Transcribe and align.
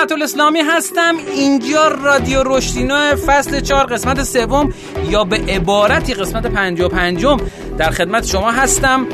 سقط 0.00 0.12
الاسلامی 0.12 0.60
هستم. 0.60 1.16
اینجا 1.34 1.88
رادیو 1.88 2.42
رشدینو 2.46 3.16
فصل 3.26 3.60
4 3.60 3.86
قسمت 3.86 4.22
سوم 4.22 4.74
یا 5.08 5.24
به 5.24 5.36
عبارتی 5.36 6.14
قسمت 6.14 6.46
55 6.46 7.26
در 7.78 7.90
خدمت 7.90 8.26
شما 8.26 8.50
هستم 8.50 9.06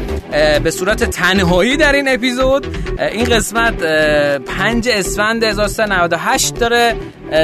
به 0.63 0.71
صورت 0.71 1.05
تنهایی 1.05 1.77
در 1.77 1.93
این 1.93 2.09
اپیزود. 2.09 2.67
این 3.01 3.25
قسمت 3.25 3.83
5 4.45 4.89
اسفند 4.89 5.45
1398 5.45 6.55
داره 6.55 6.97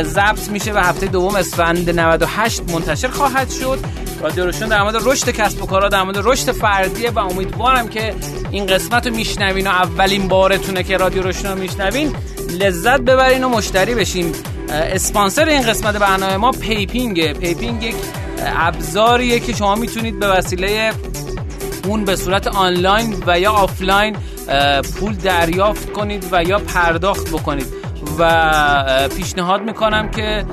ضبط 0.02 0.48
میشه 0.48 0.72
و 0.72 0.78
هفته 0.78 1.06
دوم 1.06 1.34
اسفند 1.34 2.00
98 2.00 2.62
منتشر 2.72 3.08
خواهد 3.08 3.50
شد. 3.50 3.78
رادیو 4.22 4.44
روشن 4.44 4.68
در 4.68 4.82
مورد 4.82 4.96
رشد 5.08 5.30
کسب 5.30 5.62
و 5.62 5.66
کارها 5.66 5.88
در 5.88 6.02
مورد 6.02 6.18
رشد 6.22 6.52
فردیه 6.52 7.10
و 7.10 7.18
امیدوارم 7.18 7.88
که 7.88 8.14
این 8.50 8.66
قسمت 8.66 9.06
رو 9.06 9.14
میشنوین 9.14 9.66
و 9.66 9.70
اولین 9.70 10.28
بارتونه 10.28 10.82
که 10.82 10.96
رادیو 10.96 11.22
رشدینو 11.22 11.48
رو 11.48 11.58
میشنوین. 11.58 12.16
لذت 12.52 13.00
ببرین 13.00 13.44
و 13.44 13.48
مشتری 13.48 13.94
بشین. 13.94 14.32
اسپانسر 14.68 15.44
این 15.44 15.62
قسمت 15.62 15.96
برنامه 15.96 16.36
ما 16.36 16.50
پیپینگ. 16.50 17.38
پیپینگ 17.38 17.82
یک 17.82 17.94
ابزاریه 18.56 19.40
که 19.40 19.52
شما 19.52 19.74
می‌تونید 19.74 20.18
به 20.18 20.26
وسیله 20.26 20.92
اون 21.84 22.04
به 22.04 22.16
صورت 22.16 22.46
آنلاین 22.46 23.22
و 23.26 23.40
یا 23.40 23.52
آفلاین 23.52 24.16
پول 25.00 25.14
دریافت 25.14 25.92
کنید 25.92 26.26
و 26.32 26.44
یا 26.44 26.58
پرداخت 26.58 27.28
بکنید. 27.28 27.66
و 28.18 29.08
پیشنهاد 29.16 29.62
می‌کنم 29.62 30.10
که 30.10 30.44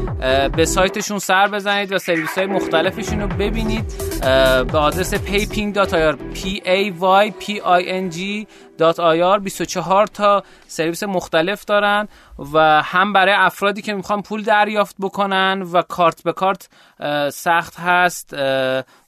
به 0.56 0.66
سایتشون 0.66 1.20
سر 1.20 1.48
بزنید 1.48 1.92
و 1.92 1.98
سرویس 1.98 2.38
های 2.38 2.48
مختلفشون 2.48 3.20
رو 3.20 3.28
ببینید. 3.28 3.94
به 4.22 4.78
آدرس 4.78 5.14
payping.ir 5.14 6.16
p 6.36 6.40
a 6.66 6.92
y 7.02 7.32
p 7.42 7.62
i 7.64 7.84
n 8.04 8.10
g 8.10 8.48
.ir 8.80 9.40
24 9.40 10.08
تا 10.08 10.44
سرویس 10.68 11.04
مختلف 11.04 11.66
دارن 11.66 12.08
و 12.54 12.82
هم 12.82 13.14
برای 13.14 13.34
افرادی 13.38 13.82
که 13.82 13.94
می‌خوان 13.94 14.22
پول 14.22 14.44
دریافت 14.44 14.96
بکنن 15.00 15.62
و 15.72 15.82
کارت 15.82 16.24
به 16.24 16.34
کارت 16.34 16.70
سخت 17.34 17.80
هست 17.80 18.34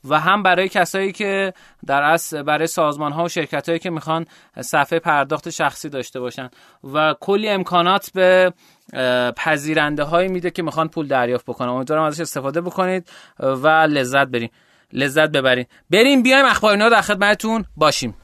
و 0.09 0.19
هم 0.19 0.43
برای 0.43 0.69
کسایی 0.69 1.11
که 1.11 1.53
در 1.85 2.03
اصل 2.03 2.43
برای 2.43 2.67
سازمان 2.67 3.11
ها 3.11 3.23
و 3.23 3.29
شرکت 3.29 3.69
هایی 3.69 3.79
که 3.79 3.89
می‌خوان 3.89 4.25
صفحه 4.61 4.99
پرداخت 4.99 5.49
شخصی 5.49 5.89
داشته 5.89 6.19
باشن. 6.19 6.49
و 6.93 7.15
کلی 7.19 7.49
امکانات 7.49 8.11
به 8.13 8.53
پذیرنده 9.37 10.03
هایی 10.03 10.27
میده 10.27 10.51
که 10.51 10.63
می‌خوان 10.63 10.87
پول 10.87 11.07
دریافت 11.07 11.45
بکنن. 11.45 11.69
امیدوارم 11.69 12.03
ازش 12.03 12.19
استفاده 12.19 12.61
بکنید 12.61 13.09
و 13.39 13.67
لذت 13.67 14.27
برین 14.27 14.49
لذت 14.93 15.29
ببرین. 15.29 15.65
بریم 15.89 16.23
بیایم 16.23 16.45
اخبار 16.45 16.71
اینا 16.71 16.89
در 16.89 17.01
خدمتتون 17.01 17.65
باشیم. 17.75 18.15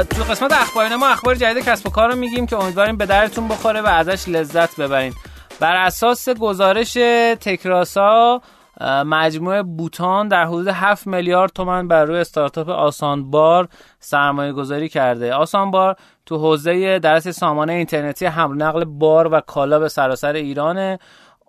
تو 0.00 0.22
قسمت 0.24 0.52
اخبار 0.52 0.96
ما 0.96 1.08
اخبار 1.08 1.34
جدید 1.34 1.64
کسب 1.64 1.86
و 1.86 1.90
کار 1.90 2.10
رو 2.10 2.16
میگیم 2.16 2.46
که 2.46 2.56
امیدواریم 2.56 2.96
به 2.96 3.06
درتون 3.06 3.48
بخوره 3.48 3.80
و 3.80 3.86
ازش 3.86 4.28
لذت 4.28 4.76
ببرین. 4.76 5.14
بر 5.60 5.76
اساس 5.76 6.28
گزارش 6.28 6.92
تکراسا 7.40 8.40
مجموعه 9.06 9.62
بوتان 9.62 10.28
در 10.28 10.44
حدود 10.44 10.68
7 10.68 11.06
میلیارد 11.06 11.50
تومن 11.50 11.88
بر 11.88 12.04
روی 12.04 12.18
استارتاپ 12.18 12.68
آسان 12.68 13.30
بار 13.30 13.68
سرمایه 13.98 14.52
گذاری 14.52 14.88
کرده. 14.88 15.34
آسان 15.34 15.70
بار 15.70 15.96
تو 16.26 16.38
حوزه 16.38 16.98
درس 16.98 17.28
سامانه 17.28 17.72
اینترنتی 17.72 18.26
حمل 18.26 18.62
نقل 18.62 18.84
بار 18.84 19.28
و 19.32 19.40
کالا 19.40 19.78
به 19.78 19.88
سراسر 19.88 20.32
ایرانه 20.32 20.98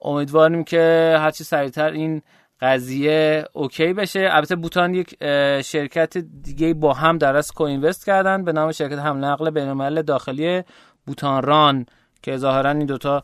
امیدواریم 0.02 0.64
که 0.64 1.16
هرچی 1.20 1.44
سریعتر 1.44 1.92
این 1.92 2.22
قضیه 2.62 3.44
اوکی 3.54 3.94
بشه. 3.94 4.30
البته 4.32 4.56
بوتان 4.56 4.94
یک 4.94 5.16
شرکت 5.62 6.18
دیگه 6.18 6.74
با 6.74 6.94
هم 6.94 7.18
در 7.18 7.36
از 7.36 7.52
کوینوست 7.52 8.06
کردن 8.06 8.44
به 8.44 8.52
نام 8.52 8.72
شرکت 8.72 9.00
حمل 9.00 9.24
نقل 9.24 9.50
بین‌الملل 9.50 10.02
داخلی 10.02 10.64
بوتان 11.06 11.44
ران 11.44 11.86
که 12.24 12.38
ظاهرا 12.38 12.70
این 12.70 12.86
دوتا 12.86 13.24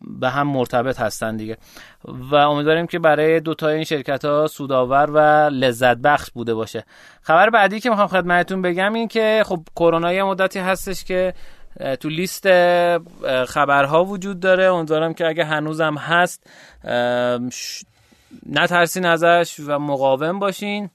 به 0.00 0.30
هم 0.30 0.46
مرتبط 0.46 1.00
هستن 1.00 1.36
دیگه. 1.36 1.58
و 2.04 2.34
امیدواریم 2.34 2.86
که 2.86 2.98
برای 2.98 3.40
دوتا 3.40 3.68
این 3.68 3.84
شرکت 3.84 4.24
ها 4.24 4.46
سودآور 4.46 5.10
و 5.10 5.18
لذت 5.50 5.96
بخش 5.96 6.30
بوده 6.30 6.54
باشه. 6.54 6.84
خبر 7.22 7.50
بعدی 7.50 7.80
که 7.80 7.90
می‌خوام 7.90 8.08
خدمتتون 8.08 8.62
بگم 8.62 8.92
این 8.92 9.08
که 9.08 9.42
خب 9.46 9.60
کرونا 9.76 10.12
یه 10.12 10.22
مدتی 10.22 10.58
هستش 10.58 11.04
که 11.04 11.34
تو 12.00 12.08
لیست 12.08 12.48
خبرها 13.44 14.04
وجود 14.04 14.40
داره. 14.40 14.64
امیدوارم 14.64 15.14
که 15.14 15.26
اگه 15.26 15.44
هنوزم 15.44 15.94
هست 15.94 16.46
نترسین 18.46 19.06
ازش 19.06 19.60
و 19.66 19.78
مقاوم 19.78 20.38
باشین. 20.38 20.90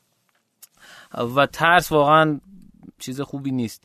و 1.36 1.46
ترس 1.46 1.92
واقعا 1.92 2.40
چیز 3.00 3.22
خوبی 3.22 3.52
نیست. 3.52 3.84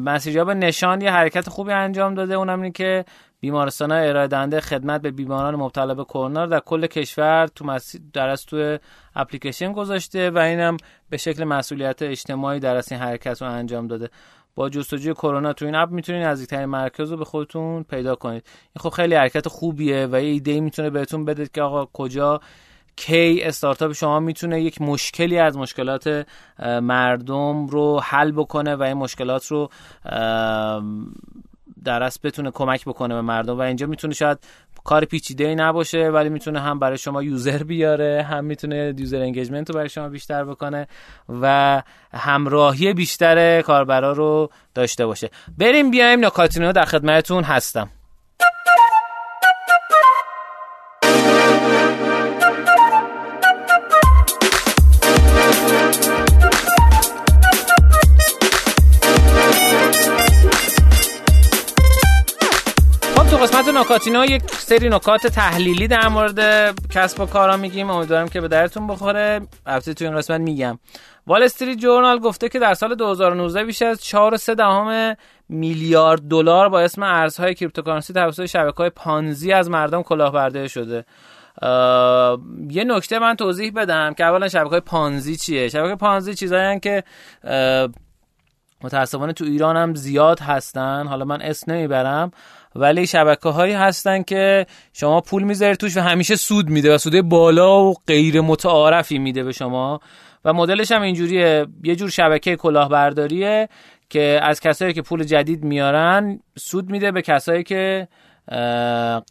مسیجاب 0.00 0.50
نشان 0.50 1.00
یه 1.00 1.10
حرکت 1.10 1.48
خوبی 1.48 1.72
انجام 1.72 2.14
داده. 2.14 2.34
اونم 2.34 2.60
اینه 2.60 2.72
که 2.72 3.04
بیمارستان 3.40 3.90
ها 3.90 3.98
ارائه 3.98 4.60
خدمت 4.60 5.02
به 5.02 5.10
بیماران 5.10 5.56
مبتلا 5.56 5.94
به 5.94 6.04
کرونا 6.04 6.46
در 6.46 6.60
کل 6.60 6.86
کشور 6.86 7.46
تو 7.46 7.78
در 8.12 8.28
از 8.28 8.46
تو 8.46 8.78
اپلیکیشن 9.16 9.72
گذاشته 9.72 10.30
و 10.30 10.38
اینم 10.38 10.76
به 11.10 11.16
شکل 11.16 11.44
مسئولیت 11.44 12.02
اجتماعی 12.02 12.60
در 12.60 12.82
این 12.90 13.00
حرکت 13.00 13.42
رو 13.42 13.48
انجام 13.48 13.86
داده. 13.86 14.10
با 14.54 14.68
جستجوی 14.68 15.14
کرونا 15.14 15.52
تو 15.52 15.64
این 15.64 15.74
اپ 15.74 15.90
می‌تونید 15.90 16.22
نزدیکترین 16.22 16.64
مرکز 16.64 17.10
رو 17.10 17.16
به 17.16 17.24
خودتون 17.24 17.82
پیدا 17.82 18.14
کنید. 18.14 18.42
این 18.46 18.80
خب 18.80 18.88
خیلی 18.88 19.14
حرکت 19.14 19.48
خوبیه 19.48 20.08
و 20.12 20.20
یه 20.22 20.28
ایده 20.28 20.60
می‌تونه 20.60 20.90
بهتون 20.90 21.24
بده 21.24 21.48
که 21.54 21.62
آقا 21.62 21.86
کجا 21.92 22.40
که 22.96 23.40
استارتاپ 23.42 23.92
شما 23.92 24.20
می‌تونه 24.20 24.62
یک 24.62 24.80
مشکلی 24.80 25.38
از 25.38 25.56
مشکلات 25.56 26.26
مردم 26.82 27.66
رو 27.66 28.00
حل 28.00 28.32
بکنه 28.32 28.76
و 28.76 28.82
این 28.82 28.94
مشکلات 28.94 29.46
رو 29.46 29.70
در 31.84 32.02
اصل 32.02 32.20
بتونه 32.24 32.50
کمک 32.50 32.84
بکنه 32.84 33.14
به 33.14 33.20
مردم. 33.20 33.58
و 33.58 33.60
اینجا 33.60 33.86
می‌تونه 33.86 34.14
شاید 34.14 34.38
کار 34.84 35.04
پیچیده 35.04 35.44
ای 35.44 35.54
نباشه 35.54 36.08
ولی 36.08 36.28
می‌تونه 36.28 36.60
هم 36.60 36.78
برای 36.78 36.98
شما 36.98 37.22
user 37.22 37.62
بیاره 37.62 38.22
هم 38.22 38.44
می‌تونه 38.44 38.94
user 38.98 39.20
engagement 39.20 39.70
رو 39.70 39.74
برای 39.74 39.88
شما 39.88 40.08
بیشتر 40.08 40.44
بکنه 40.44 40.86
و 41.42 41.82
همراهی 42.12 42.92
بیشتر 42.94 43.62
کاربرا 43.62 44.12
رو 44.12 44.50
داشته 44.74 45.06
باشه. 45.06 45.30
بریم 45.58 45.90
بیایم 45.90 46.26
نکاتینو 46.26 46.72
در 46.72 46.84
خدمتتون 46.84 47.44
هستم. 47.44 47.90
نکاتینا 63.76 64.24
یک 64.24 64.42
سری 64.50 64.88
نکات 64.88 65.26
تحلیلی 65.26 65.88
در 65.88 66.08
مورد 66.08 66.40
کسب 66.90 67.20
و 67.20 67.26
کارا 67.26 67.56
میگیم. 67.56 67.90
امیدوارم 67.90 68.28
که 68.28 68.40
به 68.40 68.48
دردتون 68.48 68.86
بخوره. 68.86 69.40
البته 69.66 69.94
تو 69.94 70.04
این 70.04 70.16
قسمت 70.16 70.40
میگم. 70.40 70.78
Wall 71.26 71.42
Street 71.42 71.78
Journal 71.78 72.18
گفته 72.18 72.48
که 72.48 72.58
در 72.58 72.74
سال 72.74 72.94
2019 72.94 73.64
بیش 73.64 73.82
از 73.82 74.00
4.3 74.04 74.54
دهم 74.54 75.16
میلیارد 75.48 76.20
دلار 76.20 76.68
با 76.68 76.80
اسم 76.80 77.02
ارزهای 77.02 77.54
cryptocurrency 77.54 78.12
توسط 78.12 78.46
شبکه‌های 78.46 78.90
Ponzi 78.90 79.52
از 79.52 79.70
مردم 79.70 80.02
کلاهبرداری 80.02 80.68
شده. 80.68 81.04
یه 82.70 82.84
نکته 82.84 83.18
من 83.18 83.36
توضیح 83.36 83.72
بدم 83.72 84.14
که 84.14 84.24
اولا 84.24 84.48
شبکه 84.48 84.80
Ponzi 84.80 85.36
چیه؟ 85.36 85.68
شبکه 85.68 85.94
پانزی 85.94 86.34
چیزایی 86.34 86.80
که 86.80 87.04
متاسفانه 88.82 89.32
تو 89.32 89.44
ایران 89.44 89.76
هم 89.76 89.94
زیاد 89.94 90.40
هستن. 90.40 91.06
حالا 91.06 91.24
من 91.24 91.42
اسم 91.42 91.72
نمی‌برم. 91.72 92.30
ولی 92.76 93.06
شبکه 93.06 93.48
هایی 93.48 93.72
هستن 93.72 94.22
که 94.22 94.66
شما 94.92 95.20
پول 95.20 95.42
می‌ذارید 95.42 95.76
توش 95.76 95.96
و 95.96 96.00
همیشه 96.00 96.36
سود 96.36 96.68
میده 96.68 96.94
و 96.94 96.98
سود 96.98 97.20
بالا 97.20 97.84
و 97.84 97.94
غیر 98.06 98.40
متعارفی 98.40 99.18
میده 99.18 99.44
به 99.44 99.52
شما. 99.52 100.00
و 100.44 100.52
مدلش 100.52 100.92
هم 100.92 101.02
اینجوریه. 101.02 101.66
یه 101.84 101.96
جور 101.96 102.10
شبکه 102.10 102.56
کلاهبرداریه 102.56 103.68
که 104.10 104.40
از 104.42 104.60
کسایی 104.60 104.92
که 104.92 105.02
پول 105.02 105.24
جدید 105.24 105.64
میارن 105.64 106.40
سود 106.58 106.90
میده 106.90 107.12
به 107.12 107.22
کسایی 107.22 107.62
که 107.62 108.08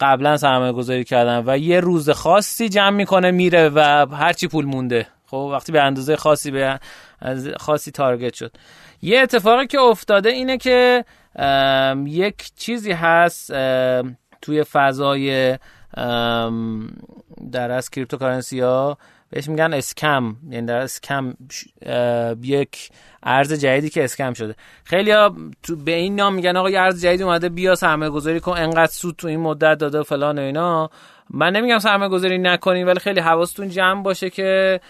قبلا 0.00 0.36
سرمایه 0.36 0.72
گذاری 0.72 1.04
کردن 1.04 1.42
و 1.46 1.58
یه 1.58 1.80
روز 1.80 2.10
خاصی 2.10 2.68
جمع 2.68 2.96
می‌کنه 2.96 3.30
میره 3.30 3.68
و 3.68 4.06
هرچی 4.12 4.48
پول 4.48 4.64
مونده. 4.64 5.06
خب 5.26 5.48
وقتی 5.52 5.72
به 5.72 5.82
اندازه 5.82 6.16
خاصی 6.16 6.50
به 6.50 6.80
خاصی 7.56 7.90
target 7.90 8.34
شد. 8.34 8.52
یه 9.02 9.20
اتفاقی 9.20 9.66
که 9.66 9.80
افتاده 9.80 10.28
اینه 10.28 10.58
که 10.58 11.04
یک 12.06 12.50
چیزی 12.56 12.92
هست 12.92 13.52
توی 14.42 14.64
فضای 14.72 15.58
در 17.52 17.70
اصل 17.70 17.90
cryptocurrency 17.90 18.60
ها 18.60 18.98
بهش 19.30 19.48
میگن 19.48 19.74
scam. 19.74 20.36
یعنی 20.50 20.66
در 20.66 20.76
scam 20.76 21.34
یک 22.42 22.90
ارز 23.22 23.52
جدیدی 23.52 23.90
که 23.90 24.04
scam 24.04 24.32
شده. 24.32 24.54
خیلی 24.84 25.10
ها 25.10 25.36
تو 25.62 25.76
به 25.76 25.92
این 25.94 26.14
نام 26.14 26.34
میگن 26.34 26.56
آقا 26.56 26.68
ارز 26.68 27.02
جدید 27.04 27.22
اومده 27.22 27.48
بیا 27.48 27.74
سرمایه 27.74 28.10
گذاری 28.10 28.40
کن 28.40 28.52
انقدر 28.52 28.92
سود 28.92 29.16
تو 29.16 29.28
این 29.28 29.40
مدت 29.40 29.78
داده 29.78 29.98
و 29.98 30.02
فلان 30.02 30.38
و 30.38 30.42
اینا. 30.42 30.90
من 31.30 31.52
نمیگم 31.52 31.78
سرمایه 31.78 32.10
گذاری 32.10 32.38
نکنین 32.38 32.86
ولی 32.86 33.00
خیلی 33.00 33.20
حواستون 33.20 33.68
جمع 33.68 34.02
باشه 34.02 34.30
که 34.30 34.80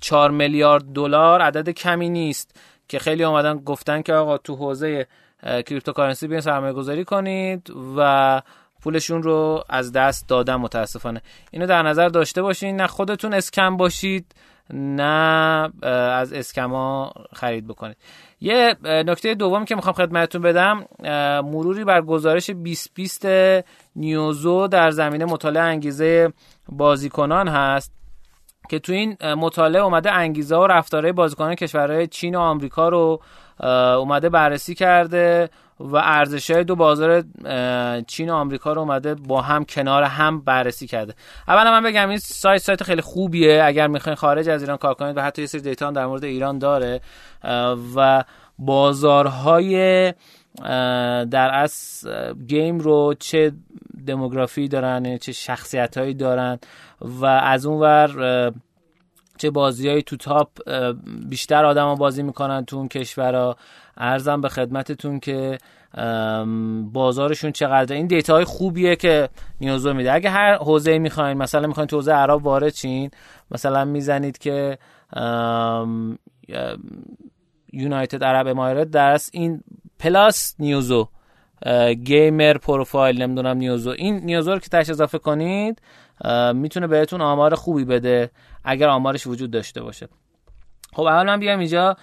4 0.00 0.30
میلیارد 0.30 0.84
دلار 0.84 1.40
عدد 1.40 1.70
کمی 1.70 2.08
نیست. 2.08 2.60
که 2.88 2.98
خیلی 2.98 3.24
اومدن 3.24 3.56
گفتن 3.56 4.02
که 4.02 4.12
آقا 4.12 4.38
تو 4.38 4.56
حوزه 4.56 5.06
cryptocurrency 5.42 6.26
بیاین 6.26 6.40
سرمایه 6.40 6.72
گذاری 6.72 7.04
کنید 7.04 7.72
و 7.96 8.42
پولشون 8.82 9.22
رو 9.22 9.64
از 9.68 9.92
دست 9.92 10.28
دادن 10.28 10.54
متاسفانه. 10.54 11.22
اینو 11.50 11.66
در 11.66 11.82
نظر 11.82 12.08
داشته 12.08 12.42
باشین 12.42 12.76
نه 12.76 12.86
خودتون 12.86 13.34
scam 13.34 13.76
باشید 13.76 14.34
نه 14.74 15.70
از 15.82 16.32
scam 16.32 16.96
ا 16.96 17.12
خرید 17.32 17.66
بکنید. 17.66 17.96
یه 18.40 18.76
نکته 18.84 19.34
دوم 19.34 19.64
که 19.64 19.74
می‌خوام 19.74 19.92
خدمتتون 19.94 20.42
بدم 20.42 20.86
مروری 21.44 21.84
بر 21.84 22.02
گزارش 22.02 22.50
2020 22.50 23.26
Newzoo 23.96 24.66
در 24.66 24.90
زمینه 24.90 25.24
مطالعه 25.24 25.62
انگیزه 25.62 26.32
بازیکنان 26.68 27.48
هست 27.48 27.92
که 28.70 28.78
تو 28.78 28.92
این 28.92 29.16
مطالعه 29.22 29.82
اومده 29.82 30.12
انگیزه 30.12 30.56
و 30.56 30.66
رفتارهای 30.66 31.12
بازیکنان 31.12 31.54
کشورهای 31.54 32.06
چین 32.06 32.34
و 32.34 32.40
آمریکا 32.40 32.88
رو 32.88 33.20
اومده 33.98 34.28
بررسی 34.28 34.74
کرده 34.74 35.50
و 35.80 35.96
ارزش 35.96 36.50
های 36.50 36.64
دو 36.64 36.76
بازار 36.76 37.24
چین 38.06 38.30
و 38.30 38.34
آمریکا 38.34 38.72
رو 38.72 38.80
اومده 38.80 39.14
با 39.14 39.40
هم 39.40 39.64
کنار 39.64 40.02
هم 40.02 40.40
بررسی 40.40 40.86
کرده. 40.86 41.14
اولا 41.48 41.70
من 41.70 41.82
بگم 41.82 42.08
این 42.08 42.18
سایت 42.18 42.62
سایت 42.62 42.82
خیلی 42.82 43.00
خوبیه. 43.00 43.62
اگر 43.64 43.86
می‌خواین 43.86 44.16
خارج 44.16 44.48
از 44.48 44.62
ایران 44.62 44.76
کار 44.76 44.94
کنید 44.94 45.16
و 45.16 45.22
حتی 45.22 45.42
یه 45.42 45.48
سری 45.48 45.60
دیتا 45.60 45.90
در 45.90 46.06
مورد 46.06 46.24
ایران 46.24 46.58
داره 46.58 47.00
و 47.96 48.24
بازارهای 48.58 50.14
در 51.30 51.50
از 51.52 52.06
گیم 52.48 52.78
رو 52.78 53.14
چه 53.18 53.52
دموگرافی 54.06 54.68
دارن 54.68 55.18
چه 55.18 55.32
شخصیت 55.32 55.98
هایی 55.98 56.14
دارن 56.14 56.58
و 57.00 57.26
از 57.26 57.66
اون 57.66 57.80
ور 57.80 58.52
چه 59.40 59.50
بازی 59.50 60.02
تو 60.02 60.16
تاپ 60.16 60.48
بیشتر 61.28 61.64
آدما 61.64 61.94
بازی 61.94 62.22
می‌کنن 62.22 62.64
تو 62.64 62.76
اون 62.76 62.88
کشورها 62.88 63.56
ارزم 63.96 64.40
به 64.40 64.48
خدمتتون 64.48 65.20
که 65.20 65.58
بازارشون 66.92 67.52
چقدر 67.52 67.96
این 67.96 68.06
دیتا 68.06 68.34
های 68.34 68.44
خوبیه 68.44 68.96
که 68.96 69.28
نیوزو 69.60 69.94
میده. 69.94 70.12
اگه 70.12 70.30
هر 70.30 70.54
حوزه 70.54 70.98
می‌خواین 70.98 71.38
مثلا 71.38 71.66
می‌خواین 71.66 71.86
تو 71.86 71.96
حوزه 71.96 72.12
عرب 72.12 72.46
وارد 72.46 72.72
چین 72.72 73.10
مثلا 73.50 73.84
می‌زنید 73.84 74.38
که 74.38 74.78
یونایتد 77.72 78.24
عرب 78.24 78.46
امارات 78.46 78.90
درس 78.90 79.30
این 79.32 79.62
پلاس 79.98 80.54
نیوزو 80.58 81.08
گیمر 82.04 82.58
پروفایل 82.58 83.22
نمی‌دونم 83.22 83.56
نیوزو 83.56 83.90
این 83.90 84.16
نیوزو 84.16 84.52
رو 84.52 84.58
که 84.58 84.68
تش 84.68 84.90
اضافه 84.90 85.18
کنید 85.18 85.82
می‌تونه 86.54 86.86
بهتون 86.86 87.20
آمار 87.20 87.54
خوبی 87.54 87.84
بده 87.84 88.30
اگر 88.64 88.88
آمارش 88.88 89.26
وجود 89.26 89.50
داشته 89.50 89.82
باشه. 89.82 90.08
خب 90.92 91.02
اول 91.02 91.26
من 91.26 91.40
بیام 91.40 91.58
اینجا. 91.58 91.96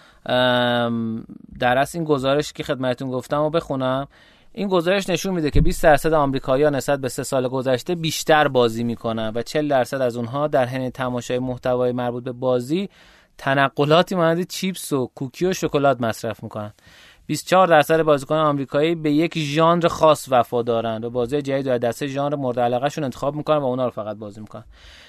در 1.59 1.85
این 1.93 2.03
گزارش 2.03 2.53
که 2.53 2.63
خدمتتون 2.63 3.11
گفتم 3.11 3.41
و 3.41 3.49
بخونم. 3.49 4.07
این 4.51 4.67
گزارش 4.67 5.09
نشون 5.09 5.33
میده 5.33 5.51
که 5.51 5.61
20 5.61 5.83
درصد 5.83 6.13
آمریکایی‌ها 6.13 6.69
نسبت 6.69 6.99
به 6.99 7.09
سه 7.09 7.23
سال 7.23 7.47
گذشته 7.47 7.95
بیشتر 7.95 8.47
بازی 8.47 8.83
می‌کنن 8.83 9.31
و 9.35 9.41
40 9.41 9.67
درصد 9.67 10.01
از 10.01 10.17
اونها 10.17 10.47
در 10.47 10.65
حین 10.65 10.89
تماشای 10.89 11.39
محتوای 11.39 11.91
مربوط 11.91 12.23
به 12.23 12.31
بازی 12.31 12.89
تنقلاتی 13.37 14.15
مانند 14.15 14.47
چیپس 14.47 14.93
و 14.93 15.11
کوکی 15.15 15.45
و 15.45 15.53
شکلات 15.53 16.01
مصرف 16.01 16.43
می‌کنن. 16.43 16.73
24 17.27 17.67
درصد 17.67 18.01
بازیکن 18.01 18.35
آمریکایی 18.35 18.95
به 18.95 19.11
یک 19.11 19.37
ژانر 19.37 19.87
خاص 19.87 20.27
وفادارن 20.31 21.03
و 21.03 21.09
بازی 21.09 21.41
جدید 21.41 21.65
در 21.65 21.77
دسته 21.77 22.07
ژانر 22.07 22.35
مورد 22.35 22.59
علاقه 22.59 22.89
شون 22.89 23.03
انتخاب 23.03 23.35
می‌کنن 23.35 23.57
و 23.57 23.65
اونا 23.65 23.85
رو 23.85 23.91
فقط 23.91 24.17
بازی 24.17 24.41
می‌کنن. 24.41 24.63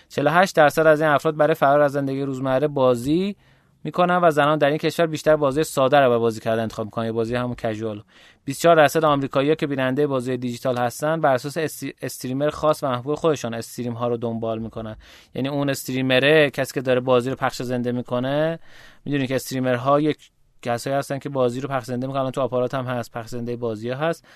48 0.09 0.57
درصد 0.57 0.87
از 0.87 1.01
این 1.01 1.11
افراد 1.11 1.37
برای 1.37 1.55
فرار 1.55 1.81
از 1.81 1.93
زندگی 1.93 2.23
روزمره 2.23 2.69
بازی 2.69 3.37
می‌کنن 3.85 4.21
و 4.23 4.31
زنان 4.31 4.59
در 4.59 4.69
این 4.69 4.79
کشور 4.79 5.07
بیشتر 5.07 5.37
بازی 5.37 5.63
ساده 5.65 5.99
رو 5.99 6.21
بازی 6.21 6.41
کردن 6.41 6.63
انتخاب 6.63 6.85
می‌کنن 6.85 7.05
یا 7.07 7.13
بازی 7.13 7.35
همون 7.35 7.55
کژوال 7.55 8.03
24 8.45 8.77
درصد 8.77 9.05
آمریکایی‌ها 9.05 9.55
که 9.55 9.67
بیننده 9.67 10.07
بازی 10.07 10.37
دیجیتال 10.37 10.79
هستن 10.79 11.21
بر 11.21 11.35
اساس 11.35 11.83
استریمر 12.03 12.51
خاص 12.51 12.83
و 12.83 12.89
محبوب 12.91 13.15
خودشان 13.15 13.55
استریم 13.55 13.93
ها 13.93 14.09
رو 14.09 14.17
دنبال 14.17 14.59
می‌کنن. 14.59 14.97
یعنی 15.35 15.49
اون 15.49 15.71
streamer 15.71 16.42
ه 16.42 16.51
کسی 16.51 16.75
که 16.75 16.81
داره 16.81 17.01
بازی 17.01 17.31
رو 17.31 17.37
پخش 17.37 17.63
زنده 17.63 17.93
می‌کنه 17.93 18.59
می‌دونی 19.05 19.27
که 19.27 19.35
streamer 19.35 19.75
ها 19.75 20.01
یک 20.01 20.31
کسایی 20.63 20.97
هستن 20.97 21.19
که 21.19 21.29
بازی 21.29 21.61
رو 21.61 21.69
پخش 21.69 21.85
زنده 21.87 22.07
می‌کنن. 22.07 22.31
تو 22.31 22.41
آپارات 22.41 22.75
هم 22.75 22.85
هست. 22.85 23.13
پخش 23.13 23.31
زنده 23.31 23.57
بازی 23.57 23.91
ها 23.91 23.97
هست. 23.97 24.27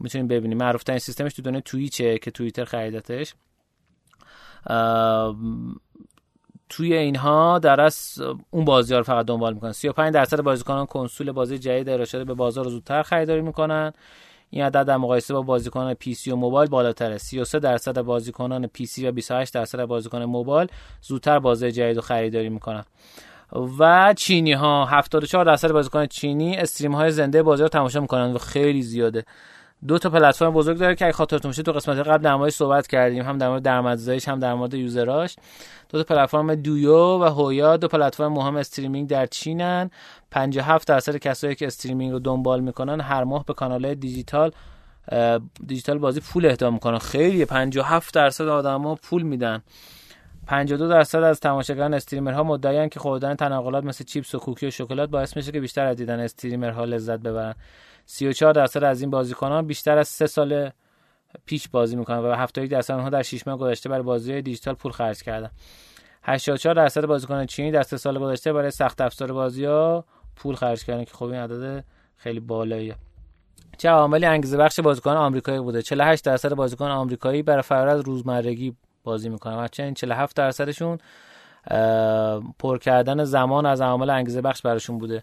می‌تونید 0.00 0.28
ببینید 0.28 0.58
معروف 0.58 0.82
ترین 0.82 0.98
سیستمش 0.98 1.34
تو 1.34 1.42
دنیا 1.42 1.60
Twitch 1.60 2.10
ه 2.10 2.18
که 2.18 2.30
توییتر 2.30 2.64
خریدتش 2.64 3.34
توی 6.68 6.94
اینها 6.94 7.58
در 7.58 7.80
اصل 7.80 8.22
اون 8.50 8.64
بازی 8.64 8.92
ها 8.92 8.98
رو 8.98 9.04
فقط 9.04 9.26
دنبال 9.26 9.54
می‌کنن. 9.54 9.72
35 9.72 10.14
درصد 10.14 10.40
بازیکنان 10.40 10.86
کنسول 10.86 11.32
بازی 11.32 11.58
جدید 11.58 11.88
ارائه 11.88 12.24
به 12.24 12.34
بازار 12.34 12.68
زودتر 12.68 13.02
خریداری 13.02 13.40
می‌کنن. 13.40 13.92
این 14.50 14.64
عدد 14.64 14.82
در 14.82 14.96
مقایسه 14.96 15.34
با 15.34 15.42
بازیکنان 15.42 15.94
PC 15.94 16.30
و 16.30 16.36
موبایل 16.36 16.70
بالاتره. 16.70 17.18
33 17.18 17.58
درصد 17.58 18.00
بازیکنان 18.00 18.66
PC 18.66 19.06
و 19.06 19.12
28 19.12 19.54
درصد 19.54 19.84
بازیکنان 19.84 20.24
موبایل 20.24 20.68
زودتر 21.00 21.38
بازی 21.38 21.72
جدید 21.72 21.96
رو 21.96 22.02
خریداری 22.02 22.48
می‌کنن. 22.48 22.84
و 23.52 24.14
چینی 24.16 24.52
ها 24.52 24.84
74 24.84 25.44
درصد 25.44 25.72
بازیکن 25.72 26.06
چینی 26.06 26.56
stream 26.56 26.94
های 26.94 27.10
زنده 27.10 27.42
بازی 27.42 27.62
رو 27.62 27.68
تماشا 27.68 28.00
می‌کنن 28.00 28.32
و 28.32 28.38
خیلی 28.38 28.82
زیاده. 28.82 29.24
دو 29.88 29.98
تا 29.98 30.10
پلتفرم 30.10 30.50
بزرگ 30.50 30.78
داره 30.78 30.94
که 30.94 31.04
اگه 31.04 31.12
خاطرتون 31.12 31.48
باشه 31.48 31.62
تو 31.62 31.72
قسمت 31.72 31.98
قبل 31.98 32.22
در 32.22 32.34
موردش 32.34 32.52
صحبت 32.52 32.86
کردیم. 32.86 33.22
هم 33.22 33.38
در 33.38 33.48
مورد 33.48 33.62
درآمدزاییش 33.62 34.28
هم 34.28 34.38
در 34.38 34.54
مورد 34.54 34.74
user 34.74 35.09
اش. 35.09 35.36
دو 35.88 36.02
تا 36.02 36.14
پلتفرم 36.14 36.54
Douyu 36.54 37.18
و 37.18 37.24
Huya 37.24 37.76
دو 37.76 37.88
پلتفرم 37.88 38.32
مهم 38.32 38.56
streaming 38.56 39.08
در 39.08 39.26
چینن. 39.26 39.90
57 40.30 40.88
درصد 40.88 41.16
کسایی 41.16 41.54
که 41.54 41.66
streaming 41.66 42.12
رو 42.12 42.18
دنبال 42.18 42.60
می‌کنن 42.60 43.00
هر 43.00 43.24
ماه 43.24 43.44
به 43.44 43.54
کانال 43.54 43.94
دیجیتال 43.94 44.50
دیجیتال 45.66 45.98
بازی 45.98 46.20
پول 46.20 46.46
اهدا 46.46 46.70
می‌کنن. 46.70 46.98
خیلی 46.98 47.44
57 47.44 48.14
درصد 48.14 48.48
آدما 48.48 48.94
پول 48.94 49.22
میدن. 49.22 49.62
52 50.46 50.88
درصد 50.88 51.22
از 51.22 51.40
تماشاگران 51.40 51.94
استریمرها 51.94 52.42
مدعیان 52.42 52.88
که 52.88 53.00
خوردن 53.00 53.34
تنقلات 53.34 53.84
مثل 53.84 54.04
چیپس 54.04 54.34
و 54.34 54.38
کوکی 54.38 54.66
و 54.66 54.70
شکلات 54.70 55.10
باعث 55.10 55.36
میشه 55.36 55.52
که 55.52 55.60
بیشتر 55.60 55.86
از 55.86 55.96
دیدن 55.96 56.20
استریمرها 56.20 56.84
لذت 56.84 57.18
ببرن 57.18 57.54
34 58.04 58.52
درصد 58.52 58.84
از 58.84 59.00
این 59.00 59.10
بازیکنان 59.10 59.66
بیشتر 59.66 59.98
از 59.98 60.08
3 60.08 60.26
سال 60.26 60.70
پیش 61.46 61.68
بازی 61.68 61.96
می‌کنن 61.96 62.18
و 62.18 62.34
71 62.34 62.70
درصد 62.70 62.94
اونها 62.94 63.10
در 63.10 63.22
6 63.22 63.46
ماه 63.46 63.58
گذشته 63.58 63.88
برای 63.88 64.02
بازی 64.02 64.42
دیجیتال 64.42 64.74
پول 64.74 64.92
خرج 64.92 65.22
کردن 65.22 65.50
84 66.22 66.74
درصد 66.74 67.06
بازیکنان 67.06 67.46
چینی 67.46 67.70
در 67.70 67.82
3 67.82 67.96
سال 67.96 68.18
گذشته 68.18 68.52
برای 68.52 68.70
سخت 68.70 69.00
افزار 69.00 69.32
بازی 69.32 69.64
ها 69.64 70.04
پول 70.36 70.54
خرج 70.54 70.84
کردن 70.84 71.04
که 71.04 71.14
خب 71.14 71.24
این 71.24 71.34
عدد 71.34 71.84
خیلی 72.16 72.40
بالاییه. 72.40 72.96
چه 73.78 73.90
عاملی 73.90 74.26
انگیزه 74.26 74.56
بخش 74.56 74.80
بازیکن 74.80 75.10
آمریکایی 75.10 75.60
بوده؟ 75.60 75.82
48 75.82 76.24
درصد 76.24 76.54
بازیکن 76.54 76.88
آمریکایی 76.88 77.42
برای 77.42 77.62
فرار 77.62 77.88
از 77.88 78.00
روزمرگی 78.00 78.76
بازی 79.06 79.28
می‌کنن. 79.28 79.68
این 79.78 79.94
47 79.94 80.36
درصدشون 80.36 80.98
پر 82.58 82.78
کردن 82.78 83.24
زمان 83.24 83.66
از 83.66 83.80
عوامل 83.80 84.10
انگیزه 84.10 84.40
بخش 84.40 84.62
براشون 84.62 84.98
بوده. 84.98 85.22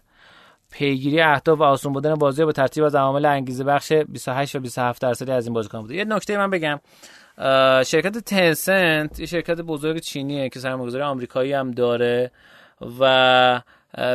پیگیری 0.70 1.20
اهداف 1.20 1.60
و 1.60 1.62
آسون 1.62 1.92
بودن 1.92 2.14
بازی 2.14 2.44
به 2.44 2.52
ترتیب 2.52 2.84
از 2.84 2.94
عوامل 2.94 3.24
انگیزه 3.24 3.64
بخش 3.64 3.92
28 3.92 4.56
و 4.56 4.60
27 4.60 5.02
درصدی 5.02 5.32
از 5.32 5.46
این 5.46 5.54
بازیکن 5.54 5.80
بوده. 5.80 5.94
یه 5.94 6.04
نکته 6.04 6.36
من 6.38 6.50
بگم. 6.50 6.80
شرکت 7.84 8.18
تنسنت 8.18 9.20
یه 9.20 9.26
شرکت 9.26 9.60
بزرگ 9.60 9.98
چینیه 9.98 10.48
که 10.48 10.58
سرمایه‌گذاری 10.60 11.04
آمریکایی 11.04 11.52
هم 11.52 11.70
داره 11.70 12.30
و 13.00 13.62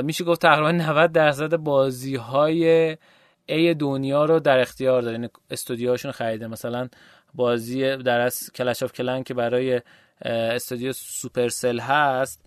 میشه 0.03 0.23
گفت 0.23 0.41
تقریبا 0.41 0.71
90 0.71 1.11
درصد 1.11 1.55
بازی 1.55 2.15
های 2.15 2.97
ای 3.45 3.73
دنیا 3.73 4.25
رو 4.25 4.39
در 4.39 4.59
اختیار 4.59 5.01
داره. 5.01 5.13
یعنی 5.13 5.29
استودیوهاشون 5.49 6.11
خریده. 6.11 6.47
مثلا 6.47 6.87
بازی 7.33 7.97
در 7.97 8.19
اصل 8.19 8.51
Clash 8.55 8.83
of 8.83 8.93
Clans 8.93 9.23
که 9.23 9.33
برای 9.33 9.81
استودیو 10.21 10.93
Supercell 10.93 11.79
هست 11.79 12.45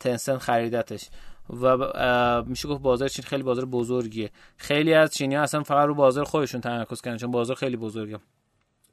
Tencent 0.00 0.38
خریدتش. 0.38 1.08
و 1.50 2.42
میشه 2.46 2.68
گفت 2.68 2.82
بازار 2.82 3.08
چین 3.08 3.24
خیلی 3.24 3.42
بازار 3.42 3.64
بزرگیه. 3.64 4.30
خیلی 4.56 4.94
از 4.94 5.14
چینی 5.14 5.34
ها 5.34 5.42
اصلا 5.42 5.62
فقط 5.62 5.86
رو 5.86 5.94
بازار 5.94 6.24
خودشون 6.24 6.60
تمرکز 6.60 7.00
کردن 7.00 7.16
چون 7.16 7.30
بازار 7.30 7.56
خیلی 7.56 7.76
بزرگه. 7.76 8.18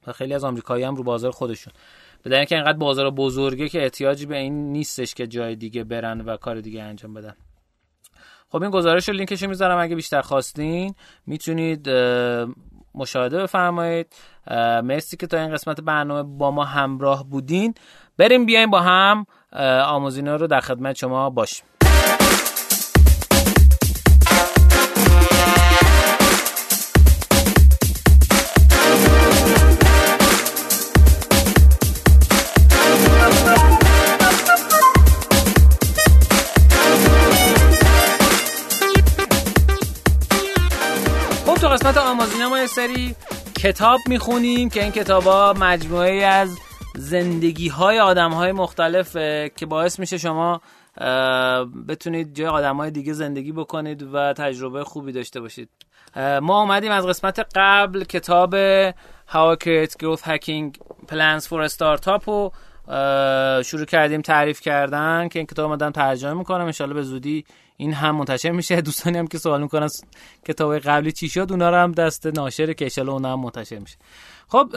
و 0.08 0.14
خیلی 0.14 0.34
از 0.34 0.44
آمریکایی 0.44 0.84
هم 0.84 0.96
رو 0.96 1.04
بازار 1.04 1.32
خودشون. 1.32 1.74
به 2.25 2.30
دلیل 2.30 2.38
اینکه 2.38 2.56
اینقدر 2.56 2.78
بازار 2.78 3.12
بزرگه 3.12 3.70
که 3.70 3.84
احتیاجی 3.84 4.26
به 4.26 4.38
این 4.38 4.72
نیستش 4.72 5.14
که 5.14 5.28
جای 5.28 5.56
دیگه 5.56 5.84
برن 5.84 6.22
و 6.22 6.38
کار 6.38 6.62
دیگه 6.62 6.84
انجام 6.84 7.14
بدن. 7.14 7.36
خب 8.50 8.62
این 8.62 8.72
گزارش 8.72 9.10
رو 9.10 9.16
لینکش 9.16 9.44
می‌ذارم 9.44 9.80
اگه 9.80 9.96
بیشتر 9.96 10.22
خواستین 10.22 10.96
می‌تونید 11.28 11.90
مشاهده 12.96 13.44
بفرمایید. 13.44 14.16
مرسی 14.84 15.18
که 15.18 15.28
تا 15.28 15.38
این 15.38 15.54
قسمت 15.54 15.82
برنامه 15.82 16.24
با 16.38 16.52
ما 16.52 16.64
همراه 16.64 17.30
بودین. 17.30 17.74
بریم 18.18 18.46
بیایم 18.46 18.70
با 18.70 18.82
هم 18.82 19.25
آموزینا 19.86 20.36
رو 20.36 20.48
در 20.48 20.60
خدمت 20.60 20.96
شما 20.96 21.30
باشیم. 21.30 21.66
کتاب 43.75 44.00
می‌خونیم 44.08 44.70
که 44.70 44.84
این 44.84 44.91
کتاب 44.91 45.24
ها 45.24 45.53
مجموعه 45.60 46.25
از 46.25 46.58
زندگی 46.96 47.67
های 47.67 48.00
آدم 48.00 48.32
های 48.32 48.51
مختلف 48.51 49.15
که 49.55 49.65
باعث 49.65 50.00
میشه 50.00 50.17
شما 50.17 50.62
بتونید 51.88 52.36
جای 52.36 52.48
آدم 52.48 52.77
های 52.77 52.91
دیگه 52.91 53.13
زندگی 53.13 53.51
بکنید 53.51 54.13
و 54.13 54.34
تجربه 54.34 54.84
خوبی 54.84 55.12
داشته 55.12 55.41
باشید. 55.41 55.70
ما 56.41 56.62
اومدیم 56.62 56.91
از 56.91 57.08
قسمت 57.08 57.46
قبل 57.55 58.03
کتاب 58.03 58.55
How 59.27 59.58
Create 59.63 59.91
Growth 59.91 60.22
Hacking 60.22 60.77
Plans 61.12 61.44
for 61.48 61.70
Startup 61.70 62.24
رو 62.25 62.51
شروع 63.63 63.86
کردیم 63.86 64.22
تعریف 64.22 64.62
کردن 64.62 65.27
که 65.27 65.39
این 65.39 65.46
کتاب 65.46 65.72
مدام 65.72 65.91
ترجمه 65.91 66.34
می‌کنم. 66.34 66.65
انشالله 66.65 66.94
به 66.94 67.01
زودی 67.01 67.46
این 67.77 67.94
هم 67.94 68.15
منتشر 68.15 68.51
میشه. 68.51 68.82
دوستانی 68.91 69.17
هم 69.17 69.27
که 69.27 69.38
سوال 69.38 69.62
می‌کنن 69.62 69.88
کتاب 70.48 70.77
قبلی 70.77 71.12
چی 71.12 71.29
شد 71.29 71.48
اونا 71.50 71.70
رو 71.70 71.75
هم 71.75 71.91
دست 71.91 72.27
ناشر 72.27 72.74
انشالله 72.79 73.12
اونا 73.12 73.34
هم 73.34 73.39
منتشر 73.39 73.79
میشه. 73.79 73.98
خب 74.48 74.70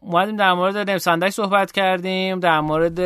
اومدیم 0.00 0.36
در 0.36 0.52
مورد 0.52 0.76
نویسندش 0.90 1.32
صحبت 1.32 1.72
کردیم. 1.72 2.40
در 2.40 2.60
مورد 2.60 3.00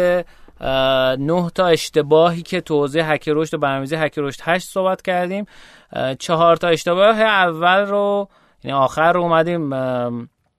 نه 1.20 1.50
تا 1.54 1.66
اشتباهی 1.66 2.42
که 2.42 2.60
توضیح 2.60 3.12
هک 3.12 3.28
رشد 3.28 3.54
و 3.54 3.58
برنامه‌ریزی 3.58 3.96
هک 3.96 4.14
رشد 4.16 4.40
8 4.44 4.68
صحبت 4.68 5.02
کردیم. 5.02 5.46
چهار 6.18 6.56
تا 6.56 6.68
اشتباه 6.68 7.20
اول 7.20 7.80
رو 7.80 8.28
یعنی 8.64 8.78
آخر 8.78 9.12
رو 9.12 9.22
اومدیم 9.22 9.70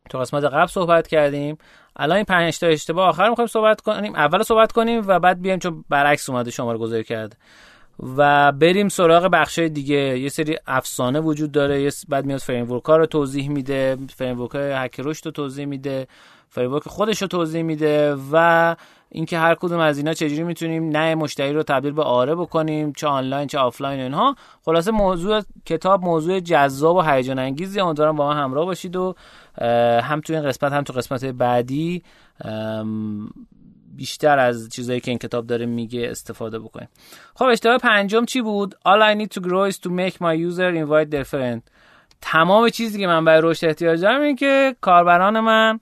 تو 0.10 0.20
قسمت 0.20 0.44
قبل 0.44 0.66
صحبت 0.66 1.08
کردیم. 1.08 1.58
الان 1.96 2.16
این 2.16 2.26
پنج 2.26 2.60
تا 2.60 2.68
اشتباه 2.68 3.10
آخر 3.10 3.30
می‌خوایم 3.30 3.48
صحبت 3.48 3.82
کنیم 3.82 4.16
اول 4.16 4.44
صحبت 4.44 4.72
کنیم 4.72 5.04
و 5.08 5.20
بعد 5.20 5.42
بیایم 5.42 5.60
چون 5.60 5.86
برعکس 5.90 6.30
اومده 6.30 6.52
شما 6.52 6.72
رو 6.72 6.78
گذاری 6.78 7.04
کرده. 7.04 7.38
و 8.00 8.52
بریم 8.52 8.90
سراغ 8.90 9.28
بخش 9.28 9.60
دیگه. 9.60 10.20
یه 10.20 10.30
سری 10.30 10.58
افسانه 10.68 11.20
وجود 11.20 11.52
داره. 11.52 11.82
یه 11.82 11.92
بعد 12.10 12.26
میاد 12.26 12.40
فریم 12.40 12.82
ها 12.86 12.98
رو 12.98 13.06
توضیح 13.06 13.50
میده. 13.50 13.98
framework 14.16 14.52
hack 14.56 15.00
رو 15.00 15.14
توضیح 15.14 15.66
میده. 15.66 16.08
فریم 16.50 16.80
خودش 16.80 17.22
رو 17.22 17.28
توضیح 17.28 17.62
میده 17.62 18.16
و 18.32 18.76
اینکه 19.10 19.38
هر 19.38 19.56
کدوم 19.56 19.80
از 19.80 19.98
اینا 19.98 20.14
چجوری 20.14 20.44
می‌تونیم 20.44 20.90
نه 20.90 21.16
مشتری 21.16 21.54
رو 21.54 21.64
تبدیل 21.64 21.92
به 21.92 22.04
آره 22.04 22.36
بکنیم 22.36 22.94
چه 22.94 23.08
آنلاین 23.08 23.48
چه 23.48 23.58
آفلاین 23.58 24.00
اینها. 24.00 24.36
خلاصه 24.66 24.92
موضوع 24.92 25.42
کتاب 25.66 26.04
موضوع 26.04 26.40
جذاب 26.40 26.96
و 26.96 27.02
هیجان 27.02 27.40
انگیزی. 27.40 27.80
امیدوارم 27.80 28.16
با 28.16 28.26
ما 28.26 28.34
همراه 28.34 28.66
باشید 28.66 28.96
و 28.96 29.16
هم 30.02 30.22
تو 30.22 30.34
این 30.34 30.44
قسمت 30.44 30.74
هم 30.74 30.84
تو 30.84 30.94
قسمت 30.94 31.26
بعدی 31.26 32.04
بیشتر 33.96 34.40
از 34.40 34.70
چیزایی 34.70 35.00
که 35.00 35.12
این 35.12 35.18
کتاب 35.18 35.48
داره 35.48 35.66
میگه 35.66 36.08
استفاده 36.10 36.60
بکنیم. 36.60 36.90
خب 37.36 37.46
اشتباه 37.46 37.78
پنجم 37.78 38.26
چی 38.26 38.42
بود؟ 38.42 38.76
All 38.88 39.16
I 39.16 39.22
need 39.22 39.32
to 39.32 39.42
grow 39.42 39.72
is 39.72 39.78
to 39.78 39.90
make 39.90 40.14
my 40.14 40.34
user 40.50 40.74
invite 40.74 41.16
their 41.16 41.26
friend. 41.34 41.62
تمام 42.22 42.70
چیزی 42.70 43.00
که 43.00 43.08
من 43.08 43.26
برای 43.26 43.42
رشد 43.44 43.66
احتیاج 43.66 44.02
دارم 44.02 44.22
این 44.22 44.36
که 44.36 44.76
کاربران 44.82 45.40
من 45.40 45.80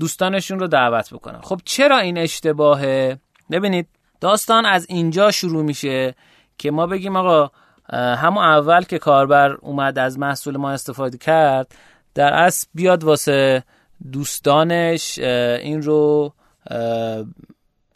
دوستانشون 0.00 0.58
رو 0.58 0.66
دعوت 0.66 1.14
بکنن. 1.14 1.40
خب 1.40 1.60
چرا 1.64 1.98
این 1.98 2.18
اشتباهه؟ 2.18 3.18
ببینید 3.50 3.88
داستان 4.20 4.66
از 4.66 4.86
اینجا 4.88 5.30
شروع 5.30 5.62
میشه 5.62 6.14
که 6.58 6.70
ما 6.70 6.86
بگیم 6.86 7.16
آقا 7.16 7.50
همون 7.92 8.44
اول 8.44 8.82
که 8.82 8.98
کاربر 8.98 9.52
اومد 9.52 9.98
از 9.98 10.18
محصول 10.18 10.56
ما 10.56 10.70
استفاده 10.70 11.18
کرد 11.18 11.74
در 12.14 12.34
اصل 12.34 12.66
بیاد 12.74 13.04
واسه 13.04 13.64
دوستانش 14.12 15.18
این 15.18 15.82
رو 15.82 16.32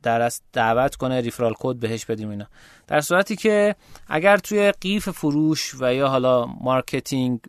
در 0.02 0.20
اصل 0.20 0.40
دعوت 0.52 0.96
کنه 0.96 1.20
referral 1.20 1.54
code 1.58 1.76
بهش 1.76 2.04
بدیم 2.04 2.30
اینا. 2.30 2.46
در 2.86 3.00
صورتی 3.00 3.36
که 3.36 3.74
اگر 4.08 4.36
توی 4.36 4.72
قیف 4.80 5.08
فروش 5.08 5.74
و 5.80 5.94
یا 5.94 6.08
حالا 6.08 6.46
marketing 6.46 7.40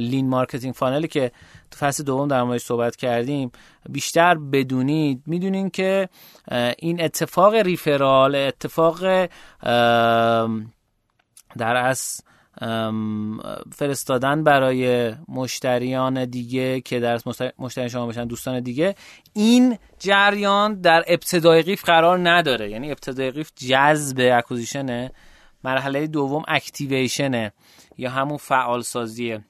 lean 0.00 0.28
marketing 0.28 0.74
funnel 0.74 1.03
ی 1.03 1.08
که 1.08 1.32
تو 1.70 1.86
فصل 1.86 2.02
دوم 2.04 2.28
در 2.28 2.42
موردش 2.42 2.62
صحبت 2.62 2.96
کردیم 2.96 3.52
بیشتر 3.88 4.34
بدونید 4.34 5.22
می‌دونین 5.26 5.70
که 5.70 6.08
این 6.78 7.02
اتفاق 7.02 7.54
referral 7.54 8.34
اتفاق 8.34 9.28
در 11.58 11.76
اصل 11.76 12.20
فرستادن 13.72 14.44
برای 14.44 15.12
مشتریان 15.28 16.24
دیگه 16.24 16.80
که 16.80 17.00
در 17.00 17.20
مشتری 17.58 17.90
شما 17.90 18.06
بشن 18.06 18.24
دوستان 18.24 18.60
دیگه 18.60 18.94
این 19.32 19.78
جریان 19.98 20.80
در 20.80 21.04
ابتدای 21.06 21.62
قیف 21.62 21.84
قرار 21.84 22.30
نداره. 22.30 22.70
یعنی 22.70 22.90
ابتدای 22.90 23.30
قیف 23.30 23.50
جذب 23.56 24.30
acquisition 24.32 25.03
ه 25.03 25.10
مرحله 25.64 26.06
دوم 26.06 26.42
activation 26.48 27.42
ه 27.42 27.52
یا 27.98 28.10
همون 28.10 28.36
فعال 28.36 28.82
سازیه 28.82 29.44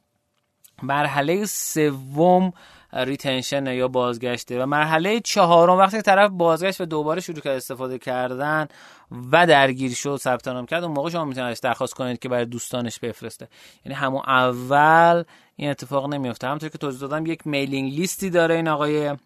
مرحله 0.83 1.45
سوم 1.45 2.53
retention 2.95 3.67
یا 3.67 3.89
بازگشته 3.89 4.63
و 4.63 4.67
مرحله 4.67 5.21
چهارم 5.21 5.79
وقتی 5.79 6.03
طرف 6.03 6.31
بازگشت 6.31 6.81
و 6.81 6.85
دوباره 6.85 7.21
شروع 7.21 7.41
کرد 7.41 7.57
استفاده 7.57 7.99
کردن 7.99 8.69
و 9.33 9.47
درگیر 9.47 9.95
شد 9.95 10.17
ثبت 10.17 10.49
نام 10.49 10.67
کرد 10.67 10.85
اون 10.85 10.93
موقع 10.93 11.11
شما 11.11 11.25
می‌تونید 11.25 11.59
درخواست 11.63 11.95
کنید 11.95 12.19
که 12.19 12.29
برای 12.29 12.45
دوستانش 12.45 12.99
بفرسته. 12.99 13.49
یعنی 13.85 13.95
همون 13.95 14.23
اول 14.27 15.25
این 15.57 15.71
اتفاق 15.71 16.15
نمیفته 16.15 16.47
همونطور 16.47 16.69
که 16.69 16.79
توضیح 16.79 17.01
دادم 17.01 17.27
یک 17.27 17.47
میلینگ 17.47 17.93
لیستی 17.93 18.31
داره 18.31 18.55
این 18.55 18.69
آقای 18.69 19.17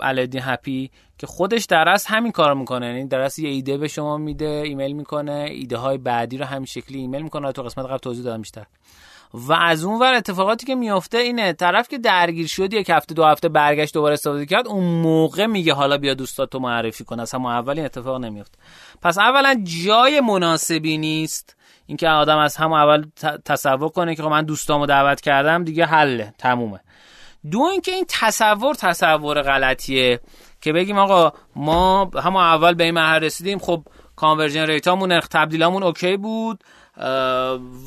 علادین 0.00 0.40
هپی 0.44 0.90
که 1.18 1.26
خودش 1.26 1.64
در 1.64 1.88
اصل 1.88 2.14
همین 2.14 2.32
کار 2.32 2.54
می‌کنه. 2.54 2.86
یعنی 2.86 3.06
در 3.06 3.30
یه 3.38 3.48
ایده 3.48 3.78
به 3.78 3.88
شما 3.88 4.16
میده 4.16 4.62
ایمیل 4.64 4.92
می‌کنه 4.92 5.46
ایده 5.50 5.76
های 5.76 5.98
بعدی 5.98 6.38
رو 6.38 6.44
همین 6.44 6.66
شکلی 6.66 6.98
ایمیل 6.98 7.22
می‌کنه. 7.22 7.52
تو 7.52 7.62
قسمت 7.62 7.86
قبل 7.86 7.96
توضیح 7.96 8.24
دادم 8.24 8.42
بیشتر. 8.42 8.66
و 9.34 9.52
از 9.52 9.84
اون 9.84 10.00
ور 10.00 10.14
اتفاقاتی 10.14 10.66
که 10.66 10.74
میافته 10.74 11.18
اینه 11.18 11.52
طرف 11.52 11.88
که 11.88 11.98
درگیر 11.98 12.46
شد 12.46 12.72
یک 12.72 12.90
هفته 12.90 13.14
دو 13.14 13.24
هفته 13.24 13.48
برگشت 13.48 13.94
دوباره 13.94 14.14
استفاده 14.14 14.46
کرد 14.46 14.68
اون 14.68 14.84
موقع 14.84 15.46
میگه 15.46 15.74
حالا 15.74 15.98
بیا 15.98 16.14
دوستات 16.14 16.50
تو 16.50 16.58
معرفی 16.58 17.04
کن 17.04 17.20
از 17.20 17.34
همون 17.34 17.52
اول 17.52 17.76
این 17.76 17.84
اتفاق 17.84 18.20
نمیافته 18.20 18.58
پس 19.02 19.18
اولا 19.18 19.64
جای 19.84 20.20
مناسبی 20.20 20.98
نیست 20.98 21.56
اینکه 21.86 22.08
آدم 22.08 22.38
از 22.38 22.56
همون 22.56 22.78
اول 22.78 23.04
تصور 23.44 23.88
کنه 23.88 24.14
که 24.14 24.22
خب 24.22 24.28
من 24.28 24.44
دوستامو 24.44 24.86
دعوت 24.86 25.20
کردم 25.20 25.64
دیگه 25.64 25.86
حله 25.86 26.34
تمومه. 26.38 26.80
دو 27.50 27.60
اینکه 27.60 27.92
این 27.92 28.04
تصور 28.08 28.74
تصور 28.74 29.42
غلطیه 29.42 30.20
که 30.60 30.72
بگیم 30.72 30.98
آقا 30.98 31.32
ما 31.56 32.10
همون 32.22 32.42
اول 32.42 32.74
به 32.74 32.84
این 32.84 32.94
مرحله 32.94 33.26
رسیدیم 33.26 33.58
خب 33.58 33.82
conversion 34.16 34.66
rate 34.66 34.97
امون 34.97 35.20
تبدیلامون 35.20 35.82
okay 35.82 36.16
بود. 36.16 36.64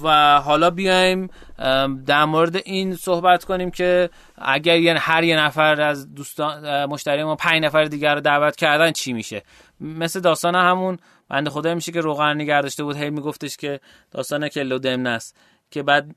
و 0.04 0.40
حالا 0.46 0.70
بیایم 0.70 1.30
در 2.06 2.26
مورد 2.26 2.56
این 2.56 2.96
صحبت 2.96 3.44
کنیم 3.44 3.72
که 3.72 4.10
اگر 4.38 4.80
یعنی 4.80 5.00
هر 5.00 5.24
یه 5.24 5.38
نفر 5.38 5.82
از 5.82 6.16
دوستان 6.16 6.86
مشتری 6.86 7.24
ما 7.24 7.36
پنج 7.36 7.64
نفر 7.64 7.86
دیگر 7.86 8.16
رو 8.16 8.22
دعوت 8.22 8.56
کردن 8.56 8.92
چی 8.92 9.14
میشه؟ 9.14 9.44
مثل 9.82 10.20
داستان 10.20 10.56
همون 10.56 10.98
بنده 11.30 11.50
خدا 11.50 11.76
میشه 11.76 11.92
که 11.92 12.02
روغن 12.02 12.34
نگه 12.36 12.62
داشته 12.62 12.84
بود 12.84 12.98
هی 12.98 13.10
میگفتش 13.10 13.58
که 13.58 13.80
داستان 14.12 14.48
کلو 14.48 14.80
دمنه 14.80 15.10
است 15.10 15.36
که 15.72 15.84
بعد 15.84 16.16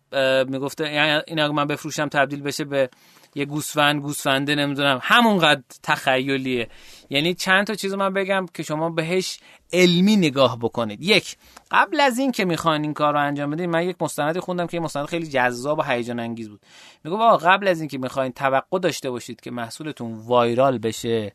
می‌گفته 0.49 0.92
یعنی 0.92 1.23
این 1.26 1.40
اگه 1.40 1.52
من 1.52 1.66
بفروشم 1.66 2.09
تبدیل 2.09 2.42
بشه 2.42 2.64
به 2.64 2.90
یه 3.35 3.44
گوسفند 3.44 4.02
گوسفنده 4.02 4.54
نمی‌دونم 4.54 4.99
همونقدر 5.02 5.62
تخیلیه. 5.82 6.68
یعنی 7.11 7.35
چند 7.35 7.66
تا 7.66 7.75
چیز 7.75 7.94
من 7.94 8.12
بگم 8.12 8.47
که 8.54 8.62
شما 8.62 8.90
بهش 8.90 9.38
علمی 9.73 10.16
نگاه 10.16 10.59
بکنید. 10.59 11.02
یک 11.02 11.37
قبل 11.71 12.00
از 12.00 12.18
این 12.18 12.32
که 12.32 12.44
می‌خواین 12.44 12.82
این 12.82 12.94
کار 12.94 13.12
رو 13.12 13.21
انجام 13.21 13.50
بدید 13.50 13.68
من 13.68 13.88
یک 13.88 13.97
مستندی 14.00 14.40
خوندم 14.40 14.66
که 14.66 14.76
این 14.76 14.85
مستند 14.85 15.06
خیلی 15.06 15.26
جذاب 15.26 15.78
و 15.78 15.82
هیجان 15.82 16.21
انگیز 16.21 16.49
بود. 16.49 16.61
میگه 17.04 17.16
آقا 17.16 17.37
قبل 17.37 17.68
از 17.68 17.80
این 17.80 17.88
که 17.88 17.99
می‌خواین 17.99 18.32
توقع 18.32 18.78
داشته 18.78 19.11
باشید 19.11 19.40
که 19.40 19.50
محصولتون 19.50 20.14
وایرال 20.14 20.78
بشه 20.78 21.32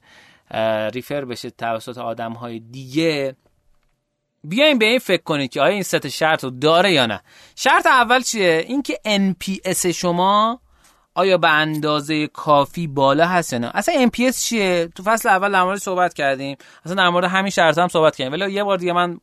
ریفر 0.94 1.26
بشه 1.26 1.50
توسط 1.50 1.98
آدم 1.98 2.34
های 2.34 2.60
دیگه 2.60 3.36
بیاین 4.50 4.78
به 4.78 4.86
این 4.86 5.00
فکر 5.00 5.24
کنید 5.24 5.52
که 5.52 5.62
آیا 5.62 5.74
این 5.74 5.84
ست 5.84 6.08
شرط 6.08 6.44
رو 6.44 6.50
داره 6.50 6.92
یا 6.92 7.06
نه. 7.06 7.22
شرط 7.56 7.88
اول 7.88 8.22
چیه؟ 8.22 8.66
اینکه 8.68 9.00
NPS 9.06 9.86
شما 9.86 10.60
آیا 11.16 11.38
به 11.38 11.50
اندازه 11.50 12.28
کافی 12.28 12.88
بالا 12.88 13.28
هست 13.28 13.54
یا 13.54 13.60
نه. 13.60 13.72
اصلا 13.74 14.10
MPS 14.10 14.44
چیه؟ 14.44 14.90
تو 14.96 15.04
فصل 15.04 15.30
اول 15.30 15.52
در 15.52 15.64
مورد 15.64 15.78
صحبت 15.78 16.14
کردیم. 16.14 16.58
اصلا 16.86 16.96
در 16.96 17.10
مورد 17.10 17.26
همین 17.26 17.50
شرط 17.50 17.78
هم 17.78 17.88
صحبت 17.88 18.16
کردیم. 18.16 18.34
ولی 18.34 18.54
یه 18.54 18.64
بار 18.64 18.78
دیگه 18.78 18.94
من 18.94 19.20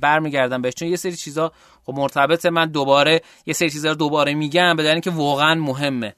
برمیگردم 0.00 0.62
بهش. 0.62 0.74
چون 0.74 0.88
یه 0.88 0.96
سری 0.96 1.16
چیزا 1.16 1.52
خب 1.86 1.92
مرتبط 1.96 2.46
من 2.46 2.66
دوباره 2.66 3.20
یه 3.46 3.54
سری 3.54 3.70
چیزا 3.70 3.88
رو 3.88 3.94
دوباره 3.94 4.34
میگم 4.34 4.76
به 4.76 4.90
اینکه 4.90 5.10
واقعا 5.10 5.54
مهمه. 5.54 6.14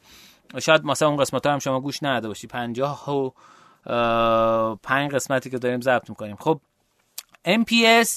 شاید 0.59 0.85
مثلا 0.85 1.09
اون 1.09 1.17
قسمت 1.17 1.47
ها 1.47 1.53
هم 1.53 1.59
شما 1.59 1.81
گوش 1.81 2.03
نداده 2.03 2.29
باشی. 2.29 2.47
50 2.47 3.11
و 3.11 3.31
پنج 4.83 5.11
قسمتی 5.11 5.51
که 5.51 5.59
داریم 5.59 5.81
ضبط 5.81 6.11
می‌کنیم. 6.11 6.37
خب 6.37 6.61
NPS 7.47 8.09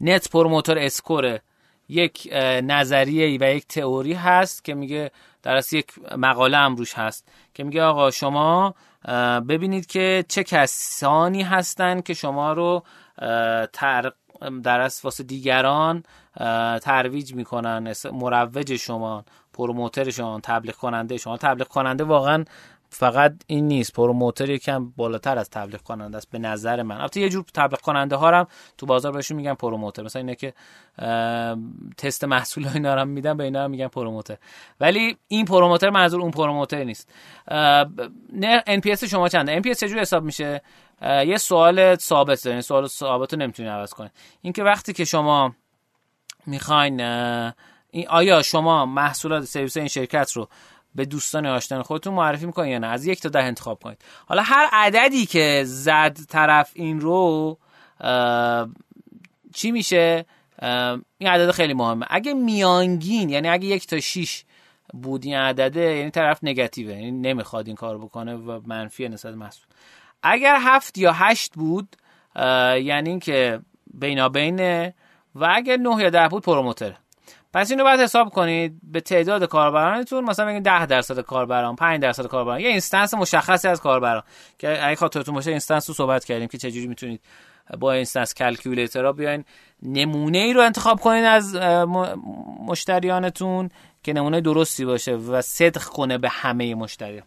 Net 0.00 0.30
Promoter 0.30 0.78
Score 0.78 1.31
ه 1.31 1.42
یک 1.88 2.28
نظریه 2.62 3.38
و 3.40 3.54
یک 3.54 3.66
تئوری 3.66 4.12
هست 4.12 4.64
که 4.64 4.74
میگه 4.74 5.10
در 5.42 5.62
یک 5.72 5.92
مقاله 6.16 6.56
هم 6.56 6.76
روش 6.76 6.94
هست 6.94 7.28
که 7.54 7.64
میگه 7.64 7.82
آقا 7.82 8.10
شما 8.10 8.74
ببینید 9.48 9.86
که 9.86 10.24
چه 10.28 10.44
کسانی 10.44 11.42
هستن 11.42 12.00
که 12.00 12.14
شما 12.14 12.52
رو 12.52 12.82
در 14.62 14.80
اصل 14.80 15.20
دیگران 15.20 16.02
ترویج 16.82 17.34
می‌کنن 17.34 17.92
مروج 18.12 18.76
شما 18.76 19.24
پروموتر 19.52 20.10
شما 20.10 20.40
تبلیغ 20.42 20.74
کننده 20.74 21.16
شما. 21.16 21.36
تبلیغ 21.36 21.68
کننده 21.68 22.04
واقعا 22.04 22.44
فقط 22.90 23.32
این 23.46 23.68
نیست. 23.68 23.92
پروموتر 23.92 24.50
یکم 24.50 24.90
بالاتر 24.90 25.38
از 25.38 25.50
تبلیغ 25.50 25.80
کننده 25.80 26.16
است 26.16 26.30
به 26.30 26.38
نظر 26.38 26.82
من. 26.82 26.96
البته 26.96 27.20
یه 27.20 27.28
جور 27.28 27.44
تبلیغ 27.54 27.80
کننده 27.80 28.16
ها 28.16 28.30
هم 28.30 28.46
تو 28.78 28.86
بازار 28.86 29.12
بهشون 29.12 29.36
میگن 29.36 29.54
پروموتر. 29.54 30.02
مثلا 30.02 30.20
اینه 30.20 30.34
که 30.34 30.54
تست 31.98 32.24
محصول 32.24 32.68
اینا 32.74 32.94
رو 32.94 33.04
میدن 33.04 33.36
به 33.36 33.44
اینا 33.44 33.64
هم 33.64 33.70
میگن 33.70 33.88
پروموتر. 33.88 34.36
ولی 34.80 35.16
این 35.28 35.44
پروموتر 35.44 35.90
منظور 35.90 36.20
اون 36.20 36.30
پروموتر 36.30 36.84
نیست. 36.84 37.12
نه 38.32 38.62
NPS 38.68 39.04
شما 39.04 39.28
چنده؟ 39.28 39.62
NPS 39.62 39.78
چجوری 39.78 40.00
حساب 40.00 40.24
میشه؟ 40.24 40.62
یه 41.02 41.36
سوال 41.36 41.94
ثابت 41.94 42.44
دارین 42.44 42.60
سوال 42.60 42.86
ثابت 42.86 43.34
رو 43.34 43.38
نمی‌تونین 43.38 43.72
عوض 43.72 43.92
کنین 43.92 44.10
اینکه 44.42 44.62
وقتی 44.62 44.92
که 44.92 45.04
شما 45.04 45.54
می‌خواین 46.46 47.00
این 47.90 48.08
آیا 48.08 48.42
شما 48.42 48.86
محصولات 48.86 49.44
سرویس 49.44 49.76
این 49.76 49.88
شرکت 49.88 50.32
رو 50.32 50.48
به 50.96 51.04
دوستان 51.04 51.46
آشنایان 51.46 51.82
خودتون 51.82 52.14
معرفی 52.14 52.46
می‌کنید 52.46 52.72
یا 52.72 52.78
نه؟ 52.78 52.86
از 52.86 53.06
یک 53.06 53.20
تا 53.20 53.28
ده 53.28 53.42
انتخاب 53.42 53.82
کنید. 53.82 53.98
حالا 54.26 54.42
هر 54.42 54.68
عددی 54.72 55.26
که 55.26 55.62
زد 55.66 56.18
طرف 56.28 56.70
این 56.74 57.00
رو 57.00 57.58
چی 59.54 59.70
میشه؟ 59.70 60.24
این 61.18 61.28
عدد 61.30 61.50
خیلی 61.50 61.74
مهمه. 61.74 62.06
اگه 62.10 62.34
میانگین 62.34 63.30
یعنی 63.30 63.48
اگه 63.48 63.66
یک 63.66 63.86
تا 63.86 64.00
6 64.00 64.44
بود 64.94 65.24
این 65.24 65.36
عدده 65.36 65.96
یعنی 65.96 66.10
طرف 66.10 66.38
نگاتیوه 66.42 66.92
یعنی 66.92 67.10
نمی‌خواد 67.10 67.66
این 67.66 67.76
کار 67.76 67.98
بکنه 67.98 68.34
و 68.34 68.60
منفی 68.66 69.08
نسبت 69.08 69.34
محصول. 69.34 69.66
اگر 70.22 70.58
هفت 70.60 70.98
یا 70.98 71.12
هشت 71.12 71.54
بود 71.54 71.96
یعنی 72.82 73.10
اینکه 73.10 73.60
بینابینه 73.94 74.94
و 75.34 75.52
اگر 75.54 75.76
نه 75.76 76.02
یا 76.02 76.10
ده 76.10 76.28
بود 76.28 76.42
promoter 76.42 76.85
ه. 76.85 76.96
پس 77.56 77.70
اینو 77.70 77.84
باید 77.84 78.00
حساب 78.00 78.28
کنید 78.28 78.80
به 78.82 79.00
تعداد 79.00 79.44
کاربرانتون 79.44 80.24
مثلا 80.24 80.46
بگید 80.46 80.62
10 80.62 80.86
درصد 80.86 81.20
کاربران 81.20 81.76
5 81.76 82.02
درصد 82.02 82.26
کاربران 82.26 82.60
یه 82.60 82.68
instance 82.68 83.14
مشخصی 83.14 83.68
از 83.68 83.80
کاربران. 83.80 84.22
که 84.58 84.86
اگه 84.86 84.96
خاطرتون 84.96 85.34
باشه 85.34 85.50
instance 85.50 85.90
رو 85.90 85.94
صحبت 85.94 86.24
کردیم 86.24 86.48
که 86.48 86.58
چجوری 86.58 86.86
می‌تونید 86.86 87.20
با 87.78 87.92
instance 87.92 88.34
calculator 88.34 89.12
بیاین. 89.12 89.44
نمونه 89.82 90.38
ای 90.38 90.52
رو 90.52 90.60
انتخاب 90.60 91.00
کنید 91.00 91.24
از 91.24 91.54
مشتریانتون 92.66 93.68
که 94.02 94.12
نمونه 94.12 94.40
درستی 94.40 94.84
باشه 94.84 95.12
و 95.12 95.42
صدق 95.42 95.82
کنه 95.82 96.18
به 96.18 96.28
همه 96.28 96.74
مشتریان. 96.74 97.26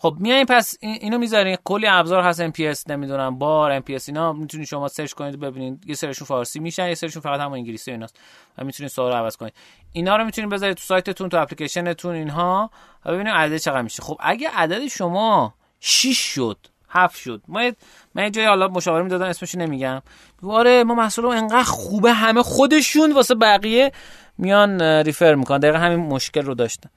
خب 0.00 0.16
میایین 0.18 0.46
پس 0.46 0.74
اینو 0.80 1.18
می‌ذارین. 1.18 1.56
کلی 1.64 1.86
ابزار 1.86 2.22
هست 2.22 2.40
ام 2.40 2.52
نمی‌دونم 2.88 3.38
بار 3.38 3.72
ام 3.72 3.82
اینا. 4.08 4.32
می‌تونید 4.32 4.66
شما 4.66 4.88
search 4.88 5.12
کنید 5.12 5.40
ببینید. 5.40 5.84
یه 5.86 5.94
سرشون 5.94 6.26
فارسی 6.26 6.60
میشن 6.60 6.88
یه 6.88 6.94
سرشون 6.94 7.22
فقط 7.22 7.40
هم 7.40 7.52
انگلیسی 7.52 7.90
ایناست. 7.90 8.16
و 8.58 8.64
می‌تونید 8.64 8.92
سوال 8.92 9.12
عوض 9.12 9.36
کنید. 9.36 9.52
اینا 9.92 10.16
رو 10.16 10.24
می‌تونید 10.24 10.50
بذارید 10.50 10.76
تو 10.76 10.82
سایتتون 10.82 11.28
تو 11.28 11.36
اپلیکیشنتون 11.36 12.14
اینها. 12.14 12.70
و 13.04 13.12
ببینید 13.12 13.32
عدد 13.32 13.56
چقدر 13.56 13.82
میشه. 13.82 14.02
خب 14.02 14.16
اگه 14.20 14.48
عدد 14.54 14.86
شما 14.86 15.54
6 15.80 16.18
شد 16.18 16.58
هفت 16.88 17.16
شد. 17.16 17.42
ما 17.48 17.70
من 18.14 18.32
جای 18.32 18.46
حالا 18.46 18.68
مشاوره 18.68 19.02
می‌دادم 19.02 19.26
اسمش 19.26 19.54
نمیگم. 19.54 20.02
آره 20.48 20.84
ما 20.84 20.94
محصول 20.94 21.26
انقدر 21.26 21.62
خوبه 21.62 22.12
همه 22.12 22.42
خودشون 22.42 23.12
واسه 23.12 23.34
بقیه 23.34 23.92
میان 24.38 24.82
refer 24.82 25.34
می‌کنن. 25.34 25.58
دقیقا 25.58 25.78
همین 25.78 25.98
مشکل 25.98 26.42
رو 26.42 26.54
داشتن. 26.54 26.90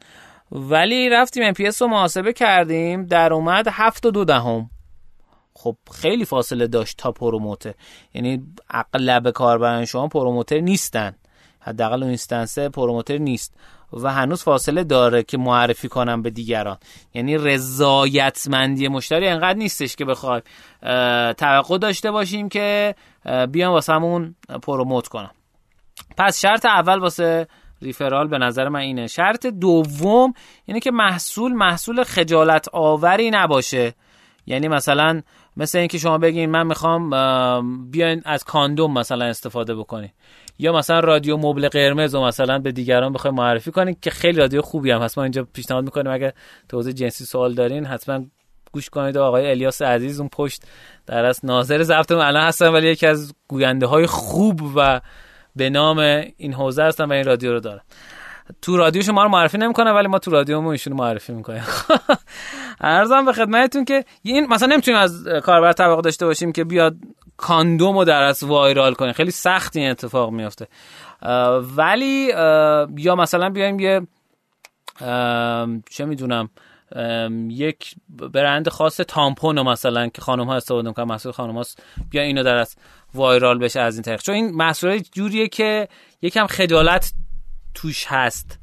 ولی 0.52 1.10
رفتیم 1.10 1.54
MPS 1.54 1.78
رو 1.78 1.88
محاسبه 1.88 2.34
کردیم 2.34 3.06
در 3.06 3.34
اومد 3.34 3.68
هفت 3.72 4.06
و 4.06 4.12
دو 4.12 4.26
دهم. 4.26 4.70
خب 5.54 5.78
خیلی 5.94 6.26
فاصله 6.26 6.68
داشت 6.68 6.98
تا 6.98 7.12
پروموتر 7.12 7.74
یعنی 8.14 8.44
اغلب 8.70 9.30
کاربران 9.30 9.86
شما 9.86 10.08
پروموتر 10.08 10.60
نیستن. 10.60 11.16
حداقل 11.60 11.96
اون 11.96 12.08
اینستنسه 12.08 12.70
پروموتر 12.70 13.18
نیست. 13.18 13.56
و 13.94 14.12
هنوز 14.14 14.44
فاصله 14.44 14.84
داره 14.84 15.24
که 15.24 15.38
معرفی 15.38 15.88
کنم 15.88 16.22
به 16.22 16.30
دیگران. 16.30 16.78
یعنی 17.14 17.38
رضایتمندی 17.38 18.88
مشتری 18.88 19.28
انقدر 19.28 19.58
نیستش 19.58 19.96
که 19.96 20.06
بخوای 20.06 20.42
توقع 21.34 21.78
داشته 21.78 22.12
باشیم 22.12 22.50
که 22.50 22.96
بیان 23.52 23.72
واسمون 23.72 24.36
پروموت 24.64 25.08
کنم. 25.08 25.32
پس 26.18 26.42
شرط 26.42 26.66
اول 26.66 27.00
واسه 27.00 27.48
ریفرال 27.82 28.28
به 28.28 28.38
نظر 28.38 28.70
من 28.70 28.80
اینه. 28.80 29.08
شرط 29.08 29.46
دوم 29.46 30.34
یعنی 30.68 30.80
که 30.80 30.92
محصول 30.92 31.54
محصول 31.54 32.04
خجالت 32.04 32.68
آوری 32.74 33.32
نباشه. 33.32 33.94
یعنی 34.46 34.68
مثلا 34.68 35.22
مثل 35.58 35.78
اینکه 35.78 35.98
شما 35.98 36.18
بگین 36.18 36.50
من 36.50 36.68
می‌خوام 36.68 37.10
بیاین 37.92 38.22
از 38.26 38.44
کاندوم 38.44 38.94
مثلا 38.94 39.26
استفاده 39.26 39.76
بکنی 39.76 40.14
یا 40.60 40.74
مثلا 40.74 41.00
رادیو 41.00 41.38
مبل 41.38 41.70
قرمز 41.70 42.16
و 42.16 42.22
مثلا 42.22 42.60
به 42.60 42.72
دیگران 42.72 43.14
بخوای 43.14 43.34
معرفی 43.34 43.72
کنین 43.72 43.96
که 44.02 44.10
خیلی 44.10 44.38
رادیو 44.38 44.62
خوبی 44.62 44.92
هم 44.92 45.02
هست. 45.02 45.18
ما 45.18 45.24
اینجا 45.24 45.48
پیشنهاد 45.54 45.84
می‌کنیم 45.84 46.12
اگه 46.14 46.34
توضیح 46.70 46.94
جنسی 46.94 47.26
سوال 47.26 47.54
دارین 47.54 47.86
حتما 47.86 48.26
گوش 48.72 48.90
کنید. 48.90 49.18
آقای 49.18 49.50
الیاس 49.50 49.82
عزیز 49.82 50.20
اون 50.20 50.30
پشت 50.30 50.64
در 51.06 51.26
از 51.26 51.46
ناظر 51.46 51.84
ضبط 51.84 52.12
الان 52.12 52.44
هستن 52.44 52.68
ولی 52.68 52.88
یکی 52.88 53.08
از 53.08 53.34
گوینده 53.48 53.86
های 53.86 54.06
خوب 54.06 54.62
و 54.76 55.02
به 55.56 55.70
نام 55.70 56.00
این 56.38 56.54
حوزه 56.54 56.84
هستن 56.84 57.04
و 57.04 57.14
این 57.14 57.26
رادیو 57.26 57.52
رو 57.52 57.60
دارن 57.60 57.82
تو 58.62 58.78
رادیو 58.78 59.02
شما 59.02 59.24
رو 59.24 59.30
معرفی 59.30 59.58
نمی‌کنه 59.58 59.92
ولی 59.92 60.08
ما 60.08 60.20
تو 60.20 60.32
رادیو 60.32 60.62
ما 60.62 60.72
ایشونو 60.72 60.96
معرفی 60.96 61.34
می‌کنیم. 61.34 61.64
ارزم 62.82 63.26
به 63.26 63.34
خدمتتون 63.34 63.86
که 63.86 64.06
این 64.22 64.48
مثلا 64.48 64.68
نمی‌تونیم 64.68 65.00
از 65.00 65.28
کاربر 65.44 65.74
توقع 65.74 66.02
داشته 66.02 66.26
باشیم 66.26 66.52
که 66.52 66.64
بیاد 66.64 66.96
کاندوم 67.38 67.98
رو 67.98 68.06
در 68.06 68.22
از 68.22 68.44
وایرال 68.44 68.94
کنه. 68.94 69.14
خیلی 69.14 69.32
سخت 69.32 69.76
این 69.76 69.90
اتفاق 69.90 70.32
میفته 70.32 70.68
ولی 71.78 72.28
یا 72.98 73.16
مثلا 73.16 73.50
بیایم 73.50 73.80
یه 73.80 74.02
چه 75.90 76.06
می‌دونم 76.06 76.50
یک 77.50 77.96
برند 78.10 78.70
خاص 78.70 78.98
تامپون 78.98 79.62
مثلا 79.62 80.08
که 80.08 80.22
خانم 80.22 80.46
ها 80.46 80.56
استفاده 80.56 80.88
می‌کنن 80.88 81.06
محصول 81.06 81.32
خانم 81.32 81.56
هاست 81.56 81.84
بیا 82.10 82.22
اینو 82.22 82.44
در 82.44 82.56
از 82.56 82.76
وایرال 83.14 83.60
بشه 83.60 83.80
از 83.80 83.96
این 83.96 84.04
طریق. 84.04 84.22
چون 84.22 84.36
این 84.36 84.56
محصول 84.56 84.98
جوریه 85.12 85.48
که 85.48 85.88
یکم 86.22 86.48
خجالت 86.48 87.14
توش 87.74 88.06
هست. 88.08 88.60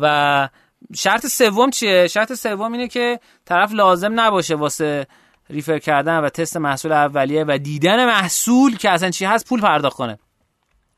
و 0.00 0.48
شرط 0.96 1.26
سوم 1.26 1.70
چیه؟ 1.70 2.06
شرط 2.06 2.32
سوم 2.32 2.72
اینه 2.72 2.88
که 2.88 3.20
طرف 3.44 3.72
لازم 3.72 4.20
نباشه 4.20 4.54
واسه 4.54 5.06
ریفر 5.50 5.78
کردن 5.78 6.18
و 6.18 6.28
تست 6.28 6.56
محصول 6.56 6.92
اولیه 6.92 7.44
و 7.48 7.58
دیدن 7.58 8.06
محصول 8.06 8.76
که 8.76 8.90
اصلا 8.90 9.10
چی 9.10 9.24
هست 9.24 9.48
پول 9.48 9.60
پرداخت 9.60 9.96
کنه. 9.96 10.18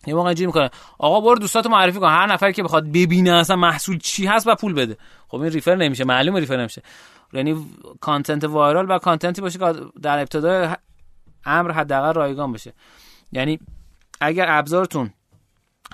یه 0.06 0.14
موقع 0.14 0.26
اینجوری 0.26 0.46
می‌کنه. 0.46 0.70
آقا 0.98 1.20
برو 1.20 1.38
دوستاتو 1.38 1.68
معرفی 1.68 1.98
کن. 1.98 2.08
هر 2.08 2.26
نفری 2.26 2.52
که 2.52 2.62
بخواد 2.62 2.86
ببینه 2.86 3.32
اصلا 3.32 3.56
محصول 3.56 3.98
چی 3.98 4.26
هست 4.26 4.46
و 4.46 4.54
پول 4.54 4.72
بده. 4.72 4.96
خب 5.28 5.40
این 5.40 5.52
ریفر 5.52 5.74
نمیشه 5.74 6.04
معلومه 6.04 6.40
ریفر 6.40 6.56
نمیشه. 6.56 6.82
یعنی 7.32 7.66
کانتنت 8.00 8.44
وایرال 8.44 8.90
و 8.90 8.98
کانتنتی 8.98 9.40
باشه 9.40 9.58
که 9.58 9.72
در 10.02 10.18
ابتدای 10.18 10.68
امر 11.44 11.72
حداقل 11.72 12.12
رایگان 12.12 12.52
بشه 12.52 12.72
یعنی 13.32 13.60
اگر 14.20 14.46
ابزارتون 14.48 15.10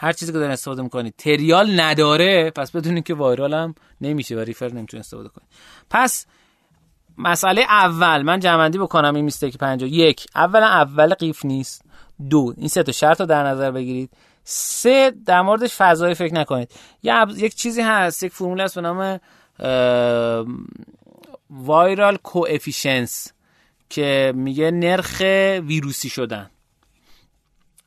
هر 0.00 0.12
چیزی 0.12 0.32
که 0.32 0.38
دارین 0.38 0.52
استفاده 0.52 0.82
می‌کنید 0.82 1.14
تریال 1.18 1.80
نداره 1.80 2.50
پس 2.50 2.70
بدونید 2.70 3.04
که 3.04 3.14
وایرال 3.14 3.54
هم 3.54 3.74
نمیشه 4.00 4.36
و 4.36 4.38
ریفر 4.38 4.72
نمی‌تونه 4.72 5.00
استفاده 5.00 5.28
کنید. 5.28 5.48
پس 5.90 6.26
مسئله 7.18 7.62
اول 7.62 8.22
من 8.22 8.40
جمعندی 8.40 8.78
بکنم 8.78 9.14
این 9.14 9.24
میستیک 9.24 9.58
50 9.58 9.90
یک. 9.90 10.26
اولا 10.34 10.66
اول 10.66 11.14
قیف 11.14 11.44
نیست. 11.44 11.82
دو 12.30 12.54
این 12.56 12.68
سه 12.68 12.82
تا 12.82 12.92
شرط 12.92 13.20
رو 13.20 13.26
در 13.26 13.46
نظر 13.46 13.70
بگیرید. 13.70 14.10
سه 14.44 15.12
در 15.26 15.42
موردش 15.42 15.74
فضایی 15.74 16.14
فکر 16.14 16.34
نکنید. 16.34 16.70
یک 17.36 17.54
چیزی 17.54 17.82
هست 17.82 18.22
یک 18.22 18.32
فرمول 18.32 18.60
هست 18.60 18.74
به 18.74 18.80
نام 18.80 19.20
viral 21.50 22.16
coefficient 22.16 23.32
که 23.88 24.32
میگه 24.36 24.70
نرخ 24.70 25.20
ویروسی 25.66 26.08
شدن. 26.08 26.50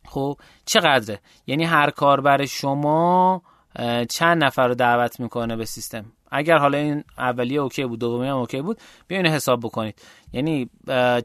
خب 0.05 0.37
چقدره؟ 0.65 1.19
یعنی 1.47 1.63
هر 1.63 1.89
کاربر 1.89 2.45
شما 2.45 3.41
چند 4.09 4.43
نفر 4.43 4.67
رو 4.67 4.75
دعوت 4.75 5.19
می‌کنه 5.19 5.55
به 5.55 5.65
سیستم؟ 5.65 6.05
اگر 6.31 6.57
حالا 6.57 6.77
این 6.77 7.03
اولیه 7.17 7.59
OK 7.59 7.85
بود 7.85 7.99
دومی 7.99 8.27
هم 8.27 8.35
OK 8.35 8.61
بود 8.61 8.77
بیاین 9.07 9.27
حساب 9.27 9.59
بکنید. 9.59 10.01
یعنی 10.33 10.69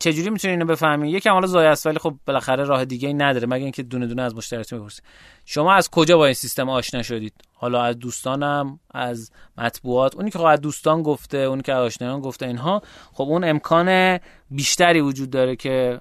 چجوری 0.00 0.30
می‌تونید 0.30 0.58
اینو 0.58 0.64
بفهمید 0.64 1.14
یکم 1.14 1.32
حالا 1.32 1.46
ضایع 1.46 1.66
است 1.66 1.86
ولی 1.86 1.98
خب 1.98 2.14
بالاخره 2.26 2.64
راه 2.64 2.84
دیگه 2.84 3.08
ای 3.08 3.14
نداره 3.14 3.46
مگه 3.46 3.62
اینکه 3.62 3.82
دونه 3.82 4.06
دونه 4.06 4.22
از 4.22 4.36
مشتریاتون 4.36 4.78
بپرسید 4.78 5.04
شما 5.44 5.72
از 5.72 5.90
کجا 5.90 6.16
با 6.16 6.24
این 6.24 6.34
سیستم 6.34 6.70
آشنا 6.70 7.02
شدید؟ 7.02 7.34
حالا 7.54 7.82
از 7.82 7.98
دوستانم 7.98 8.80
از 8.90 9.30
مطبوعات 9.58 10.16
اونی 10.16 10.30
که 10.30 10.38
خب 10.38 10.56
دوستان 10.56 11.02
گفته 11.02 11.38
اونی 11.38 11.62
که 11.62 11.72
آشنایان 11.72 12.20
گفته 12.20 12.46
اینها. 12.46 12.82
خب 13.12 13.24
اون 13.24 13.44
امکان 13.44 14.18
بیشتری 14.50 15.00
وجود 15.00 15.30
داره 15.30 15.56
که 15.56 16.00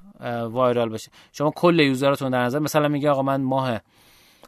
وایرال 0.51 0.89
بشه. 0.89 1.11
شما 1.31 1.51
کل 1.55 1.79
یوزراتون 1.79 2.31
در 2.31 2.43
نظر 2.43 2.59
مثلا 2.59 2.87
میگه 2.87 3.09
آقا 3.09 3.21
من 3.21 3.41
ماه 3.41 3.81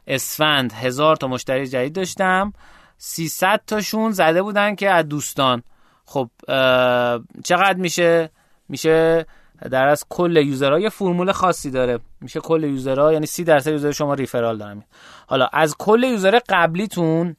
اسفند 0.07 0.73
هزار 0.73 1.15
تا 1.15 1.27
مشتری 1.27 1.67
جدید 1.67 1.93
داشتم. 1.93 2.53
300 2.97 3.61
تاشون 3.67 4.11
زده 4.11 4.41
بودن 4.41 4.75
که 4.75 4.89
از 4.89 5.07
دوستان. 5.07 5.63
خب 6.05 6.29
چقدر 7.43 7.77
میشه؟ 7.77 8.29
میشه 8.69 9.25
در 9.71 9.87
از 9.87 10.05
کل 10.09 10.37
یوزرها 10.37 10.79
یه 10.79 10.89
فرمول 10.89 11.31
خاصی 11.31 11.71
داره. 11.71 11.99
میشه 12.21 12.39
کل 12.39 12.63
یوزرها 12.63 13.13
یعنی 13.13 13.25
30 13.25 13.43
درصد 13.43 13.71
یوزر 13.71 13.91
شما 13.91 14.13
ریفرال 14.13 14.57
دارن. 14.57 14.83
حالا 15.27 15.49
از 15.53 15.75
کل 15.77 16.03
user 16.03 16.39
قبلیتون 16.49 17.35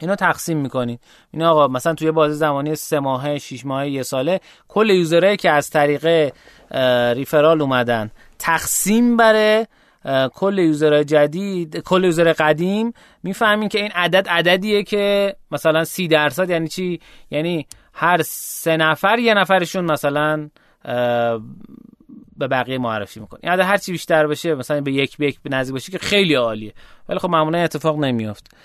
اینو 0.00 0.14
تقسیم 0.14 0.58
می‌کنید. 0.58 1.00
این 1.30 1.42
آقا 1.42 1.68
مثلا 1.68 1.94
توی 1.94 2.10
بازه 2.10 2.34
زمانی 2.34 2.74
سه 2.74 3.00
ماهه 3.00 3.38
6 3.38 3.66
ماهه 3.66 3.88
یه 3.88 4.02
ساله 4.02 4.40
کل 4.68 4.90
user 4.90 5.16
هایی 5.16 5.36
که 5.36 5.50
از 5.50 5.70
طریق 5.70 6.32
referral 7.14 7.62
اومدن 7.62 8.10
تقسیم 8.38 9.16
بره 9.16 9.68
کل 10.34 10.58
user 10.58 11.02
جدید 11.02 11.76
کل 11.76 12.04
user 12.04 12.32
قدیم 12.32 12.92
می‌فهمیم 13.22 13.68
که 13.68 13.78
این 13.78 13.90
عدد 13.94 14.28
عددیه 14.28 14.82
که 14.82 15.36
مثلا 15.50 15.84
سی 15.84 16.08
درصد 16.08 16.50
یعنی 16.50 16.68
چی؟ 16.68 17.00
یعنی 17.30 17.66
هر 17.92 18.22
سه 18.22 18.76
نفر 18.76 19.18
یه 19.18 19.34
نفرشون 19.34 19.84
مثلا 19.84 20.48
به 22.36 22.48
بقیه 22.48 22.78
معرفی 22.78 23.20
می‌کنه. 23.20 23.40
یعنی 23.42 23.62
هر 23.62 23.76
چی 23.76 23.92
بیشتر 23.92 24.26
بشه 24.26 24.54
مثلا 24.54 24.80
به 24.80 24.92
یک 24.92 25.16
به 25.16 25.26
یک 25.26 25.38
نزدیک 25.44 25.72
باشه 25.72 25.92
که 25.92 25.98
خیلی 25.98 26.34
عالیه. 26.34 26.72
ولی 27.08 27.18
خب 27.18 27.30
معمولا 27.30 27.58
اتفاق 27.58 27.98
نمیافت. 27.98 28.56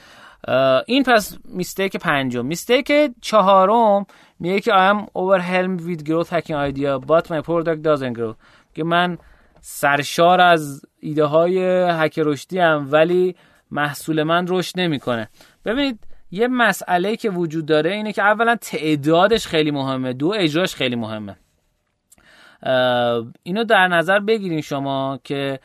این 0.86 1.04
پس 1.04 1.38
میستیک 1.46 1.98
پنجم. 1.98 2.46
میستیک 2.46 2.92
چهارم 3.22 4.06
میگه 4.40 4.60
که 4.60 4.72
I 4.72 4.94
am 4.94 5.06
overwhelmed 5.06 5.82
with 5.82 6.04
growth 6.08 6.30
hacking 6.30 6.56
idea 6.56 7.00
but 7.00 7.30
my 7.30 7.42
product 7.42 7.82
doesn't 7.84 8.18
grow. 8.18 8.36
که 8.74 8.84
من 8.84 9.18
سرشار 9.62 10.42
از 10.42 10.82
ایده 11.00 11.26
های 11.26 11.60
هک 11.90 12.20
رشدی 12.20 12.60
هم 12.60 12.88
ولی 12.92 13.36
محصول 13.72 14.24
من 14.24 14.46
رشد 14.50 14.80
نمی‌کنه. 14.80 15.30
ببینید 15.66 16.08
یه 16.32 16.48
مسئله 16.48 17.16
که 17.16 17.30
وجود 17.30 17.66
داره 17.66 17.92
اینه 17.92 18.14
که 18.14 18.22
اولا 18.24 18.56
تعدادش 18.56 19.48
خیلی 19.48 19.72
مهمه 19.72 20.14
دو 20.14 20.34
اجراش 20.38 20.76
خیلی 20.76 20.96
مهمه. 20.96 21.36
اینو 23.44 23.64
در 23.64 23.88
نظر 23.88 24.20
بگیرین 24.20 24.62
شما 24.62 25.20
که 25.24 25.60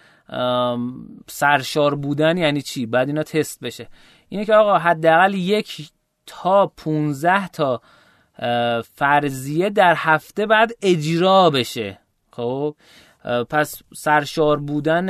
سرشار 1.26 1.94
بودن 1.94 2.36
یعنی 2.36 2.62
چی؟ 2.62 2.86
بعد 2.86 3.08
اینا 3.08 3.22
تست 3.22 3.64
بشه. 3.64 3.88
اینه 4.28 4.44
که 4.44 4.54
آقا 4.54 4.78
حداقل 4.78 5.34
یک 5.34 5.90
تا 6.26 6.66
15 6.66 7.48
تا 7.48 7.82
فرضیه 8.82 9.70
در 9.70 9.94
هفته 9.96 10.46
بعد 10.46 10.72
اجرا 10.82 11.50
بشه. 11.50 11.98
خب؟ 12.30 12.76
پس 13.50 13.82
سرشار 13.94 14.56
بودن 14.56 15.08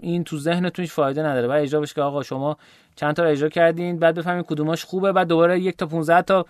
این 0.00 0.24
تو 0.24 0.38
ذهنتون 0.38 0.86
فایده 0.86 1.22
نداره. 1.22 1.48
بعد 1.48 1.62
اجرا 1.62 1.80
بشه 1.80 1.94
که 1.94 2.02
آقا 2.02 2.22
شما 2.22 2.56
چند 2.96 3.14
تا 3.14 3.24
اجرا 3.24 3.48
کردین 3.48 3.98
بعد 3.98 4.14
بفهمید 4.14 4.46
کدوماش 4.46 4.84
خوبه 4.84 5.12
بعد 5.12 5.28
دوباره 5.28 5.60
یک 5.60 5.76
تا 5.76 5.86
15 5.86 6.22
تا 6.22 6.46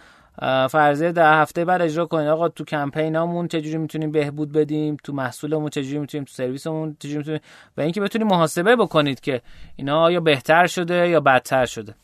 فرضیه 0.69 1.13
در 1.13 1.41
هفته 1.41 1.65
بعد 1.65 1.83
اجرا 1.83 2.07
کنید 2.07 2.29
آقا 2.29 2.49
تو 2.49 2.65
کمپینامون 2.65 3.49
چجوری 3.49 3.79
می‌تونیم 3.79 4.11
بهبود 4.11 4.53
بدیم؟ 4.53 4.97
تو 5.05 5.13
محصولمون 5.13 5.69
چجوری 5.69 5.99
می‌تونیم؟ 5.99 6.25
تو 6.25 6.33
سرویسمون 6.33 6.97
چجوری 6.99 7.19
می‌تونیم؟ 7.19 7.41
و 7.77 7.81
اینکه 7.81 8.01
بتونید 8.01 8.29
محاسبه 8.29 8.77
بکنید 8.77 9.21
که 9.21 9.43
اینا 9.77 10.01
آیا 10.01 10.21
بهتر 10.21 10.67
شده 10.67 11.09
یا 11.09 11.21
بدتر 11.21 11.67
شده. 11.67 11.95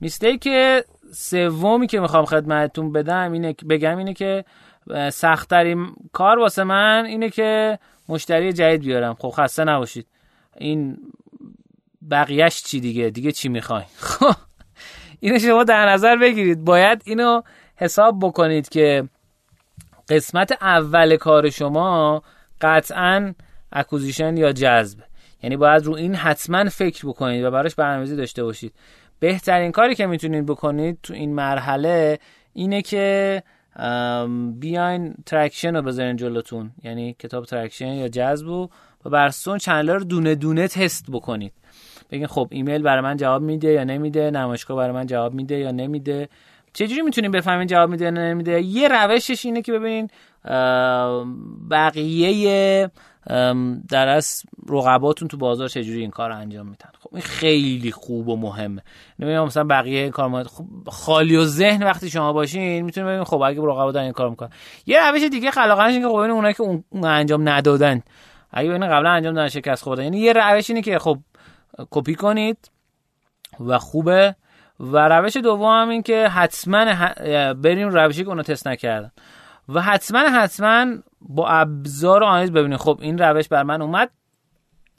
میستیک 0.00 0.48
سومی 1.12 1.86
که 1.86 2.00
می‌خوام 2.00 2.24
خدمتتون 2.24 2.92
بدم 2.92 3.32
اینه 3.32 3.54
بگم 3.68 3.98
اینه 3.98 4.14
که 4.14 4.44
سختترین 5.12 5.86
کار 6.12 6.38
واسه 6.38 6.64
من 6.64 7.04
اینه 7.04 7.30
که 7.30 7.78
مشتری 8.08 8.52
جدید 8.52 8.80
بیارم. 8.84 9.14
خب 9.14 9.34
خسته 9.36 9.64
نباشید. 9.64 10.06
این 10.56 10.98
بقیهش 12.10 12.62
چی 12.62 12.80
دیگه؟ 12.80 13.10
دیگه 13.10 13.32
چی 13.32 13.48
می‌خواین؟ 13.48 13.86
خب 14.12 14.34
اینو 15.20 15.38
شما 15.38 15.64
در 15.64 15.88
نظر 15.88 16.16
بگیرید. 16.16 16.64
باید 16.64 17.02
اینو 17.04 17.42
حساب 17.76 18.18
بکنید 18.22 18.68
که 18.68 19.08
قسمت 20.08 20.52
اول 20.62 21.16
کار 21.16 21.50
شما 21.50 22.22
قطعا 22.60 23.34
acquisition 23.72 24.36
یا 24.36 24.52
جذب. 24.52 24.98
یعنی 25.42 25.56
باید 25.56 25.84
رو 25.84 25.94
این 25.94 26.14
حتما 26.14 26.68
فکر 26.68 27.06
بکنید 27.06 27.44
و 27.44 27.50
براش 27.50 27.74
برنامه‌ریزی 27.74 28.16
داشته 28.16 28.44
باشید. 28.44 28.74
بهترین 29.20 29.72
کاری 29.72 29.94
که 29.94 30.06
می‌تونید 30.06 30.46
بکنید 30.46 30.98
تو 31.02 31.14
این 31.14 31.34
مرحله 31.34 32.18
اینه 32.52 32.82
که 32.82 33.42
بیاین 34.58 35.14
traction 35.26 35.76
رو 35.76 35.82
بذارین 35.82 36.16
جلوتون. 36.16 36.70
یعنی 36.82 37.16
کتاب 37.18 37.44
traction 37.44 37.88
یا 37.88 38.08
جذب 38.08 38.48
و 38.48 38.68
برسون 39.04 39.58
channel 39.58 39.90
رو 39.90 40.04
دونه 40.04 40.34
دونه 40.34 40.68
تست 40.68 41.10
بکنید. 41.10 41.52
بگین 42.10 42.26
خب 42.26 42.48
ایمیل 42.50 42.82
برای 42.82 43.00
من 43.00 43.16
جواب 43.16 43.42
میده 43.42 43.68
یا 43.72 43.84
نمیده؟ 43.84 44.30
نمایشگاه 44.30 44.76
برای 44.76 44.92
من 44.92 45.06
جواب 45.06 45.34
میده 45.34 45.58
یا 45.58 45.70
نمیده؟ 45.70 46.28
چجوری 46.72 47.02
می‌تونیم 47.02 47.30
بفهمین 47.30 47.66
جواب 47.66 47.90
میده 47.90 48.04
یا 48.04 48.10
نمیده؟ 48.10 48.60
یه 48.60 48.88
روشش 48.88 49.44
اینه 49.46 49.62
که 49.62 49.72
ببینین 49.72 50.08
بقیه 51.70 52.90
در 53.88 54.08
از 54.08 54.42
رقباتون 54.68 55.28
تو 55.28 55.36
بازار 55.36 55.68
چجوری 55.68 56.00
این 56.00 56.10
کار 56.10 56.32
انجام 56.32 56.66
میدن؟ 56.66 56.88
خب 57.00 57.08
این 57.12 57.22
خیلی 57.22 57.92
خوب 57.92 58.28
و 58.28 58.36
مهمه. 58.36 58.82
نمی‌دونم 59.18 59.44
مثلا 59.44 59.64
بقیه 59.64 60.02
این 60.02 60.10
کار 60.10 60.44
خب 60.44 60.64
خالی 60.86 61.36
و 61.36 61.44
ذهن 61.44 61.82
وقتی 61.82 62.10
شما 62.10 62.32
باشین 62.32 62.84
می‌تونید 62.84 63.08
ببینید 63.08 63.26
خب 63.26 63.42
اگه 63.42 63.60
رقبا 63.60 63.92
دارن 63.92 64.04
این 64.04 64.12
کار 64.12 64.30
می‌کنن. 64.30 64.50
یه 64.86 65.10
روش 65.10 65.22
دیگه 65.22 65.50
خلاقانش 65.50 65.92
اینه 65.92 66.02
که 66.02 66.08
خب 66.08 66.14
اونایی 66.14 66.54
که 66.54 66.62
اون 66.62 66.84
انجام 67.04 67.48
ندادن. 67.48 68.02
اگه 68.50 68.70
این 68.70 68.88
قبلا 68.88 69.10
انجام 69.10 69.34
دادن 69.34 69.48
شکست 69.48 69.82
خوردن. 69.82 70.02
یعنی 70.02 70.18
یه 70.18 70.32
روش 70.32 70.70
اینه 70.70 70.82
که 70.82 70.98
خب 70.98 71.18
کپی 71.90 72.14
کنید 72.14 72.70
و 73.60 73.78
خوبه. 73.78 74.34
و 74.80 75.08
روش 75.08 75.36
دوم 75.36 75.82
هم 75.82 75.88
این 75.88 76.02
که 76.02 76.28
حتما 76.28 76.84
بریم 77.54 77.88
روشی 77.88 78.22
که 78.24 78.28
اونو 78.28 78.42
تست 78.42 78.68
نکردن. 78.68 79.10
و 79.74 79.80
حتما 79.80 80.18
حتما 80.18 80.86
با 81.20 81.48
ابزار 81.48 82.24
آنالیز 82.24 82.52
ببینید. 82.52 82.78
خب 82.78 82.98
این 83.02 83.18
روش 83.18 83.48
بر 83.48 83.62
من 83.62 83.82
اومد. 83.82 84.10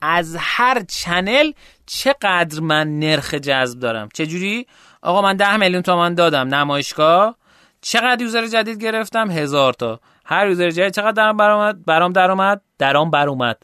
از 0.02 0.38
هر 0.40 0.84
channel 0.90 1.52
چقدر 1.86 2.60
من 2.60 3.00
نرخ 3.00 3.34
جذب 3.34 3.80
دارم؟ 3.80 4.10
چجوری؟ 4.14 4.68
آقا 5.02 5.22
من 5.22 5.36
ده 5.38 5.58
میلیون 5.58 5.82
تومان 5.82 6.16
دادم 6.16 6.56
نمایشگاه. 6.56 7.36
چقدر 7.82 8.22
user 8.22 8.48
جدید 8.48 8.84
گرفتم؟ 8.84 9.32
هزار 9.32 9.74
تا. 9.74 10.00
هر 10.26 10.48
user 10.48 10.70
جدید 10.70 10.94
چقدر 10.94 11.12
درام 11.12 11.38
برآمد 11.38 11.86
برام 11.86 12.12
درآمد 12.12 12.62
درام 12.80 13.12
برآمد 13.12 13.58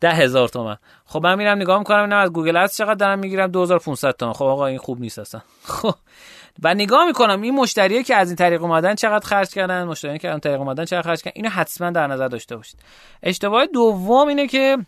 ده 0.00 0.10
هزار 0.10 0.48
تومن 0.48 0.76
خب 1.04 1.22
من 1.22 1.34
میرم 1.38 1.56
نگاه 1.56 1.78
می‌کنم 1.78 2.00
اینم 2.00 2.16
از 2.16 2.32
Google 2.32 2.56
Ads 2.56 2.76
چقدر 2.76 2.94
دارم 2.94 3.18
می‌گیرم؟ 3.18 3.50
2500 3.50 4.10
تومن 4.10 4.32
خب 4.32 4.44
آقا 4.44 4.66
این 4.66 4.78
خوب 4.78 5.00
نیست 5.00 5.18
اصلا. 5.18 5.40
خب 5.64 5.94
و 6.62 6.74
نگاه 6.74 7.06
می‌کنم 7.06 7.42
این 7.42 7.54
مشتریه 7.54 8.02
که 8.02 8.16
از 8.16 8.28
این 8.28 8.36
طریق 8.36 8.62
اومدن 8.62 8.94
چقدر 8.94 9.26
خرج 9.26 9.48
کردن 9.48 9.84
مشتریایی 9.84 10.18
که 10.18 10.28
از 10.28 10.32
این 10.32 10.40
طریق 10.40 10.60
اومدن 10.60 10.84
چقدر 10.84 11.02
خرج 11.02 11.22
کردن 11.22 11.32
اینو 11.36 11.48
حتما 11.48 11.90
در 11.90 12.06
نظر 12.06 12.28
داشته 12.28 12.56
باشید. 12.56 12.80
اشتباه 13.22 13.66
دوم 13.66 14.28
اینه 14.28 14.46
که 14.46 14.78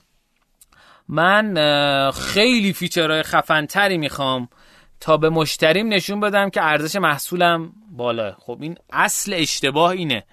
من 1.08 1.54
خیلی 2.10 2.72
feature 2.72 3.11
های 3.11 3.22
خفنتری 3.22 3.98
می‌خوام 3.98 4.48
تا 5.00 5.16
به 5.16 5.30
مشتریم 5.30 5.88
نشون 5.88 6.20
بدم 6.20 6.50
که 6.50 6.62
ارزش 6.62 6.96
محصولم 6.96 7.72
بالا 7.90 8.36
خب 8.38 8.58
این 8.60 8.76
اصل 8.92 9.34
اشتباه 9.36 9.90
اینه. 9.90 10.24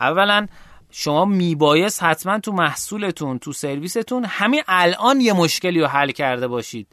اولا 0.00 0.46
شما 0.90 1.24
میبایست 1.24 2.02
حتما 2.02 2.38
تو 2.38 2.52
محصولتون 2.52 3.38
تو 3.38 3.52
سرویستون 3.52 4.24
همین 4.24 4.62
الان 4.68 5.20
یه 5.20 5.32
مشکلی 5.32 5.80
رو 5.80 5.86
حل 5.86 6.10
کرده 6.10 6.48
باشید. 6.48 6.86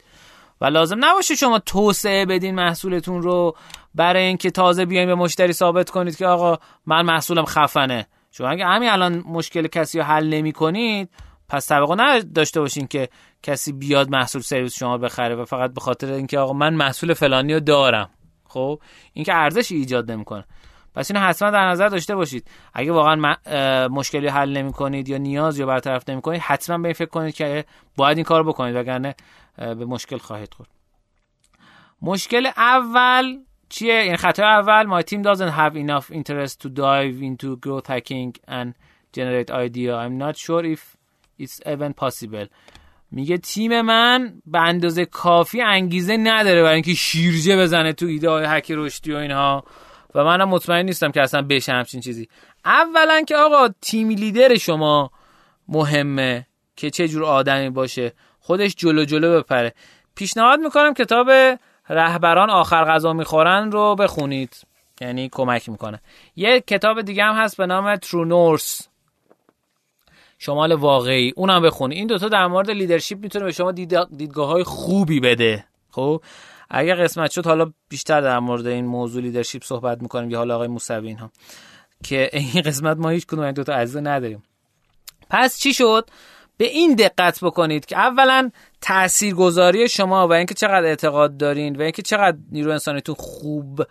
و 0.60 0.64
لازم 0.64 1.04
نباشه 1.04 1.34
شما 1.34 1.58
توسعه 1.58 2.26
بدین 2.26 2.54
محصولتون 2.54 3.22
رو. 3.22 3.56
برای 3.94 4.22
اینکه 4.22 4.50
تازه 4.50 4.84
بیاین 4.84 5.06
به 5.06 5.14
مشتری 5.14 5.52
ثابت 5.52 5.90
کنید 5.90 6.16
که 6.16 6.26
آقا 6.26 6.58
من 6.86 7.02
محصولم 7.02 7.44
خفنه. 7.44 8.06
شما 8.30 8.48
اگه 8.48 8.64
همین 8.64 8.88
الان 8.88 9.22
مشکل 9.26 9.66
کسی 9.66 9.98
رو 9.98 10.04
حل 10.04 10.28
نمی 10.28 10.52
کنید 10.52 11.10
پس 11.48 11.66
توقع 11.66 11.94
نداشته 11.98 12.60
باشین 12.60 12.86
که 12.86 13.08
کسی 13.42 13.72
بیاد 13.72 14.10
محصول 14.10 14.42
سرویس 14.42 14.78
شما 14.78 14.98
بخره 14.98 15.34
و 15.34 15.44
فقط 15.44 15.74
به 15.74 15.80
خاطر 15.80 16.12
اینکه 16.12 16.38
آقا 16.38 16.52
من 16.52 16.74
محصول 16.74 17.14
فلانی 17.14 17.54
رو 17.54 17.60
دارم. 17.60 18.10
خب؟ 18.44 18.80
اینکه 19.12 19.34
ارزشی 19.34 19.76
ایجاد 19.76 20.10
نمی‌کنه. 20.10 20.44
پس 20.94 21.10
اینو 21.10 21.26
حتما 21.26 21.50
در 21.50 21.68
نظر 21.68 21.88
داشته 21.88 22.14
باشید. 22.14 22.50
اگه 22.74 22.92
واقعا 22.92 23.36
مشکلی 23.88 24.28
حل 24.28 24.56
نمی 24.56 24.72
کنید 24.72 25.08
یا 25.08 25.18
نیاز 25.18 25.58
یا 25.58 25.66
برطرف 25.66 26.08
نمی 26.08 26.20
کنید 26.20 26.40
حتما 26.40 26.78
به 26.78 26.88
این 26.88 26.94
فکر 26.94 27.08
کنید 27.08 27.34
که 27.34 27.64
باید 27.96 28.16
این 28.16 28.24
کار 28.24 28.42
بکنید 28.42 28.76
وگرنه 28.76 29.14
به 29.56 29.84
مشکل 29.84 30.18
خواهید 30.18 30.54
خورد. 30.54 30.68
مشکل 32.02 32.46
اول 32.56 33.38
چیه؟ 33.72 33.94
این 33.94 34.16
خطای 34.16 34.46
اول 34.46 35.00
my 35.00 35.04
team 35.04 35.22
doesn't 35.22 35.52
have 35.52 35.76
enough 35.76 36.14
interest 36.14 36.60
to 36.60 36.68
dive 36.68 37.22
into 37.22 37.56
growth 37.56 37.86
hacking 37.86 38.32
and 38.48 38.74
generate 39.16 39.50
idea. 39.50 39.92
I'm 39.96 40.18
not 40.18 40.36
sure 40.36 40.64
if 40.74 40.96
it's 41.38 41.60
even 41.66 41.92
possible. 41.94 42.46
میگه 43.10 43.38
تیم 43.38 43.80
من 43.80 44.42
به 44.46 44.60
اندازه 44.60 45.04
کافی 45.04 45.62
انگیزه 45.62 46.16
نداره 46.16 46.62
برای 46.62 46.74
اینکه 46.74 46.94
شیرجه 46.94 47.56
بزنه 47.56 47.92
تو 47.92 48.06
ایده 48.06 48.30
های 48.30 48.44
هک 48.48 48.70
رشدی 48.70 49.12
و 49.12 49.16
اینها. 49.16 49.64
و 50.14 50.24
منم 50.24 50.48
مطمئن 50.48 50.84
نیستم 50.84 51.10
که 51.10 51.22
اصلا 51.22 51.42
بشه 51.42 51.72
همچین 51.72 52.00
چیزی. 52.00 52.28
اولا 52.64 53.22
که 53.28 53.36
آقا 53.36 53.68
تیم 53.80 54.08
لیدر 54.08 54.56
شما 54.56 55.10
مهمه 55.68 56.46
که 56.76 56.90
چه 56.90 57.08
جور 57.08 57.24
آدمی 57.24 57.70
باشه. 57.70 58.12
خودش 58.38 58.74
جلو 58.74 59.04
جلو 59.04 59.40
بپره. 59.40 59.74
پیشنهاد 60.14 60.60
می‌کنم 60.60 60.94
کتاب 60.94 61.28
رهبران 61.88 62.50
آخر 62.50 62.84
غذا 62.84 63.12
می‌خورن 63.12 63.72
رو 63.72 63.94
بخونید. 63.94 64.56
یعنی 65.00 65.28
کمک 65.28 65.68
می‌کنه. 65.68 66.00
یه 66.36 66.60
کتاب 66.60 67.00
دیگه 67.00 67.24
هم 67.24 67.34
هست 67.34 67.56
به 67.56 67.66
نام 67.66 67.96
ترونورس 67.96 68.88
شمال 70.38 70.72
واقعی. 70.72 71.32
اونم 71.36 71.62
بخونید. 71.62 71.98
این 71.98 72.06
دوتا 72.06 72.28
در 72.28 72.46
مورد 72.46 72.70
لیدرشپ 72.70 73.18
می‌تونه 73.18 73.44
به 73.44 73.52
شما 73.52 73.72
دیدگاه 73.72 74.48
های 74.48 74.64
خوبی 74.64 75.20
بده. 75.20 75.64
خب؟ 75.90 76.22
اگر 76.70 76.94
قسمت 76.94 77.30
شد 77.30 77.46
حالا 77.46 77.72
بیشتر 77.88 78.20
در 78.20 78.38
مورد 78.38 78.66
این 78.66 78.84
موضوع 78.84 79.22
لیدرشپ 79.22 79.64
صحبت 79.64 80.02
می‌کنیم 80.02 80.30
یا 80.30 80.38
حالا 80.38 80.54
آقای 80.54 80.68
موسوی 80.68 81.12
ها 81.12 81.30
که 82.04 82.30
این 82.32 82.62
قسمت 82.62 82.96
ما 82.96 83.08
هیچ 83.08 83.26
کدوم 83.26 83.40
این 83.40 83.52
دوتا 83.52 83.72
عزیزه 83.72 84.00
نداریم. 84.00 84.42
پس 85.30 85.58
چی 85.58 85.74
شد؟ 85.74 86.10
به 86.56 86.64
این 86.64 86.94
دقت 86.94 87.44
بکنید 87.44 87.86
که 87.86 87.98
اولا 87.98 88.50
تاثیرگذاری 88.80 89.88
شما 89.88 90.28
و 90.28 90.32
اینکه 90.32 90.54
چقدر 90.54 90.84
اعتقاد 90.84 91.36
دارین 91.36 91.76
و 91.76 91.82
اینکه 91.82 92.02
چقدر 92.02 92.36
نیرو 92.52 92.70
انسانیتون 92.72 93.14
خوب 93.18 93.82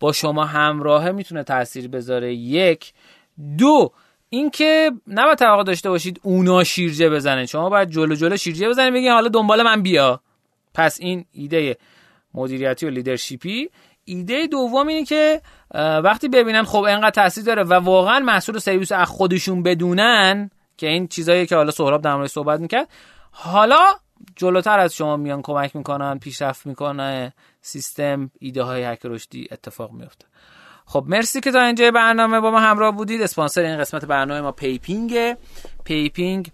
با 0.00 0.12
شما 0.12 0.44
همراهه 0.44 1.10
می‌تونه 1.10 1.42
تاثیر 1.42 1.88
بذاره. 1.88 2.34
یک. 2.34 2.92
دو 3.58 3.92
اینکه 4.28 4.90
نباید 5.06 5.38
توقع 5.38 5.62
داشته 5.62 5.90
باشید 5.90 6.20
اونا 6.22 6.64
شیرجه 6.64 7.10
بزنن 7.10 7.46
شما 7.46 7.70
باید 7.70 7.90
جلو 7.90 8.14
جلو 8.14 8.36
شیرجه 8.36 8.68
بزنید 8.68 8.94
بگین 8.94 9.12
حالا 9.12 9.28
دنبال 9.28 9.62
من 9.62 9.82
بیا. 9.82 10.20
پس 10.74 11.00
این 11.00 11.24
ایده 11.32 11.76
مدیریتی 12.34 12.86
و 12.86 12.90
leadership 12.90 13.63
ی 13.63 13.70
ایده 14.04 14.46
دوم 14.46 14.86
اینه 14.86 15.04
که 15.04 15.40
وقتی 16.04 16.28
ببینن 16.28 16.62
خب 16.62 16.84
انقدر 16.88 17.10
تاثیر 17.10 17.44
داره 17.44 17.62
و 17.62 17.72
واقعا 17.72 18.20
محصول 18.20 18.58
سرویس 18.58 18.92
از 18.92 19.08
خودشون 19.08 19.62
بدونن 19.62 20.50
که 20.76 20.88
این 20.88 21.08
چیزایی 21.08 21.46
که 21.46 21.56
حالا 21.56 21.70
سهراب 21.70 22.02
در 22.02 22.14
مورد 22.14 22.26
صحبت 22.26 22.60
می‌کرد 22.60 22.88
حالا 23.30 23.80
جلوتر 24.36 24.78
از 24.78 24.94
شما 24.94 25.16
میان 25.16 25.42
کمک 25.42 25.76
می‌کنن 25.76 26.18
پیشرفت 26.18 26.66
می‌کنه 26.66 27.32
سیستم 27.60 28.30
ایده 28.38 28.62
های 28.62 28.84
هک 28.84 29.00
رشدی 29.04 29.48
اتفاق 29.50 29.92
میفته 29.92 30.26
خب 30.86 31.04
مرسی 31.08 31.40
که 31.40 31.50
تا 31.50 31.60
اینجا 31.60 31.90
برنامه 31.90 32.40
با 32.40 32.50
ما 32.50 32.60
همراه 32.60 32.96
بودید. 32.96 33.22
اسپانسر 33.22 33.62
این 33.62 33.78
قسمت 33.78 34.04
برنامه 34.04 34.40
ما 34.40 34.52
پیپینگ 34.52 35.36
پیپینگ 35.84 36.50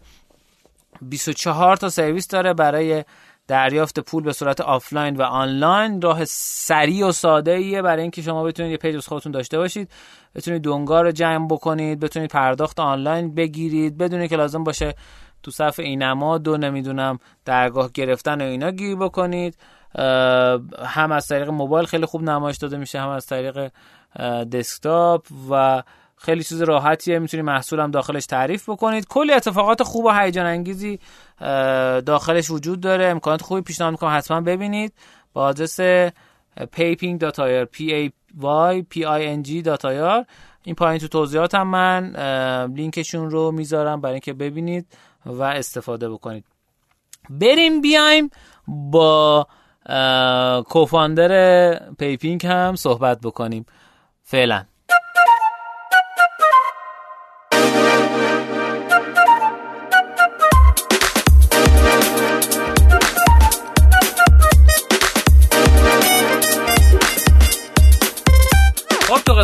24 1.03 1.77
تا 1.77 1.89
سرویس 1.89 2.29
داره 2.29 2.55
برای 2.55 3.05
دریافت 3.51 4.01
پول 4.01 4.23
به 4.23 4.33
صورت 4.33 4.61
آفلاین 4.61 5.17
و 5.17 5.23
آنلاین 5.23 6.01
راه 6.01 6.25
سریع 6.25 7.07
و 7.07 7.13
ساده 7.13 7.51
ایه 7.51 7.83
برای 7.83 8.03
اینکه 8.03 8.23
شما 8.23 8.45
بتونید 8.45 8.71
یه 8.73 8.77
page 8.77 8.97
از 8.97 9.09
خودتون 9.09 9.33
داشته 9.33 9.59
باشید. 9.59 9.91
بتونید 10.35 10.63
دنگا 10.63 11.03
رو 11.03 11.11
جمع 11.11 11.47
بکنید 11.47 12.01
بتونید 12.01 12.31
پرداخت 12.31 12.81
آنلاین 12.81 13.35
بگیرید. 13.35 13.99
بدون 13.99 14.27
که 14.27 14.37
لازم 14.37 14.65
باشه 14.65 14.95
تو 15.43 15.51
صف 15.51 15.79
اینماد 15.79 16.39
و 16.39 16.57
نمی‌دونم 16.57 17.19
درگاه 17.45 17.91
گرفتن 17.95 18.41
و 18.41 18.45
اینا 18.45 18.71
گیر 18.71 18.97
بکنید. 18.97 19.57
هم 20.85 21.13
از 21.13 21.27
طریق 21.29 21.49
موبایل 21.49 21.87
خیلی 21.87 22.07
خوب 22.07 22.23
نمایش 22.23 22.57
داده 22.57 22.77
میشه 22.77 23.01
هم 23.01 23.09
از 23.09 23.27
طریق 23.27 23.71
دسکتاپ 24.53 25.27
و 25.51 25.83
خیلی 26.23 26.45
چیز 26.45 26.63
راحتیه 26.63 27.19
می‌تونید 27.19 27.47
محصول 27.47 27.81
هم 27.81 27.91
داخلش 27.91 28.27
تعریف 28.27 28.69
بکنید. 28.69 29.09
کلی 29.09 29.33
اتفاقات 29.33 29.83
خوب 29.83 30.05
و 30.05 30.11
هیجان 30.11 30.47
انگیزی 30.47 30.99
داخلش 32.07 32.51
وجود 32.51 32.81
داره. 32.81 33.07
امکانات 33.07 33.43
خوبی 33.43 33.61
پیشنهاد 33.61 33.93
می‌کنم 33.93 34.17
حتما 34.17 34.41
ببینید. 34.41 34.93
با 35.33 35.43
آدرس 35.43 35.81
payping.ir 36.61 37.65
p 37.77 37.79
a 37.79 38.11
y 38.41 38.83
p 38.93 38.99
i 38.99 39.23
n 39.37 39.49
g.ir 39.49 40.27
این 40.65 40.75
پایین 40.75 40.99
تو 40.99 41.09
توضیحات 41.09 41.55
هم 41.55 41.67
من 41.67 42.15
لینکشون 42.75 43.31
رو 43.31 43.51
می‌ذارم 43.51 44.01
برای 44.01 44.13
اینکه 44.15 44.33
ببینید 44.33 44.87
و 45.27 45.43
استفاده 45.43 46.11
بکنید. 46.11 46.45
بریم 47.31 47.81
بیایم 47.81 48.31
با 48.67 49.47
کوفاندر 50.69 51.93
پیپینگ 51.99 52.47
هم 52.47 52.77
صحبت 52.77 53.21
بکنیم. 53.21 53.67
فعلا. 54.23 54.65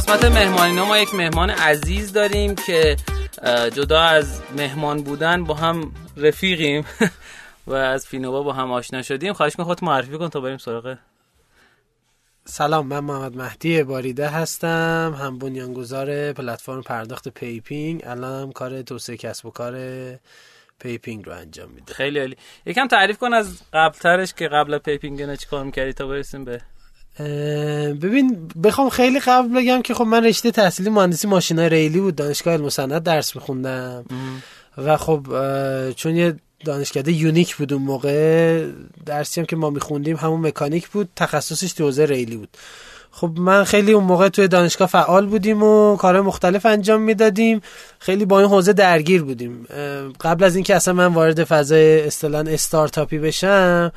قسمت 0.06 0.24
مهمانی 0.24 0.72
ما 0.72 0.98
یک 0.98 1.14
مهمان 1.14 1.50
عزیز 1.50 2.12
داریم 2.12 2.54
که 2.54 2.96
جدا 3.74 4.00
از 4.00 4.42
مهمان 4.56 5.02
بودن 5.02 5.44
با 5.44 5.54
هم 5.54 5.92
رفیقیم 6.16 6.84
و 7.66 7.72
از 7.72 8.06
فینوبا 8.06 8.42
با 8.42 8.52
هم 8.52 8.72
آشنا 8.72 9.02
شدیم. 9.02 9.32
خواهش 9.32 9.52
می‌کنم 9.52 9.66
خودت 9.66 9.82
معرفی 9.82 10.18
کن 10.18 10.28
تا 10.28 10.40
بریم 10.40 10.58
سراغ. 10.58 10.96
سلام 12.44 12.86
من 12.86 13.00
محمد 13.00 13.36
مهدی 13.36 13.82
باریده 13.82 14.28
هستم 14.28 15.16
هم 15.20 15.38
بنیانگذار 15.38 16.32
پلتفرم 16.32 16.82
پرداخت 16.82 17.28
پیپینگ. 17.28 18.02
الان 18.06 18.52
کار 18.52 18.82
توسعه 18.82 19.16
کسب 19.16 19.46
و 19.46 19.50
کار 19.50 19.74
پیپینگ 20.78 21.26
رو 21.26 21.32
انجام 21.32 21.70
میده 21.70 21.94
خیلی 21.94 22.18
عالی. 22.18 22.36
یکم 22.66 22.86
تعریف 22.88 23.18
کن 23.18 23.32
از 23.32 23.62
قبلترش 23.72 24.34
که 24.34 24.48
قبل 24.48 24.78
پیپینگ 24.78 25.22
نه 25.22 25.36
چیکار 25.36 25.64
می‌کردی 25.64 25.92
تا 25.92 26.06
برسیم 26.06 26.44
به 26.44 26.60
ببین 28.02 28.48
بخوام 28.64 28.88
خیلی 28.88 29.20
قبل 29.20 29.61
بگم 29.61 29.83
که 29.83 29.94
خب 29.94 30.05
من 30.05 30.24
رشته 30.24 30.50
تحصیلی 30.50 30.90
مهندسی 30.90 31.29
ماشینای 31.29 31.68
ریلی 31.68 32.00
بود 32.00 32.16
دانشگاه 32.16 32.55
علم 32.55 32.98
درس 32.98 33.37
میخوندم. 33.37 34.05
و 34.79 34.96
خب 34.96 35.26
چون 35.92 36.16
یه 36.16 36.37
دانشکده 36.64 37.12
unique 37.12 37.56
بود 37.57 37.72
اون 37.72 37.83
موقع 37.83 38.66
درسی 39.07 39.40
هم 39.40 39.46
که 39.46 39.57
ما 39.57 39.70
میخوندیم 39.70 40.16
همون 40.16 40.40
مکانیک 40.40 40.88
بود 40.88 41.09
تخصصش 41.16 41.72
تو 41.72 41.90
ریلی 41.90 42.37
بود. 42.37 42.48
خب 43.20 43.31
من 43.37 43.64
خیلی 43.64 43.92
اون 43.92 44.05
موقع 44.05 44.29
توی 44.29 44.48
دانشگاه 44.48 44.88
فعال 44.88 45.26
بودیم 45.26 45.62
و 45.62 45.96
کار 45.96 46.20
مختلف 46.20 46.66
انجام 46.66 47.02
می‌دادیم. 47.02 47.61
خیلی 47.98 48.24
با 48.24 48.40
این 48.40 48.48
حوزه 48.48 48.72
درگیر 48.72 49.22
بودیم. 49.22 49.66
قبل 50.20 50.44
از 50.44 50.55
اینکه 50.55 50.76
اصلا 50.76 50.94
من 50.94 51.07
وارد 51.07 51.44
فضای 51.44 52.07
اصطلاحا 52.07 52.44
استارتاپی 52.48 53.18
بشم 53.18 53.92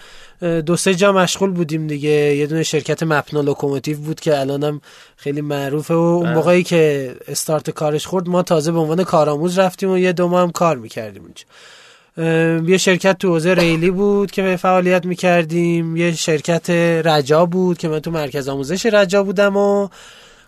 دو 0.66 0.76
سه 0.76 0.96
جا 0.96 1.12
مشغول 1.12 1.52
بودیم 1.52 1.88
دیگه. 1.88 2.10
یه 2.10 2.48
دونه 2.48 2.64
شرکت 2.64 3.04
مپنا 3.04 3.42
لوکوموتیو 3.42 3.98
بود 3.98 4.20
که 4.20 4.40
الانم 4.40 4.82
خیلی 5.18 5.42
معروفه 5.42 5.94
و 5.94 5.98
اون 5.98 6.24
بله. 6.24 6.36
موقعی 6.36 6.64
که 6.64 7.16
استارت 7.28 7.70
کارش 7.70 8.08
خورد 8.08 8.30
ما 8.30 8.44
تازه 8.44 8.72
به 8.72 8.80
عنوان 8.80 9.04
کارآموز 9.04 9.60
رفتیم 9.60 9.90
و 9.90 9.98
یه 9.98 10.14
دو 10.14 10.28
ماه 10.28 10.42
هم 10.42 10.52
کار 10.52 10.78
می‌کردیم 10.78 11.22
اونجا. 11.22 11.44
یه 12.68 12.78
شرکت 12.78 13.18
تو 13.18 13.28
حوزه 13.28 13.54
ریلی 13.54 13.92
بود 13.92 14.32
که 14.32 14.56
فعالیت 14.56 15.06
می‌کردیم. 15.06 15.98
یه 15.98 16.12
شرکت 16.12 16.70
رجا 17.06 17.46
بود 17.46 17.78
که 17.78 17.88
من 17.88 18.00
تو 18.00 18.12
مرکز 18.12 18.48
آموزش 18.48 18.86
رجا 18.86 19.24
بودم 19.24 19.58
و 19.58 19.90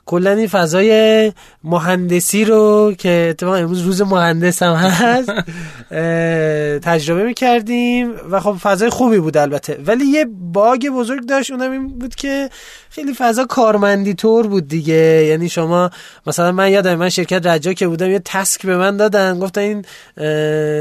کلا 0.06 0.32
این 0.32 0.48
فضای 0.48 1.32
مهندسی 1.64 2.46
رو 2.46 2.94
که 2.98 3.28
اتفاقا 3.30 3.56
امروز 3.56 3.82
روز 3.82 4.02
مهندس 4.02 4.64
هم 4.64 4.74
هست 4.74 5.32
تجربه 6.88 7.24
می‌کردیم 7.24 8.14
و 8.32 8.40
خب 8.40 8.56
فضای 8.62 8.90
خوبی 8.90 9.20
بود 9.20 9.38
البته. 9.38 9.80
ولی 9.86 10.06
یه 10.06 10.26
باگ 10.54 10.88
بزرگ 10.88 11.26
داشت 11.26 11.52
اونم 11.52 11.72
این 11.72 11.88
بود 11.88 12.16
که 12.16 12.50
خیلی 12.90 13.14
فضا 13.14 13.46
کارمندی 13.46 14.14
طور 14.14 14.48
بود 14.48 14.68
دیگه. 14.68 15.26
یعنی 15.30 15.50
شما 15.50 15.90
مثلا 16.28 16.52
من 16.52 16.72
یادم 16.72 16.96
من 16.96 17.10
شرکت 17.10 17.46
رجا 17.46 17.74
که 17.74 17.88
بودم 17.88 18.12
یه 18.12 18.22
تسک 18.26 18.66
به 18.66 18.78
من 18.78 18.98
دادن 18.98 19.40
گفتن 19.40 19.62
این 19.62 19.86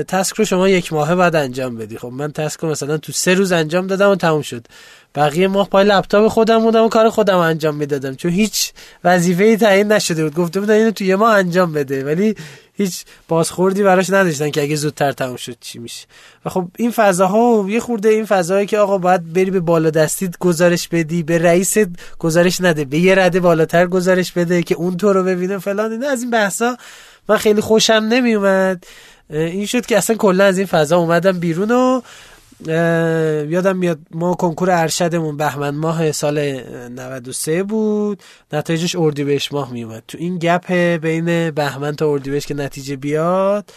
تسک 0.05 0.37
رو 0.37 0.45
شما 0.45 0.69
یک 0.69 0.93
ماهه 0.93 1.15
بعد 1.15 1.37
انجام 1.37 1.77
بدی. 1.77 1.99
خب 1.99 2.09
من 2.09 2.33
تسک 2.33 2.61
رو 2.61 2.71
مثلا 2.71 2.99
تو 2.99 3.13
سه 3.13 3.35
روز 3.35 3.53
انجام 3.53 3.87
دادم 3.87 4.11
و 4.11 4.15
تموم 4.17 4.43
شد. 4.43 4.67
بقیه 5.15 5.49
ماه 5.49 5.69
پای 5.69 5.85
لپتاپ 5.85 6.29
خودم 6.29 6.59
بودم 6.59 6.85
و 6.85 6.89
کار 6.89 7.11
خودم 7.11 7.39
انجام 7.39 7.75
می‌دادم. 7.75 8.15
چون 8.15 8.31
هیچ 8.31 8.73
وظیفه 9.05 9.45
ای 9.45 9.57
تعیین 9.57 9.93
نشده 9.93 10.25
بود. 10.25 10.35
گفته 10.35 10.61
بودن 10.61 10.75
اینو 10.75 10.91
تو 10.91 11.05
یه 11.05 11.17
ماه 11.17 11.35
انجام 11.35 11.73
بده. 11.73 12.05
ولی 12.05 12.35
هیچ 12.73 13.05
بازخوردی 13.29 13.83
براش 13.83 14.11
نداشتن 14.11 14.51
که 14.51 14.63
اگه 14.63 14.77
زودتر 14.77 15.13
تموم 15.13 15.37
شد 15.37 15.57
چی 15.61 15.79
میشه. 15.79 16.07
و 16.45 16.51
خب 16.51 16.69
این 16.77 16.91
فضاها 16.91 17.67
یه 17.69 17.81
خورده 17.81 18.09
این 18.09 18.25
فضایی 18.25 18.67
که 18.67 18.79
آقا 18.79 18.99
باید 18.99 19.33
بری 19.33 19.51
به 19.51 19.61
بالا 19.61 19.91
دستید 19.91 20.37
گزارش 20.41 20.89
بدی 20.89 21.23
به 21.23 21.39
رئیس 21.39 21.77
گزارش 22.19 22.61
نده 22.61 22.85
به 22.85 22.99
یه 22.99 23.15
رده 23.15 23.41
بالاتر 23.41 23.87
گزارش 23.87 24.33
بده 24.33 24.63
که 24.63 24.75
اون 24.75 24.97
تو 24.97 25.13
رو 25.13 25.25
ببینه 25.25 25.59
فلان. 25.59 25.93
نه 25.93 26.07
از 26.07 26.23
این 26.23 26.31
بحثا 26.31 26.77
من 27.29 27.37
خیلی 27.37 27.61
خوشم 27.61 27.93
نمیومد 27.93 28.85
این 29.31 29.67
شد 29.67 29.87
که 29.87 29.99
اصلا 29.99 30.17
کلا 30.17 30.45
از 30.45 30.59
این 30.59 30.67
فضا 30.67 30.99
اومدم 30.99 31.39
بیرون 31.39 31.71
و 31.71 32.01
یادم 32.69 33.77
میاد 33.77 33.99
ما 34.11 34.35
کنکور 34.35 34.71
ارشدمون 34.71 35.37
بهمن 35.37 35.75
ماه 35.75 36.13
سال 36.13 36.39
93 36.89 37.63
بود. 37.63 38.23
نتایجش 38.53 38.97
اردیبهشت 38.97 39.53
ماه 39.53 39.73
میومد 39.73 40.03
تو 40.09 40.19
این 40.19 40.39
گپ 40.39 40.73
بین 40.97 41.51
بهمن 41.51 41.97
تا 41.97 42.13
اردیبهشت 42.13 42.47
که 42.47 42.55
نتیجه 42.55 42.97
بیاد 42.97 43.71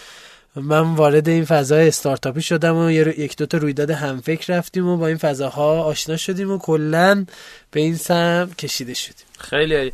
من 0.55 0.95
وارد 0.95 1.29
این 1.29 1.45
فضای 1.45 1.87
استارتاپی 1.87 2.41
شدم 2.41 2.77
و 2.77 2.91
یک 2.91 3.37
دوتا 3.37 3.57
رویداد 3.57 3.89
همفکر 3.89 4.57
رفتیم 4.57 4.87
و 4.87 4.97
با 4.97 5.07
این 5.07 5.17
فضاها 5.17 5.83
آشنا 5.83 6.17
شدیم 6.17 6.51
و 6.51 6.57
کلا 6.57 7.25
به 7.71 7.79
این 7.79 7.95
سم 7.95 8.49
کشیده 8.59 8.93
شدیم. 8.93 9.25
خیلی 9.39 9.91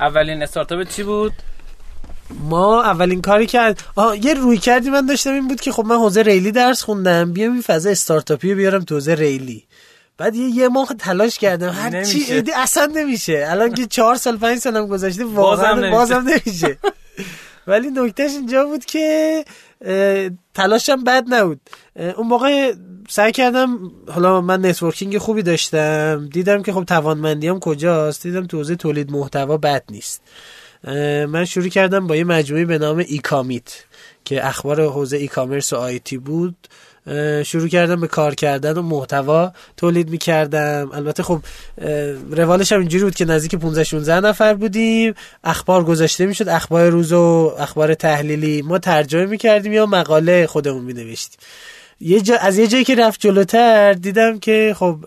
اولین 0.00 0.42
استارتاپ 0.42 0.82
چی 0.82 1.02
بود؟ 1.02 1.32
ما 2.30 2.82
اولین 2.82 3.20
کاری 3.20 3.46
کرد 3.46 3.82
آه 3.96 4.24
یه 4.24 4.34
روی 4.34 4.58
کردی 4.58 4.90
من 4.90 5.06
داشتم 5.06 5.32
این 5.32 5.48
بود 5.48 5.60
که 5.60 5.72
خب 5.72 5.84
من 5.86 5.96
حوزه 5.96 6.22
ریلی 6.22 6.52
درس 6.52 6.82
خوندم 6.82 7.32
بیام 7.32 7.52
این 7.52 7.62
فضا 7.62 7.90
استارتاپی 7.90 8.54
بیارم 8.54 8.84
تو 8.84 8.94
حوزه 8.94 9.14
ریلی. 9.14 9.64
بعد 10.18 10.36
یه, 10.36 10.48
یه 10.48 10.68
ماه 10.68 10.88
تلاش 10.98 11.38
کردم 11.38 11.70
هر 11.70 12.04
چی 12.04 12.24
ایدی 12.28 12.52
اصلا 12.52 12.86
نمیشه. 12.86 13.46
الان 13.48 13.74
که 13.74 13.86
چهار 13.86 14.14
سال 14.14 14.36
پنج 14.36 14.58
سالم 14.58 14.86
گذشته 14.86 15.24
واقعا 15.24 15.90
بازم 15.90 16.24
نمیشه. 16.28 16.78
ولی 17.66 17.90
نکتهش 17.90 18.30
اینجا 18.30 18.64
بود 18.64 18.84
که 18.84 19.44
تلاشم 20.54 21.04
بد 21.04 21.24
نبود. 21.28 21.60
اون 22.16 22.26
موقع 22.26 22.74
سعی 23.08 23.32
کردم 23.32 23.78
حالا 24.08 24.40
من 24.40 24.66
networking 24.66 25.18
خوبی 25.18 25.42
داشتم. 25.42 26.28
دیدم 26.32 26.62
که 26.62 26.72
خب 26.72 26.84
توانمندیام 26.84 27.60
کجاست. 27.60 28.22
دیدم 28.22 28.46
تو 28.46 28.56
حوزه 28.56 28.76
تولید 28.76 29.10
محتوا 29.10 29.56
بد 29.56 29.84
نیست. 29.90 30.22
من 31.28 31.44
شروع 31.44 31.68
کردم 31.68 32.06
با 32.06 32.16
یه 32.16 32.24
مجموعه 32.24 32.64
به 32.64 32.78
نام 32.78 32.98
ایکامیت 32.98 33.84
که 34.24 34.46
اخبار 34.46 34.84
حوزه 34.84 35.16
e-commerce 35.16 35.72
و 35.72 35.76
IT 35.76 36.18
بود. 36.18 36.56
شروع 37.44 37.68
کردم 37.68 38.00
به 38.00 38.06
کار 38.06 38.34
کردن 38.34 38.72
و 38.72 38.82
محتوا 38.82 39.52
تولید 39.76 40.10
می‌کردم. 40.10 40.90
البته 40.94 41.22
خب 41.22 41.40
روالش 42.30 42.72
هم 42.72 42.80
اینجوری 42.80 43.04
بود 43.04 43.14
که 43.14 43.24
نزدیک 43.24 43.54
15 43.54 43.84
16 43.84 44.20
نفر 44.20 44.54
بودیم. 44.54 45.14
اخبار 45.44 45.84
گذاشته 45.84 46.26
می‌شد 46.26 46.48
اخبار 46.48 46.88
روز 46.88 47.12
و 47.12 47.54
اخبار 47.58 47.94
تحلیلی. 47.94 48.62
ما 48.62 48.78
ترجمه 48.78 49.26
می‌کردیم 49.26 49.72
یا 49.72 49.86
مقاله 49.86 50.46
خودمون 50.46 50.84
مینوشتیم. 50.84 51.38
یه 52.00 52.20
جا 52.20 52.36
از 52.36 52.58
یه 52.58 52.66
جایی 52.66 52.84
که 52.84 52.94
رفت 52.94 53.20
جلوتر 53.20 53.92
دیدم 53.92 54.38
که 54.38 54.74
خب 54.78 55.04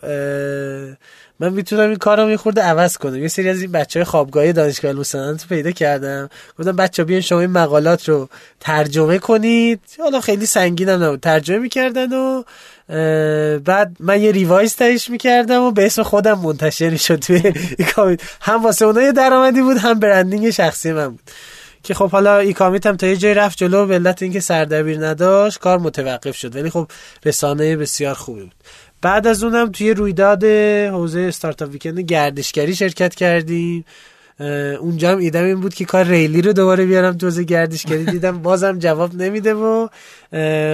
من 1.39 1.54
می‌تونم 1.54 1.89
این 1.89 1.95
کارم 1.95 2.30
یه 2.30 2.38
خورده 2.38 2.62
عوض 2.62 2.98
کنم. 2.98 3.15
یه 3.15 3.28
سری 3.28 3.50
از 3.50 3.62
این 3.62 3.71
بچه 3.71 4.00
های 4.00 4.06
خوابگاهی 4.06 4.54
دانشگاه 4.54 4.91
علم 4.91 5.10
و 5.10 5.16
صنعت 5.16 5.41
رو 5.41 5.48
پیدا 5.50 5.71
کردم. 5.71 6.30
گفتم 6.60 6.76
بچه 6.76 7.04
بیان 7.04 7.21
شما 7.21 7.39
این 7.39 7.50
مقالات 7.50 8.10
رو 8.10 8.30
ترجمه 8.60 9.19
کنید. 9.19 9.80
حالا 10.00 10.21
خیلی 10.21 10.45
سنگین 10.45 10.89
هم 10.89 11.04
نبود. 11.04 11.19
ترجمه 11.19 11.60
می‌کردن 11.60 12.13
و 12.13 12.43
بعد 13.60 13.95
من 14.00 14.21
یه 14.21 14.32
revise 14.31 14.75
نهاییش 14.75 15.10
می‌کردم 15.10 15.62
و 15.62 15.71
به 15.71 15.86
اسم 15.86 16.04
خودم 16.04 16.39
منتشر 16.39 16.95
شد 16.95 17.15
توی 17.15 17.54
هم 18.41 18.63
واسه 18.63 18.86
اونها 18.86 19.04
یه 19.04 19.12
درآمدی 19.12 19.62
بود 19.62 19.78
هم 19.78 20.00
branding 19.99 20.49
شخصی 20.50 20.91
من 20.91 21.08
بود. 21.08 21.32
که 21.84 21.93
خب 21.93 22.10
حالا 22.10 22.38
ایکامیت 22.38 22.86
هم 22.86 22.98
تا 22.98 23.08
یه 23.08 23.15
جای 23.15 23.34
رفت 23.34 23.58
جلو 23.58 23.86
به 23.86 23.93
علت 23.93 24.21
اینکه 24.21 24.39
سردبیر 24.39 25.08
نداشت 25.08 25.60
کار 25.60 25.80
متوقف 25.80 26.36
شد. 26.36 26.56
ولی 26.56 26.69
خب 26.69 26.88
رسانه 27.26 27.78
بسیار 27.78 28.13
خوبی 28.13 28.41
بود. 28.41 28.54
بعد 29.01 29.27
از 29.27 29.43
اونم 29.43 29.71
توی 29.71 29.93
رویداد 29.93 30.43
حوزه 30.93 31.19
startup 31.19 31.71
weekend 31.71 31.99
گردشگری 31.99 32.75
شرکت 32.75 33.15
کردیم. 33.15 33.86
اونجا 34.79 35.12
هم 35.12 35.17
ایدم 35.17 35.43
این 35.43 35.62
بود 35.62 35.73
که 35.73 35.86
کار 35.86 36.05
ریلی 36.05 36.41
رو 36.41 36.53
دوباره 36.53 36.86
بیارم 36.86 37.17
تو 37.17 37.25
حوزه 37.25 37.43
گردشگری. 37.43 38.05
دیدم 38.15 38.41
بازم 38.41 38.79
جواب 38.79 39.15
نمیده 39.15 39.53
و 39.53 39.88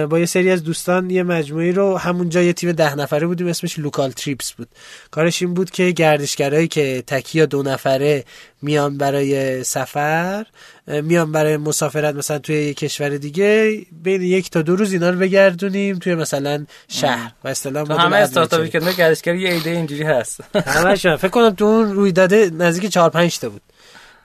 با 0.06 0.18
یه 0.18 0.26
سری 0.26 0.50
از 0.50 0.64
دوستان 0.64 1.10
یه 1.10 1.22
مجموعی 1.22 1.72
رو 1.72 1.96
همونجا 1.96 2.42
یه 2.42 2.52
تیم 2.52 2.72
ده 2.72 2.94
نفره 2.94 3.26
بودیم 3.26 3.46
اسمش 3.46 3.78
Local 3.78 4.10
Trips 4.10 4.52
بود. 4.52 4.68
کارش 5.10 5.42
این 5.42 5.54
بود 5.54 5.70
که 5.70 5.90
گردشگرایی 5.90 6.68
که 6.68 7.04
تکی 7.06 7.38
یا 7.38 7.46
دو 7.46 7.62
نفره 7.62 8.24
میان 8.62 8.98
برای 8.98 9.64
سفر 9.64 10.46
میان 10.86 11.32
برای 11.32 11.56
مسافرت 11.56 12.14
مثلا 12.14 12.38
توی 12.38 12.56
یک 12.56 12.76
کشور 12.76 13.08
دیگه 13.08 13.78
بین 14.02 14.22
یک 14.22 14.50
تا 14.50 14.62
دو 14.62 14.76
روز 14.76 14.92
اینا 14.92 15.10
رو 15.10 15.18
بگردونیم 15.18 15.98
توی 15.98 16.14
مثلا 16.14 16.66
شهر. 16.88 17.32
و 17.44 17.48
اصطلاح 17.48 18.02
همه 18.02 18.16
استارتاپی 18.16 18.68
که 18.68 18.78
گردشگری 18.78 19.40
یه 19.40 19.52
ایده 19.52 19.70
اینجوری 19.70 20.02
هست. 20.02 20.40
همش 20.66 21.06
فکر 21.06 21.28
کنم 21.28 21.50
تو 21.50 21.64
اون 21.64 21.92
رویداد 21.92 22.34
نزدیک 22.34 22.92
4 22.92 23.10
5 23.10 23.38
تا 23.38 23.48
بود. 23.48 23.62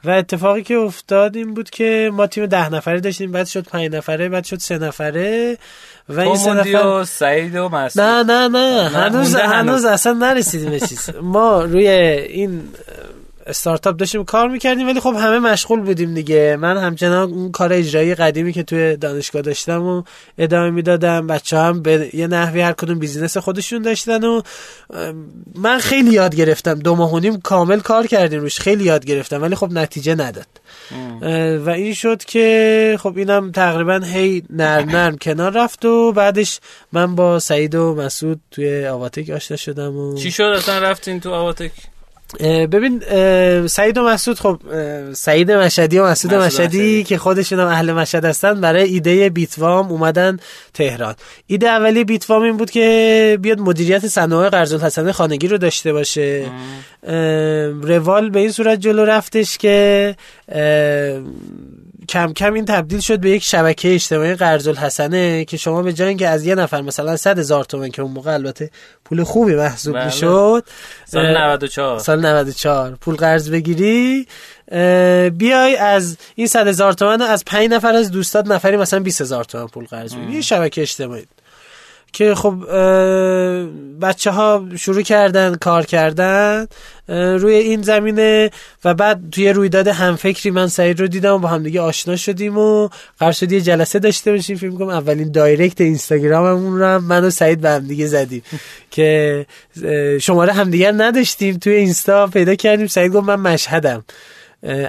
و 0.03 0.09
اتفاقی 0.09 0.63
که 0.63 0.75
افتاد 0.75 1.35
این 1.35 1.53
بود 1.53 1.69
که 1.69 2.09
ما 2.13 2.27
تیم 2.27 2.45
ده 2.45 2.69
نفره 2.69 2.99
داشتیم. 2.99 3.31
بعد 3.31 3.47
شد 3.47 3.67
پنج 3.67 3.95
نفره 3.95 4.29
بعد 4.29 4.43
شد 4.43 4.59
سه 4.59 4.77
نفره. 4.77 5.57
و 6.09 6.19
این 6.19 6.37
سه 6.37 6.53
نفر 6.53 7.03
سعید 7.03 7.55
و 7.55 7.69
مسعود. 7.69 8.07
نه 8.07 8.23
نه 8.23 8.47
نه. 8.47 8.89
هنوز 8.89 9.35
هنوز 9.35 9.85
اصلا 9.85 10.13
نرسیدیم 10.13 10.79
چیز. 10.79 11.09
ما 11.21 11.61
روی 11.61 11.87
این 11.87 12.63
استارتاپ 13.47 13.95
داشتیم 13.95 14.23
کار 14.23 14.49
می‌کردیم 14.49 14.87
ولی 14.87 14.99
خب 14.99 15.15
همه 15.19 15.39
مشغول 15.39 15.79
بودیم 15.79 16.13
دیگه. 16.13 16.57
من 16.59 16.77
همچنان 16.77 17.33
اون 17.33 17.51
کار 17.51 17.73
اجرایی 17.73 18.15
قدیمی 18.15 18.53
که 18.53 18.63
توی 18.63 18.97
دانشگاه 18.97 19.41
داشتم 19.41 19.83
و 19.83 20.03
ادامه 20.37 20.69
می‌دادم. 20.69 21.27
بچه 21.27 21.57
هم 21.57 21.81
به 21.81 22.09
یه 22.13 22.27
نحوی 22.27 22.61
هر 22.61 22.73
کدوم 22.73 22.99
بیزینس 22.99 23.37
خودشون 23.37 23.81
داشتن 23.81 24.23
و 24.23 24.41
من 25.55 25.79
خیلی 25.79 26.11
یاد 26.11 26.35
گرفتم. 26.35 26.73
دو 26.73 26.95
ماه 26.95 27.21
کامل 27.43 27.79
کار 27.79 28.07
کردیم 28.07 28.39
روش. 28.39 28.59
خیلی 28.59 28.83
یاد 28.83 29.05
گرفتم 29.05 29.41
ولی 29.41 29.55
خب 29.55 29.71
نتیجه 29.71 30.15
نداد. 30.15 30.47
و 31.65 31.69
این 31.69 31.93
شد 31.93 32.23
که 32.23 32.97
خب 32.99 33.17
اینم 33.17 33.51
تقریبا 33.51 34.01
هی 34.05 34.43
نرم 34.49 34.89
نرم 34.89 35.17
کنار 35.17 35.51
رفت 35.51 35.85
و 35.85 36.11
بعدش 36.11 36.59
من 36.91 37.15
با 37.15 37.39
سعید 37.39 37.75
و 37.75 37.95
مسعود 37.95 38.41
توی 38.51 38.87
آواتک 38.87 39.29
آشنا 39.29 39.57
شدم 39.57 39.95
و 39.95 40.17
چی 40.17 40.31
شد؟ 40.31 40.43
اصلا 40.43 40.79
رفتین 40.79 41.19
تو 41.19 41.31
آواتک 41.31 41.71
ببین 42.71 42.99
سعید 43.67 43.97
و 43.97 44.01
مسعود 44.03 44.39
خب 44.39 44.59
سعید 45.13 45.51
مشهدی 45.51 45.99
و 45.99 46.05
مسعود 46.05 46.33
مشهدی 46.33 47.03
که 47.03 47.17
خودشون 47.17 47.59
هم 47.59 47.67
اهل 47.67 47.91
مشهد 47.91 48.25
هستن 48.25 48.61
برای 48.61 48.83
ایده 48.83 49.29
بیتوام 49.29 49.87
اومدن 49.91 50.37
تهران. 50.73 51.15
ایده 51.47 51.69
اولی 51.69 52.03
بیتوام 52.03 52.41
این 52.41 52.57
بود 52.57 52.71
که 52.71 53.37
بیاد 53.41 53.59
مدیریت 53.59 54.07
صنایع 54.07 54.49
قرض 54.49 54.73
الحسنه 54.73 55.11
خانگی 55.11 55.47
رو 55.47 55.57
داشته 55.57 55.93
باشه. 55.93 56.45
روال 57.81 58.29
به 58.29 58.39
این 58.39 58.51
صورت 58.51 58.79
جلو 58.79 59.05
رفتش 59.05 59.57
که 59.57 60.15
کم 62.09 62.33
کم 62.33 62.53
این 62.53 62.65
تبدیل 62.65 62.99
شد 62.99 63.19
به 63.19 63.29
یک 63.29 63.43
شبکه 63.43 63.93
اجتماعی 63.93 64.35
قرض 64.35 64.67
الحسنه 64.67 65.45
که 65.45 65.57
شما 65.57 65.81
به 65.81 65.93
جای 65.93 66.07
اینکه 66.07 66.27
از 66.27 66.45
یه 66.45 66.55
نفر 66.55 66.81
مثلا 66.81 67.17
100 67.17 67.39
هزار 67.39 67.63
تومن 67.63 67.89
که 67.89 68.01
اون 68.01 68.11
موقع 68.11 68.33
البته 68.33 68.69
پول 69.05 69.23
خوبی 69.23 69.55
محسوب 69.55 69.93
بله. 69.93 70.05
می‌شد 70.05 70.63
سال 71.05 71.37
94 71.37 71.99
سال 71.99 72.25
94 72.25 72.97
پول 73.01 73.15
قرض 73.15 73.49
بگیری 73.49 74.27
بیای 75.31 75.75
از 75.75 76.17
این 76.35 76.47
100 76.47 76.67
هزار 76.67 76.93
تومن 76.93 77.21
از 77.21 77.45
5 77.45 77.69
نفر 77.69 77.95
از 77.95 78.11
دوستات 78.11 78.47
نفری 78.47 78.77
مثلا 78.77 78.99
20 78.99 79.21
هزار 79.21 79.43
تومن 79.43 79.67
پول 79.67 79.85
قرض 79.85 80.15
بگیری. 80.15 80.33
یه 80.33 80.41
شبکه 80.41 80.81
اجتماعی. 80.81 81.25
که 82.17 82.35
خب 82.35 82.53
بچه 84.01 84.31
ها 84.31 84.65
شروع 84.79 85.01
کردن 85.01 85.55
کار 85.55 85.85
کردن 85.85 86.67
روی 87.07 87.53
این 87.53 87.81
زمینه 87.81 88.51
و 88.85 88.93
بعد 88.93 89.19
توی 89.31 89.49
رویداد 89.49 89.87
همفکری 89.87 90.51
من 90.51 90.67
سعید 90.67 90.99
رو 90.99 91.07
دیدم 91.07 91.33
و 91.33 91.37
با 91.39 91.47
همدیگه 91.47 91.81
آشنا 91.81 92.15
شدیم 92.15 92.57
و 92.57 92.89
قرار 93.19 93.31
شد 93.31 93.51
یه 93.51 93.61
جلسه 93.61 93.99
داشته 93.99 94.31
باشیم. 94.31 94.57
فیلم 94.57 94.77
کنم 94.77 94.89
اولین 94.89 95.31
دایرکت 95.31 95.81
اینستاگراممون 95.81 96.79
رو 96.79 96.99
من 96.99 97.23
و 97.23 97.29
سعید 97.29 97.61
به 97.61 97.69
همدیگه 97.69 98.07
زدیم 98.07 98.41
که 98.91 99.45
شماره 100.21 100.53
همدیگه 100.53 100.91
نداشتیم. 100.91 101.57
توی 101.57 101.73
اینستا 101.73 102.27
پیدا 102.27 102.55
کردیم. 102.55 102.87
سعید 102.87 103.13
گفت 103.13 103.27
من 103.27 103.39
مشهدم. 103.39 104.03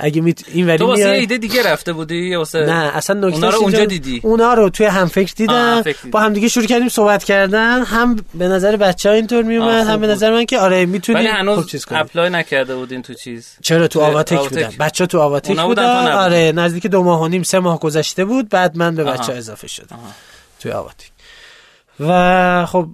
اگه 0.00 0.20
میت 0.20 0.40
این 0.48 0.66
ولی 0.66 0.78
تو 0.78 0.86
واسه 0.86 1.08
ایده 1.08 1.38
دیگه 1.38 1.62
رفته 1.62 1.92
بودی؟ 1.92 2.34
واسه 2.34 2.58
نه 2.58 2.96
اصلا 2.96 3.20
نکته 3.20 3.36
اونا 3.36 3.50
رو 3.50 3.58
اونجا 3.58 3.84
دیدی؟ 3.84 4.20
اونا 4.24 4.54
رو 4.54 4.70
توی 4.70 4.86
هم 4.86 5.06
فکر 5.06 5.32
دیدم. 5.36 5.82
با 6.10 6.20
هم 6.20 6.32
دیگه 6.32 6.48
شروع 6.48 6.66
کردیم 6.66 6.88
صحبت 6.88 7.24
کردن. 7.24 7.82
هم 7.84 8.16
به 8.34 8.48
نظر 8.48 8.76
بچه‌ها 8.76 9.14
اینطور 9.14 9.42
میومد 9.42 9.86
هم 9.86 10.00
به 10.00 10.06
نظر 10.06 10.32
من 10.32 10.44
که 10.44 10.58
آره 10.58 10.86
می‌تونی 10.86 11.18
ولی 11.18 11.28
هنوز 11.28 11.66
چیز 11.66 11.86
اپلای 11.90 12.30
نکرده 12.30 12.76
بودین 12.76 13.02
تو 13.02 13.14
چیز. 13.14 13.56
چرا 13.62 13.88
تو 13.88 14.00
آواتک 14.00 14.38
بودن؟ 14.38 14.72
بچه 14.80 15.06
تو 15.06 15.20
آواتک 15.20 15.60
بودن 15.60 16.12
آره 16.12 16.52
نزدیک 16.52 16.86
دو 16.86 17.02
ماه 17.02 17.22
و 17.22 17.28
نیم 17.28 17.42
سه 17.42 17.58
ماه 17.58 17.80
گذشته 17.80 18.24
بود. 18.24 18.48
بعد 18.48 18.76
من 18.76 18.94
به 18.94 19.04
بچه 19.04 19.32
اضافه 19.32 19.68
شدم. 19.68 19.98
توی 20.60 20.72
آواتک 20.72 21.10
و 22.00 22.66
خب 22.66 22.88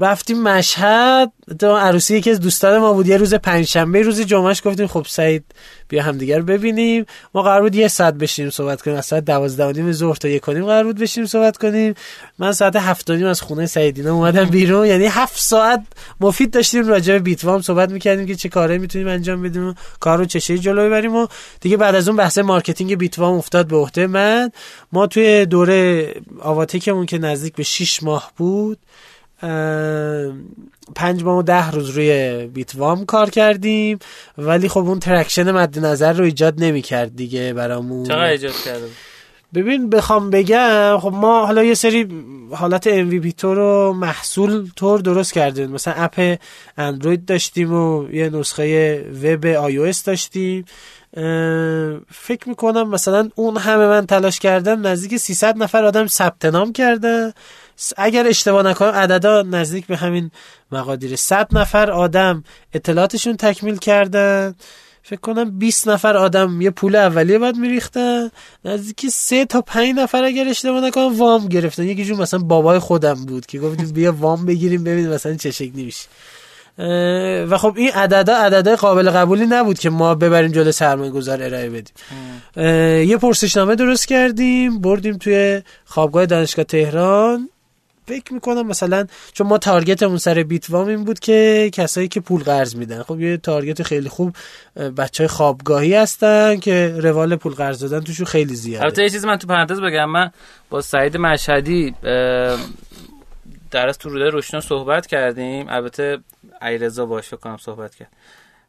رفتیم 0.00 0.42
مشهد. 0.42 1.32
تو 1.58 1.76
عروسی 1.76 2.16
یکی 2.16 2.30
از 2.30 2.40
دوستان 2.40 2.78
ما 2.78 2.92
بود. 2.92 3.08
یه 3.08 3.16
روز 3.16 3.34
پنجشنبه 3.34 4.02
روز 4.02 4.20
جمعهش 4.20 4.62
گفتیم 4.64 4.86
خب 4.86 5.06
سعید 5.08 5.44
بیا 5.88 6.02
همدیگه 6.02 6.38
رو 6.38 6.44
ببینیم. 6.44 7.06
ما 7.34 7.42
قرار 7.42 7.62
بود 7.62 7.74
یه 7.74 7.88
ساعت 7.88 8.14
بشیم 8.14 8.50
صحبت 8.50 8.82
کنیم. 8.82 8.96
از 8.96 9.06
ساعت 9.06 9.24
دوازده 9.24 9.72
نیم 9.72 9.92
ظهر 9.92 10.16
تا 10.16 10.28
یک 10.28 10.42
کنیم 10.42 10.64
قرار 10.64 10.84
بود 10.84 10.98
بشیم 10.98 11.26
صحبت 11.26 11.56
کنیم. 11.56 11.94
من 12.38 12.52
ساعت 12.52 12.76
هفت 12.76 13.10
نیم 13.10 13.26
از 13.26 13.40
خونه 13.40 13.66
سعیدینا 13.66 14.14
اومدم 14.14 14.44
بیرون. 14.44 14.86
یعنی 14.86 15.06
هفت 15.06 15.40
ساعت 15.40 15.82
مفید 16.20 16.50
داشتیم 16.50 16.88
راجع 16.88 17.12
به 17.12 17.18
بیتوام 17.18 17.60
صحبت 17.60 17.90
می‌کردیم 17.90 18.26
که 18.26 18.34
چه 18.34 18.48
کاری 18.48 18.78
می‌تونیم 18.78 19.08
انجام 19.08 19.42
بدیم 19.42 19.74
کار 20.00 20.18
رو 20.18 20.24
چه 20.24 20.58
جلو 20.58 20.86
ببریم 20.86 21.16
و 21.16 21.26
دیگه 21.60 21.76
بعد 21.76 21.94
از 21.94 22.08
اون 22.08 22.16
بحث 22.16 22.38
مارکتینگ 22.38 22.94
بیتوام 22.94 23.34
افتاد 23.34 23.66
به 23.66 23.76
عهده 23.76 24.06
من. 24.06 24.50
ما 24.92 25.06
توی 25.06 25.46
دوره 25.46 26.14
آواتکمون 26.40 27.06
که 27.06 27.18
نزدیک 27.18 27.54
به 27.54 27.62
6 27.62 28.02
ماه 28.02 28.32
بود 28.36 28.78
پنج 30.94 31.24
ماه 31.24 31.38
و 31.38 31.42
ده 31.42 31.70
روز 31.70 31.90
روی 31.90 32.46
بیتوام 32.46 33.04
کار 33.04 33.30
کردیم 33.30 33.98
ولی 34.38 34.68
خب 34.68 34.80
اون 34.80 34.98
traction 34.98 35.50
مد 35.50 35.78
نظر 35.78 36.12
رو 36.12 36.24
ایجاد 36.24 36.54
نمی 36.58 36.82
کرد 36.82 37.16
دیگه 37.16 37.52
برامون. 37.52 38.04
چقدر 38.04 38.22
ایجاد 38.22 38.54
کرده 38.64 38.86
ببین 39.54 39.90
بخوام 39.90 40.30
بگم 40.30 40.98
خب 41.00 41.12
ما 41.14 41.46
حالا 41.46 41.64
یه 41.64 41.74
سری 41.74 42.08
حالت 42.50 42.88
MVP 42.88 43.34
تو 43.36 43.54
رو 43.54 43.92
محصول 43.92 44.68
طور 44.76 45.00
درست 45.00 45.32
کردیم. 45.32 45.70
مثلا 45.70 45.94
اپ 45.96 46.38
اندروید 46.76 47.24
داشتیم 47.24 47.72
و 47.72 48.10
یه 48.12 48.30
نسخه 48.30 49.00
وب 49.22 49.46
آی 49.46 49.92
داشتیم. 50.06 50.64
فکر 52.10 52.48
می‌کنم 52.48 52.90
مثلا 52.90 53.28
اون 53.34 53.56
همه 53.56 53.86
من 53.86 54.06
تلاش 54.06 54.38
کردم 54.38 54.86
نزدیک 54.86 55.16
300 55.16 55.56
نفر 55.56 55.84
آدم 55.84 56.06
ثبت 56.06 56.44
نام 56.44 56.72
کردن. 56.72 57.32
اگر 57.96 58.26
اشتباه 58.26 58.62
نکنم 58.62 58.90
عددا 58.90 59.42
نزدیک 59.42 59.86
به 59.86 59.96
همین 59.96 60.30
مقادیر 60.72 61.16
100 61.16 61.48
نفر 61.52 61.90
آدم 61.90 62.44
اطلاعاتشون 62.74 63.36
تکمیل 63.36 63.76
کردن. 63.76 64.54
فکر 65.02 65.20
کنم 65.20 65.58
20 65.58 65.88
نفر 65.88 66.16
آدم 66.16 66.60
یه 66.60 66.70
پول 66.70 66.96
اولیه 66.96 67.38
باید 67.38 67.56
میریختن. 67.56 68.30
نزدیک 68.64 69.06
3 69.08 69.44
تا 69.44 69.60
5 69.60 69.94
نفر 69.96 70.24
اگر 70.24 70.48
اشتباه 70.48 70.80
نکنم 70.80 71.18
وام 71.18 71.48
گرفتن. 71.48 71.82
یکی 71.82 72.04
جون 72.04 72.18
مثلا 72.18 72.40
بابای 72.40 72.78
خودم 72.78 73.14
بود 73.14 73.46
که 73.46 73.58
گفتیم 73.58 73.88
بیا 73.92 74.12
وام 74.12 74.46
بگیریم 74.46 74.84
ببین 74.84 75.08
مثلا 75.08 75.34
چه 75.34 75.50
شکلی 75.50 75.84
میشه. 75.84 76.08
و 77.48 77.58
خب 77.58 77.74
این 77.76 77.90
عددا 77.90 78.36
عددا 78.36 78.76
قابل 78.76 79.10
قبولی 79.10 79.46
نبود 79.46 79.78
که 79.78 79.90
ما 79.90 80.14
ببریم 80.14 80.52
جلو 80.52 80.72
سرمایه 80.72 81.10
گذار 81.10 81.42
ارائه 81.42 81.70
بدیم. 81.70 81.94
یه 83.08 83.16
پرسشنامه 83.16 83.74
درست 83.74 84.08
کردیم. 84.08 84.80
بردیم 84.80 85.16
توی 85.16 85.62
خوابگاه 85.84 86.26
دانشگاه 86.26 86.64
تهران. 86.64 87.48
فکر 88.12 88.34
می‌کنم 88.34 88.66
مثلا 88.66 89.06
چون 89.32 89.46
ما 89.46 89.58
تارگتمون 89.58 90.18
سر 90.18 90.42
بیتوام 90.42 90.88
این 90.88 91.04
بود 91.04 91.18
که 91.18 91.70
کسایی 91.72 92.08
که 92.08 92.20
پول 92.20 92.42
قرض 92.42 92.76
میدن. 92.76 93.02
خب 93.02 93.20
یه 93.20 93.36
تارگت 93.36 93.82
خیلی 93.82 94.08
خوب 94.08 94.36
بچه 94.76 95.22
های 95.22 95.28
خوابگاهی 95.28 95.94
هستن 95.94 96.56
که 96.56 96.94
روال 96.98 97.36
پول 97.36 97.52
قرض 97.54 97.80
دادن 97.80 98.00
توشون 98.00 98.26
خیلی 98.26 98.54
زیاده. 98.54 98.84
البته 98.84 99.02
یه 99.02 99.10
چیزی 99.10 99.26
من 99.26 99.36
تو 99.36 99.46
پرانتز 99.46 99.80
بگم. 99.80 100.10
من 100.10 100.30
با 100.70 100.80
سعید 100.80 101.16
مشهدی 101.16 101.94
در 103.70 103.88
از 103.88 103.98
تو 103.98 104.08
روده 104.08 104.30
روشنا 104.30 104.60
صحبت 104.60 105.06
کردیم. 105.06 105.66
البته 105.68 106.18
ایرزا 106.62 107.06
باش 107.06 107.26
فکر 107.28 107.36
کنم 107.36 107.56
صحبت 107.56 107.94
کرد. 107.94 108.08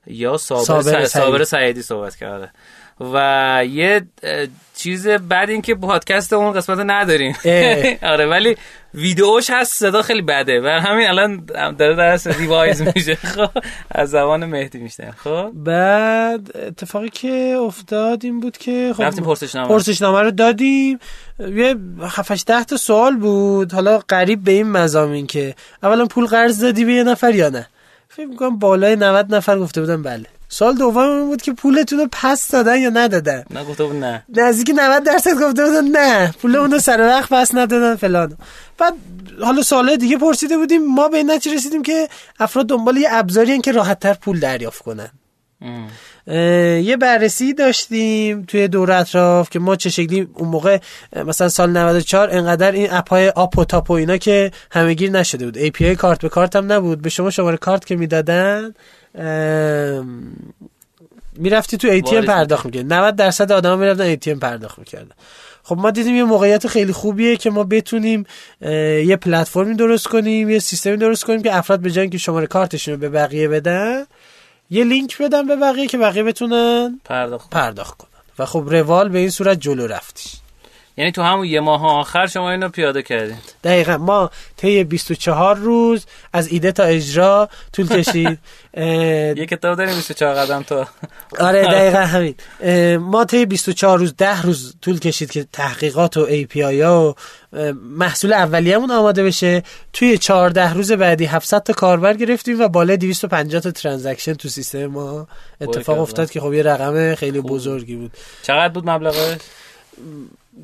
یا 0.07 0.37
صابر, 0.37 1.05
صابر, 1.05 1.43
سعیدی 1.43 1.81
صحبت 1.81 2.15
کرده 2.15 2.51
و 2.99 3.63
یه 3.69 4.01
چیز 4.75 5.07
بعد 5.07 5.49
این 5.49 5.61
که 5.61 5.75
پادکست 5.75 6.33
اون 6.33 6.51
قسمت 6.51 6.79
نداریم. 6.85 7.35
آره 8.13 8.25
ولی 8.25 8.57
ویدیوش 8.93 9.49
هست 9.49 9.73
صدا 9.73 10.01
خیلی 10.01 10.21
بده. 10.21 10.61
و 10.61 10.67
همین 10.67 11.07
الان 11.07 11.45
داره 11.77 11.95
درست 11.95 12.27
ریوایز 12.27 12.81
میشه. 12.95 13.15
خب 13.15 13.49
از 13.91 14.09
زبان 14.09 14.45
مهدی 14.45 14.77
میشتن 14.77 15.11
خب. 15.11 15.51
بعد 15.53 16.57
اتفاقی 16.57 17.09
که 17.09 17.57
افتاد 17.61 18.25
این 18.25 18.39
بود 18.39 18.57
که 18.57 18.93
خب 18.97 19.03
رفتیم 19.03 19.23
پرسشنامه. 19.23 19.67
پرسشنامه 19.67 20.21
رو 20.21 20.31
دادیم. 20.31 20.99
یه 21.39 21.75
7 22.01 22.45
ده 22.45 22.63
تا 22.63 22.77
سوال 22.77 23.15
بود. 23.15 23.73
حالا 23.73 23.97
قریب 24.07 24.43
به 24.43 24.51
این 24.51 24.71
مزامین 24.71 25.27
که 25.27 25.55
اولا 25.83 26.05
پول 26.05 26.25
قرض 26.25 26.63
دادی 26.63 26.85
به 26.85 26.93
یه 26.93 27.03
نفر 27.03 27.35
یا 27.35 27.49
نه؟ 27.49 27.67
فکر 28.09 28.25
می‌کنم 28.25 28.59
بالای 28.59 28.95
90 28.95 29.35
نفر 29.35 29.59
گفته 29.59 29.81
بودن 29.81 30.03
بله. 30.03 30.25
سال 30.53 30.75
دوم 30.75 30.97
این 30.97 31.25
بود 31.27 31.41
که 31.41 31.53
پولتون 31.53 31.99
رو 31.99 32.07
پس 32.11 32.51
دادن 32.51 32.77
یا 32.77 32.89
ندادن؟ 32.89 33.43
نه 33.51 33.63
گفته 33.63 33.83
بود 33.83 33.95
نه. 33.95 34.23
نزدیک 34.29 34.75
90 34.75 35.03
درصد 35.03 35.33
گفته 35.33 35.65
بودن 35.65 35.87
نه. 35.87 36.31
پولمون 36.41 36.71
رو 36.71 36.79
سر 36.79 37.01
وقت 37.01 37.29
پس 37.29 37.55
ندادن 37.55 37.95
فلان. 37.95 38.37
بعد 38.77 38.93
حالا 39.41 39.61
سال 39.61 39.95
دیگه 39.95 40.17
پرسیده 40.17 40.57
بودیم. 40.57 40.93
ما 40.95 41.07
به 41.07 41.17
این 41.17 41.31
نتیجه 41.31 41.55
رسیدیم 41.55 41.83
که 41.83 42.07
افراد 42.39 42.67
دنبال 42.67 42.97
یه 42.97 43.07
ابزاری 43.11 43.61
که 43.61 43.71
راحتتر 43.71 44.13
پول 44.13 44.39
دریافت 44.39 44.83
کنن. 44.83 45.09
یه 46.83 46.97
بررسی 46.97 47.53
داشتیم 47.53 48.43
توی 48.43 48.67
دور 48.67 48.91
اطراف 48.91 49.49
که 49.49 49.59
ما 49.59 49.75
چه 49.75 49.89
شکلی 49.89 50.27
اون 50.33 50.49
موقع 50.49 50.77
مثلا 51.25 51.49
سال 51.49 51.69
94 51.69 52.29
انقدر 52.31 52.71
این 52.71 52.87
اپ 52.91 53.09
های 53.09 53.29
آپ 53.29 53.57
و 53.57 53.65
تاپ 53.65 53.89
و 53.89 53.93
اینا 53.93 54.17
که 54.17 54.51
همهگیر 54.71 55.11
نشده 55.11 55.45
بود. 55.45 55.67
API 55.67 55.83
کارت 55.83 56.21
به 56.21 56.29
کارت 56.29 56.55
هم 56.55 56.71
نبود. 56.71 57.01
به 57.01 57.09
شما 57.09 57.29
شماره 57.29 57.57
کارت 57.57 57.85
که 57.85 57.95
می‌دادن 57.95 58.73
می‌رفتی 61.37 61.77
تو 61.77 61.99
ATM 61.99 62.25
پرداخت 62.25 62.65
می‌کرد 62.65 62.93
90 62.93 63.15
درصد 63.15 63.51
آدم 63.51 63.79
می‌رفتن 63.79 64.15
ATM 64.15 64.39
پرداخت 64.39 64.79
می‌کردن. 64.79 65.15
خب 65.63 65.77
ما 65.77 65.91
دیدیم 65.91 66.15
یه 66.15 66.23
موقعیت 66.23 66.67
خیلی 66.67 66.93
خوبیه 66.93 67.37
که 67.37 67.49
ما 67.49 67.63
بتونیم 67.63 68.25
یه 68.61 69.17
پلتفرمی 69.21 69.75
درست 69.75 70.07
کنیم 70.07 70.49
یه 70.49 70.59
سیستمی 70.59 70.97
درست 70.97 71.25
کنیم 71.25 71.41
که 71.41 71.55
افراد 71.55 71.79
به 71.79 71.91
جای 71.91 72.09
که 72.09 72.17
شماره 72.17 72.47
کارتشون 72.47 72.93
رو 72.93 72.99
به 72.99 73.09
بقیه 73.09 73.47
بدن 73.47 74.05
یه 74.69 74.83
لینک 74.83 75.21
بدن 75.21 75.47
به 75.47 75.55
بقیه 75.55 75.87
که 75.87 75.97
بقیه 75.97 76.23
بتونن 76.23 76.99
پرداخت, 77.05 77.49
پرداخت 77.49 77.97
کنن. 77.97 78.09
و 78.39 78.45
خب 78.45 78.63
روال 78.67 79.09
به 79.09 79.19
این 79.19 79.29
صورت 79.29 79.59
جلو 79.59 79.87
رفتیش 79.87 80.35
یعنی 80.97 81.11
تو 81.11 81.21
همون 81.21 81.45
یه 81.45 81.59
ماه 81.59 81.85
آخر 81.85 82.27
شما 82.27 82.51
اینو 82.51 82.69
پیاده 82.69 83.01
کردین. 83.01 83.37
دقیقا. 83.63 83.97
ما 83.97 84.29
طی 84.57 84.83
24 84.83 85.55
روز 85.55 86.05
از 86.33 86.47
ایده 86.47 86.71
تا 86.71 86.83
اجرا 86.83 87.49
طول 87.73 87.87
کشید. 87.97 88.39
یه 89.37 89.45
کتاب 89.49 89.77
داریم 89.77 89.95
24 89.95 90.35
قدم 90.35 90.63
تا. 90.63 90.87
آره 91.39 91.63
دقیقا 91.63 91.99
همین. 91.99 92.35
ما 92.97 93.25
طی 93.25 93.45
24 93.45 93.99
روز 93.99 94.15
10 94.17 94.41
روز 94.41 94.75
طول 94.81 94.99
کشید 94.99 95.31
که 95.31 95.45
تحقیقات 95.53 96.17
و 96.17 96.27
API 96.27 96.57
ها 96.81 97.15
و 97.53 97.73
محصول 97.73 98.33
اولیه‌مون 98.33 98.91
آماده 98.91 99.23
بشه. 99.23 99.63
توی 99.93 100.17
14 100.17 100.73
روز 100.73 100.91
بعدی 100.91 101.25
700 101.25 101.63
تا 101.63 101.73
کاربر 101.73 102.13
گرفتیم 102.13 102.61
و 102.61 102.67
بالای 102.67 102.97
250 102.97 103.61
تا 103.61 103.71
ترانزکشن 103.71 104.33
تو 104.33 104.49
سیستم 104.49 104.85
ما. 104.85 105.27
اتفاق 105.61 105.99
افتاد 105.99 106.31
که 106.31 106.41
خب 106.41 106.53
یه 106.53 106.63
رقم 106.63 107.15
خیلی 107.15 107.41
بزرگی 107.41 107.95
بود. 107.95 108.11
چقدر 108.43 108.69
بود 108.69 108.89
مبلغش؟ 108.89 109.37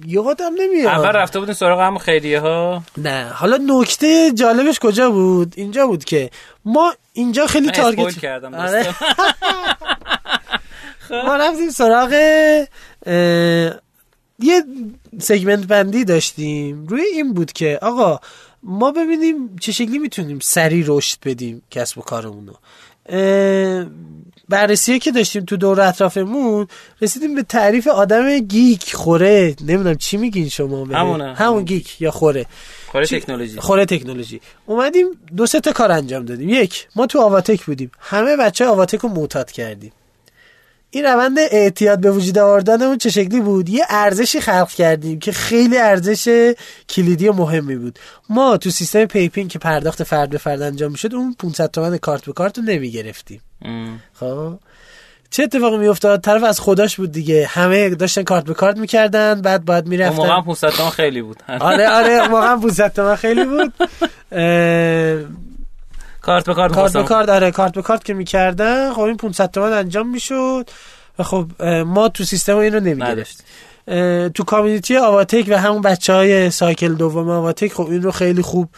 یادم 0.06 0.52
نمیاد. 0.58 0.88
اول 0.88 1.10
رفته 1.10 1.40
بودین 1.40 1.54
سراغ 1.54 1.80
هم 1.82 1.98
خیریه 1.98 2.40
ها 2.40 2.84
نه. 2.98 3.30
حالا 3.30 3.58
نکته 3.58 4.32
جالبش 4.32 4.80
کجا 4.80 5.10
بود؟ 5.12 5.54
اینجا 5.58 5.88
بود 5.88 6.04
که 6.04 6.30
ما 6.66 6.94
اینجا 7.14 7.48
خیلی 7.48 7.72
target 7.72 8.20
کردم 8.20 8.54
آره. 8.54 8.96
ما 11.26 11.36
رفتیم 11.36 11.70
سراغ 11.70 12.12
یه 14.40 14.64
segment 15.20 15.68
بندی 15.68 16.06
داشتیم. 16.06 16.88
روی 16.88 17.02
این 17.02 17.34
بود 17.34 17.52
که 17.52 17.80
آقا 17.82 18.20
ما 18.64 18.92
ببینیم 18.92 19.56
چه 19.62 19.72
شکلی 19.72 20.00
می‌تونیم 20.00 20.40
سریع 20.40 20.84
رشد 20.88 21.18
بدیم 21.26 21.62
کسب 21.72 21.98
و 21.98 22.02
کارمونو. 22.02 22.54
بررسی 24.50 25.00
که 25.00 25.12
داشتیم 25.12 25.46
تو 25.46 25.58
دور 25.58 25.82
اطرافمون 25.82 26.68
رسیدیم 27.02 27.36
به 27.36 27.44
تعریف 27.44 27.88
آدم 27.88 28.40
geek 28.40 28.96
خوره. 28.96 29.56
نمی‌دونم 29.62 29.96
چی 29.96 30.18
میگین 30.18 30.50
شما 30.50 30.86
همونه 30.86 31.36
همون 31.36 31.64
geek 31.64 32.02
یا 32.02 32.12
خوره. 32.12 32.46
خوره 32.88 33.06
تکنولوژی. 33.06 33.60
خوره 33.60 33.86
تکنولوژی. 33.86 34.42
اومدیم 34.66 35.08
دو 35.36 35.46
سه 35.46 35.60
تا 35.60 35.72
کار 35.72 35.92
انجام 35.92 36.26
دادیم. 36.26 36.50
یک 36.50 36.88
ما 36.96 37.06
تو 37.06 37.22
آواتک 37.22 37.66
بودیم. 37.66 37.92
همه 38.00 38.38
بچه 38.38 38.66
آواتک 38.66 39.00
رو 39.00 39.10
معتاد 39.10 39.52
کردیم. 39.52 39.92
این 40.92 41.06
روند 41.06 41.38
اعتیاد 41.40 42.00
به 42.00 42.12
وجود 42.12 42.38
آوردنمون 42.38 42.98
چه 42.98 43.10
شکلی 43.10 43.42
بود؟ 43.42 43.70
یه 43.70 43.86
ارزشی 43.90 44.42
خلق 44.42 44.70
کردیم 44.70 45.20
که 45.20 45.32
خیلی 45.32 45.78
ارزش 45.78 46.54
کلیدی 46.90 47.28
و 47.28 47.34
مهمی 47.34 47.76
بود. 47.76 48.00
ما 48.30 48.58
تو 48.58 48.70
سیستم 48.70 49.06
پیپین 49.06 49.48
که 49.48 49.60
پرداخت 49.60 50.04
فرد 50.04 50.30
به 50.30 50.38
فرد 50.38 50.62
انجام 50.62 50.92
می‌شد 50.92 51.16
اون 51.16 51.36
500 51.40 51.72
تومن 51.72 51.98
کارت 51.98 52.26
به 52.26 52.34
کارت 52.34 52.58
رو 52.58 52.64
نمی‌گرفتیم. 52.64 53.42
خب؟ 54.14 54.54
چه 55.30 55.44
اتفاقی 55.44 55.78
میافتاد؟ 55.78 56.22
طرف 56.22 56.44
از 56.44 56.60
خداش 56.60 56.96
بود 56.96 57.12
دیگه. 57.12 57.46
همه 57.46 57.90
داشتن 57.90 58.24
کارت 58.24 58.44
به 58.44 58.54
کارت 58.54 58.78
می‌کردن 58.78 59.42
بعد 59.42 59.66
باید 59.66 59.88
می‌رفتن. 59.88 60.16
موقع 60.16 60.42
500 60.42 60.70
تومن 60.70 60.90
خیلی 60.90 61.22
بود. 61.22 61.38
آره 61.60 61.90
آره 61.90 62.28
موقع 62.28 62.56
500 62.56 62.94
تومن 62.94 63.16
خیلی 63.16 63.46
بود. 63.46 63.74
کارت 66.30 66.46
به 66.46 66.54
کارت 66.54 66.74
کارت 66.74 66.94
به 66.94 67.04
کارت 67.04 67.30
آره 67.30 67.52
کارت 67.52 67.74
به 67.74 67.82
کارت 67.82 68.04
که 68.04 68.14
می‌کردن. 68.14 68.94
خب 68.94 69.02
این 69.02 69.18
500 69.18 69.52
تومن 69.52 69.74
انجام 69.74 70.10
می‌شد 70.10 70.70
و 71.20 71.24
خب 71.24 71.64
ما 71.86 72.10
تو 72.10 72.24
سیستم 72.24 72.58
این 72.58 72.74
رو 72.74 72.80
نمی‌گرفت 72.80 73.44
تو 74.34 74.44
کامیونیتی 74.44 74.98
آواتک 74.98 75.46
و 75.48 75.58
همون 75.58 75.82
بچه 75.82 76.14
های 76.14 76.50
سایکل 76.50 76.94
دوم 76.94 77.30
آواتک 77.30 77.74
خب 77.74 77.90
این 77.90 78.02
رو 78.02 78.12
خیلی 78.12 78.42
خوب 78.42 78.70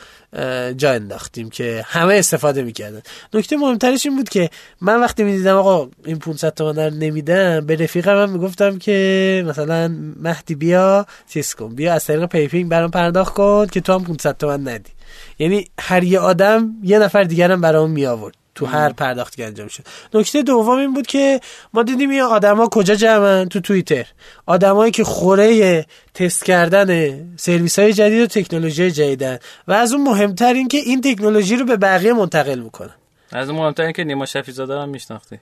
جا 0.77 0.91
انداختیم 0.91 1.49
که 1.49 1.85
همه 1.87 2.13
استفاده 2.15 2.63
می‌کردن. 2.63 3.01
نکته 3.33 3.57
مهمترش 3.57 4.05
این 4.05 4.15
بود 4.15 4.29
که 4.29 4.49
من 4.81 4.99
وقتی 5.01 5.23
می‌دیدم 5.23 5.55
آقا 5.55 5.89
این 6.05 6.19
500 6.19 6.53
تومن 6.53 6.79
رو 6.79 6.89
نمیدم 6.89 7.65
به 7.65 7.75
رفیقم 7.75 8.13
من 8.13 8.29
می‌گفتم 8.29 8.77
که 8.77 9.43
مثلا 9.47 9.95
مهدی 10.21 10.55
بیا 10.55 11.05
چیز 11.29 11.53
کن 11.53 11.75
بیا 11.75 11.93
از 11.93 12.05
طریق 12.05 12.25
پیپینگ 12.25 12.69
برام 12.69 12.91
پرداخت 12.91 13.33
کن 13.33 13.65
که 13.65 13.81
تو 13.81 13.93
هم 13.93 14.03
500 14.03 14.37
تومن 14.37 14.67
ندی. 14.67 14.91
یعنی 15.39 15.65
هر 15.79 16.03
یه 16.03 16.19
آدم 16.19 16.69
یه 16.83 16.99
نفر 16.99 17.23
دیگرم 17.23 17.61
برام 17.61 17.91
می 17.91 18.05
آورد 18.05 18.35
تو 18.55 18.65
هر 18.65 18.93
پرداختی 18.93 19.37
که 19.37 19.45
انجام 19.45 19.67
شد. 19.67 19.83
نکته 20.13 20.41
دوم 20.43 20.77
این 20.77 20.93
بود 20.93 21.07
که 21.07 21.39
ما 21.73 21.83
دیدیم 21.83 22.09
این 22.09 22.21
آدما 22.21 22.67
کجا 22.67 22.95
جمعن؟ 22.95 23.49
تو 23.49 23.59
توییتر. 23.59 24.05
آدمایی 24.45 24.91
که 24.91 25.03
خوره 25.03 25.85
تست 26.13 26.45
کردن 26.45 27.19
سرویس 27.37 27.79
های 27.79 27.93
جدید 27.93 28.21
و 28.21 28.27
تکنولوژی 28.27 28.91
جدیدن 28.91 29.39
و 29.67 29.73
از 29.73 29.93
اون 29.93 30.03
مهمتر 30.03 30.53
این 30.53 30.67
که 30.67 30.77
این 30.77 31.01
تکنولوژی 31.01 31.55
رو 31.55 31.65
به 31.65 31.77
بقیه 31.77 32.13
منتقل 32.13 32.59
می‌کنن 32.59 32.95
از 33.31 33.49
اون 33.49 33.59
مهمتر 33.59 33.83
این 33.83 33.93
که 33.93 34.03
نیما 34.03 34.25
شفیزاده 34.25 34.79
هم 34.79 34.89
میشناختی. 34.89 35.39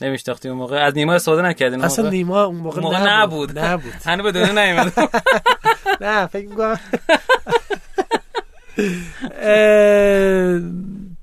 نمیشناختی 0.00 0.48
اون 0.48 0.58
موقع. 0.58 0.84
از 0.84 0.94
نیما 0.94 1.14
استفاده 1.14 1.42
نکردین 1.42 1.84
اصلا 1.84 2.10
نیما 2.10 2.44
اون 2.44 2.56
موقع, 2.56 2.80
موقع 2.80 3.22
نبود. 3.22 3.58
نبود. 3.58 3.92
هنوز 4.04 4.32
به 4.32 4.32
دنیا 4.32 4.64
نیومد 4.64 4.92
نه 6.00 6.26
فکر 6.26 6.48
می‌کنم. 6.48 6.80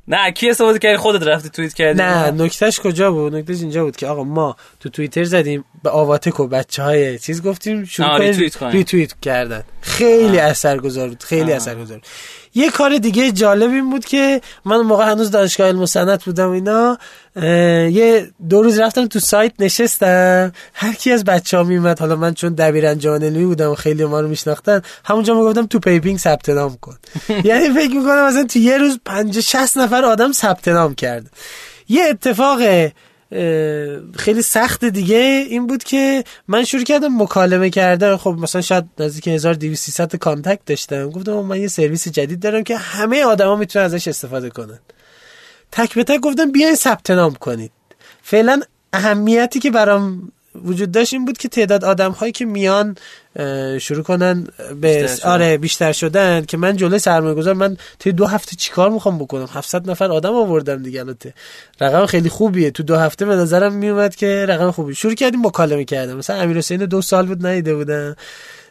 نه 0.08 0.32
کی 0.32 0.50
استفاده 0.50 0.80
کردی 0.80 0.98
خودت 0.98 1.28
رفتی 1.28 1.50
توییت 1.50 1.74
کردی؟ 1.74 2.00
نه 2.00 2.32
نکتهش 2.32 2.80
کجا 2.80 3.12
بود؟ 3.12 3.36
نکتهش 3.36 3.62
اینجا 3.62 3.84
بود 3.84 3.96
که 3.96 4.08
آقا 4.08 4.24
ما 4.24 4.56
تو 4.80 4.90
توییتر 4.90 5.24
زدیم 5.24 5.66
به 5.84 5.90
آواتک 5.90 6.40
و 6.40 6.48
بچه 6.48 6.84
های 6.84 7.20
چیز 7.20 7.44
گفتیم 7.44 7.86
شروع 7.86 8.18
کنیم 8.18 8.52
ریتوییت 8.72 9.14
کردن. 9.22 9.64
خیلی 9.82 10.40
اثرگذار 10.40 11.10
بود 11.10 11.24
خیلی 11.24 11.52
اثرگذار 11.52 11.98
بود. 11.98 12.08
یه 12.56 12.70
کار 12.70 12.98
دیگه 12.98 13.32
جالب 13.32 13.70
این 13.70 13.90
بود 13.90 14.06
که 14.06 14.42
من 14.66 14.78
موقع 14.78 15.12
هنوز 15.12 15.32
دانشگاه 15.32 15.68
علم 15.68 15.86
صنعت 15.86 16.24
بودم 16.24 16.50
اینا 16.50 16.98
یه 17.90 18.32
دو 18.50 18.62
روز 18.62 18.80
رفتم 18.80 19.08
تو 19.08 19.20
سایت 19.20 19.54
نشستم. 19.60 20.52
هر 20.74 20.94
کی 20.94 21.12
از 21.12 21.24
بچه 21.24 21.58
ها 21.58 21.64
میومد 21.64 22.00
حالا 22.00 22.16
من 22.16 22.34
چون 22.34 22.54
دبیر 22.54 22.94
جانلوی 22.94 23.46
بودم 23.46 23.72
و 23.72 23.76
خیلی 23.76 24.06
ما 24.06 24.20
رو 24.20 24.28
میشناختن 24.28 24.82
همونجا 25.06 25.34
می‌گفتم 25.34 25.66
تو 25.66 25.80
پیپینگ 25.80 26.20
ثبت 26.20 26.50
نام 26.50 26.78
کن. 26.82 26.98
یعنی 27.44 27.70
فکر 27.70 27.96
می‌کنم 27.96 28.28
مثلا 28.28 28.44
تو 28.44 28.60
یه 28.60 28.78
روز 28.78 29.00
50 29.06 29.42
60 29.42 29.78
نفر 29.78 30.06
آدم 30.06 30.32
ثبت 30.32 30.68
نام 30.68 30.96
کرد. 30.96 31.26
یه 31.90 32.04
اتفاق 32.10 32.60
خیلی 34.16 34.42
سخت 34.42 34.86
دیگه 34.86 35.46
این 35.50 35.68
بود 35.68 35.84
که 35.84 36.24
من 36.48 36.64
شروع 36.64 36.84
کردم 36.84 37.22
مکالمه 37.22 37.70
کردم 37.70 38.18
خب 38.18 38.36
مثلا 38.40 38.62
شاید 38.62 38.86
نزدیک 39.00 39.28
1200 39.28 40.16
contact 40.16 40.66
داشتم. 40.66 41.10
گفتم 41.10 41.34
من 41.34 41.62
یه 41.62 41.68
سرویس 41.68 42.08
جدید 42.08 42.40
دارم 42.40 42.64
که 42.64 42.78
همه 42.78 43.24
آدما 43.24 43.56
می‌تونن 43.56 43.86
ازش 43.86 44.08
استفاده 44.08 44.50
کنن. 44.50 44.80
تک 45.72 45.94
به 45.94 46.04
تک 46.04 46.20
گفتم 46.20 46.52
بیاین 46.52 46.76
ثبت 46.76 47.12
نام 47.12 47.34
کنید. 47.34 47.72
فعلا 48.22 48.62
اهمیتی 48.94 49.60
که 49.60 49.72
برام 49.72 50.32
وجود 50.56 50.92
داشت 50.92 51.14
این 51.14 51.26
بود 51.26 51.38
که 51.38 51.50
تعداد 51.50 51.86
آدم 51.86 52.12
هایی 52.12 52.32
که 52.32 52.46
میان 52.46 52.96
شروع 53.80 54.04
کنن 54.04 54.48
به 54.82 55.02
بیشتر 55.02 55.30
آره 55.30 55.58
بیشتر 55.58 55.92
شدن 55.92 56.46
که 56.46 56.58
من 56.58 56.78
جلوی 56.78 57.00
سرمایه 57.00 57.36
گذار 57.36 57.54
من 57.54 57.78
توی 58.00 58.12
دو 58.12 58.26
هفته 58.26 58.56
چیکار 58.56 58.90
می‌خوام 58.90 59.18
بکنم؟ 59.18 59.48
700 59.54 59.90
نفر 59.92 60.12
آدم 60.12 60.34
آوردم 60.34 60.84
دیگه 60.84 61.00
البته. 61.00 61.34
رقم 61.82 62.06
خیلی 62.06 62.30
خوبیه. 62.30 62.72
تو 62.72 62.84
دو 62.84 62.96
هفته 62.96 63.26
به 63.26 63.36
نظرم 63.36 63.74
میومد 63.74 64.16
که 64.16 64.46
رقم 64.50 64.72
خوبی. 64.72 64.96
شروع 64.96 65.14
کردیم 65.14 65.46
مکالمه 65.46 65.86
کردم 65.86 66.18
مثلا 66.18 66.36
امیر 66.36 66.58
حسین 66.58 66.86
دو 66.86 67.02
سال 67.02 67.26
بود 67.26 67.48
نیده 67.48 67.76
بودم 67.76 68.16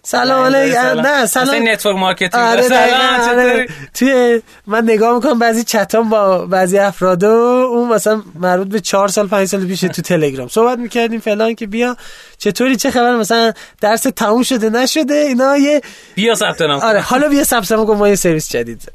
سلام 0.05 0.55
علیکم. 0.55 1.00
نه 1.00 1.26
سلام. 1.26 1.68
network 1.68 1.97
marketing. 1.97 2.35
آره 2.34 2.62
سلام 2.62 3.38
آره. 3.38 3.66
توی 3.94 4.42
من 4.66 4.84
نگاه 4.84 5.14
می‌کنم 5.14 5.38
بعضی 5.38 5.64
چتام 5.64 6.11
با 6.11 6.46
بعضی 6.46 6.78
افراد 6.78 7.24
و 7.24 7.26
اون 7.26 7.88
مثلا 7.88 8.22
مربوط 8.34 8.68
به 8.68 8.80
چهار 8.80 9.09
سال 9.09 9.28
پنج 9.28 9.48
سال 9.48 9.66
پیش 9.66 9.80
تو 9.80 10.03
تلگرام. 10.03 10.48
صحبت 10.48 10.78
می‌کردیم 10.78 11.20
فلان 11.20 11.55
که 11.55 11.66
بیا. 11.66 11.96
چطوری؟ 12.38 12.76
چه 12.76 12.90
خبر؟ 12.90 13.16
مثلا 13.16 13.53
درس 13.80 14.03
تموم 14.03 14.42
شده 14.42 14.70
نشده؟ 14.70 15.14
اینا 15.14 15.57
یه 15.57 15.80
بیا 16.14 16.34
ثبت 16.34 16.62
نام 16.62 16.80
آره 16.80 17.00
حالا 17.00 17.28
بیا 17.28 17.44
ثبت 17.44 17.72
نام 17.72 17.86
کن 17.86 17.96
ما 17.96 18.09
یه 18.09 18.14
سرویس 18.14 18.50
جدید 18.50 18.80
زد 18.80 18.92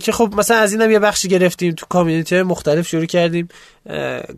که 0.00 0.12
خب 0.12 0.34
مثلا 0.36 0.56
از 0.56 0.72
اینم 0.72 0.90
یه 0.90 0.98
بخشی 0.98 1.28
گرفتیم 1.28 1.72
تو 1.72 1.86
کامیونیتی 1.88 2.42
مختلف 2.42 2.88
شروع 2.88 3.06
کردیم 3.06 3.48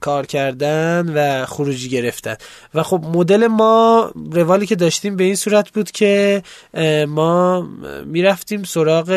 کار 0.00 0.26
کردن 0.26 1.12
و 1.14 1.46
خروجی 1.46 1.88
گرفتن. 1.88 2.36
و 2.74 2.82
خب 2.82 3.04
مدل 3.12 3.46
ما 3.46 4.12
روالی 4.32 4.66
که 4.66 4.76
داشتیم 4.76 5.16
به 5.16 5.24
این 5.24 5.34
صورت 5.34 5.70
بود 5.70 5.90
که 5.90 6.42
ما 7.08 7.68
می‌رفتیم 8.06 8.62
سراغ 8.62 9.10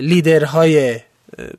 لیدرهای 0.00 1.00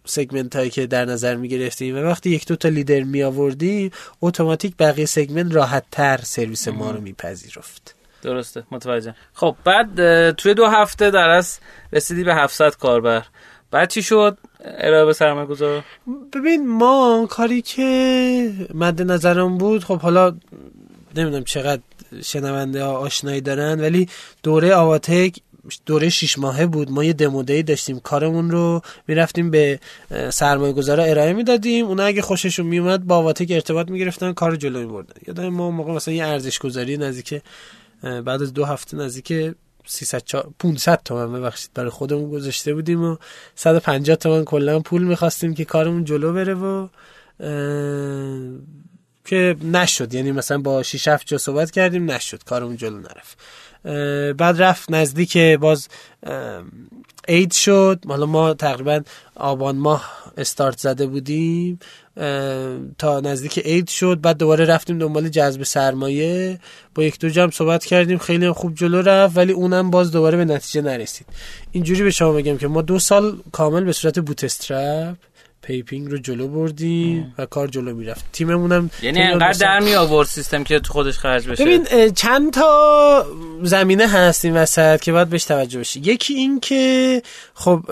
سگمنت 0.05 0.55
هایی 0.55 0.69
که 0.69 0.87
در 0.87 1.05
نظر 1.05 1.35
می 1.35 1.47
گرفتیم 1.47 1.95
و 1.95 1.99
وقتی 1.99 2.29
یک 2.29 2.47
دو 2.47 2.55
تا 2.55 2.69
لیدر 2.69 3.03
می 3.03 3.23
آوردیم 3.23 3.91
اتوماتیک 4.21 4.77
بقیه 4.77 5.05
سگمنت 5.05 5.55
راحت 5.55 5.83
تر 5.91 6.19
سرویس 6.23 6.67
ما 6.67 6.91
رو 6.91 7.01
میپذیرفت. 7.01 7.95
درسته 8.23 8.63
متوجه. 8.71 9.15
خب 9.33 9.55
بعد 9.65 10.31
توی 10.31 10.53
دو 10.53 10.65
هفته 10.65 11.11
در 11.11 11.29
از 11.29 11.59
رسیدی 11.93 12.23
به 12.23 12.35
700 12.35 12.75
کاربر. 12.75 13.23
بعد 13.71 13.89
چی 13.89 14.03
شد؟ 14.03 14.37
ارائه 14.65 15.05
به 15.05 15.13
سرمایه 15.13 15.47
گذار 15.47 15.83
ببین 16.33 16.67
ما 16.67 17.27
کاری 17.29 17.61
که 17.61 18.53
مد 18.73 19.01
نظرم 19.01 19.57
بود 19.57 19.83
خب 19.83 19.99
حالا 19.99 20.35
نمی‌دونم 21.15 21.43
چقدر 21.43 21.81
شنونده 22.23 22.83
ها 22.83 22.97
آشنایی 22.97 23.41
دارن 23.41 23.81
ولی 23.81 24.09
دوره 24.43 24.75
آواتک 24.75 25.39
دوره 25.85 26.09
شیش 26.09 26.39
ماهه 26.39 26.65
بود. 26.65 26.91
ما 26.91 27.03
یه 27.03 27.13
دمودهی 27.13 27.63
داشتیم 27.63 27.99
کارمون 27.99 28.51
رو 28.51 28.81
می‌رفتیم 29.07 29.51
به 29.51 29.79
سرمایه 30.29 30.73
گذارا 30.73 31.03
ارائه 31.03 31.33
می‌دادیم. 31.33 31.85
اونا 31.85 32.03
اگه 32.03 32.21
خوششون 32.21 32.65
میومد 32.65 33.07
با 33.07 33.15
آواتک 33.15 33.47
ارتباط 33.51 33.89
می‌گرفتن 33.89 34.33
کار 34.33 34.55
جلو 34.55 34.79
میبردن. 34.79 35.13
یادم 35.27 35.49
ما 35.49 35.71
موقع 35.71 35.91
مثلا 35.91 36.13
یه 36.13 36.25
ارزش 36.25 36.59
گذاری 36.59 36.97
نزدیک 36.97 37.41
بعد 38.03 38.41
از 38.41 38.53
دو 38.53 38.65
هفته 38.65 38.97
نزدیک 38.97 39.55
300 39.85 40.23
500 40.59 41.01
تومن 41.05 41.33
ببخشید 41.33 41.71
برای 41.73 41.89
خودمون 41.89 42.29
گذاشته 42.29 42.73
بودیم 42.73 43.03
و 43.03 43.17
150 43.55 44.15
تومن 44.15 44.43
کلا 44.43 44.79
پول 44.79 45.03
می‌خواستیم 45.03 45.53
که 45.53 45.65
کارمون 45.65 46.03
جلو 46.03 46.33
بره 46.33 46.53
و 46.53 46.87
که 49.25 49.55
نشد. 49.63 50.13
یعنی 50.13 50.31
مثلا 50.31 50.57
با 50.57 50.83
6 50.83 51.07
7 51.07 51.27
جا 51.27 51.37
صحبت 51.37 51.71
کردیم 51.71 52.11
نشد. 52.11 52.43
کارمون 52.43 52.77
جلو 52.77 52.99
نرفت. 52.99 53.37
بعد 54.37 54.61
رفت 54.61 54.91
نزدیک 54.91 55.37
باز 55.37 55.87
عید 57.27 57.51
شد. 57.53 57.99
حالا 58.07 58.25
ما 58.25 58.53
تقریبا 58.53 59.01
آبان 59.35 59.75
ماه 59.75 60.11
استارت 60.37 60.77
زده 60.77 61.07
بودیم 61.07 61.79
تا 62.97 63.19
نزدیک 63.19 63.59
عید 63.59 63.89
شد. 63.89 64.21
بعد 64.21 64.37
دوباره 64.37 64.65
رفتیم 64.65 64.97
دنبال 64.97 65.29
جذب 65.29 65.63
سرمایه. 65.63 66.59
با 66.95 67.03
یک 67.03 67.19
دو 67.19 67.29
جمع 67.29 67.51
صحبت 67.51 67.85
کردیم 67.85 68.17
خیلی 68.17 68.51
خوب 68.51 68.75
جلو 68.75 69.01
رفت 69.01 69.37
ولی 69.37 69.53
اونم 69.53 69.91
باز 69.91 70.11
دوباره 70.11 70.37
به 70.37 70.45
نتیجه 70.45 70.81
نرسید. 70.81 71.27
اینجوری 71.71 72.03
به 72.03 72.11
شما 72.11 72.31
بگم 72.31 72.57
که 72.57 72.67
ما 72.67 72.81
دو 72.81 72.99
سال 72.99 73.37
کامل 73.51 73.83
به 73.83 73.91
صورت 73.91 74.19
بوت 74.19 74.43
استرپ 74.43 75.17
پیپینگ 75.63 76.11
رو 76.11 76.17
جلو 76.17 76.47
بردیم 76.47 77.33
و 77.37 77.45
کار 77.45 77.67
جلو 77.67 77.95
می‌رفت. 77.95 78.25
تیممونم 78.33 78.89
یعنی 79.01 79.21
انقدر 79.21 79.59
در 79.59 79.79
می 79.79 79.95
آورد 79.95 80.27
سیستم 80.27 80.63
که 80.63 80.79
تو 80.79 80.93
خودش 80.93 81.17
خرج 81.17 81.47
بشه. 81.47 81.65
ببین 81.65 82.13
چند 82.13 82.53
تا 82.53 83.25
زمینه 83.63 84.07
هست 84.07 84.45
این 84.45 84.57
وسط 84.57 85.01
که 85.01 85.11
باید 85.11 85.29
بهش 85.29 85.43
توجه 85.43 85.79
بشه 85.79 85.99
یکی 85.99 86.33
این 86.33 86.59
که 86.59 87.21
خب 87.53 87.91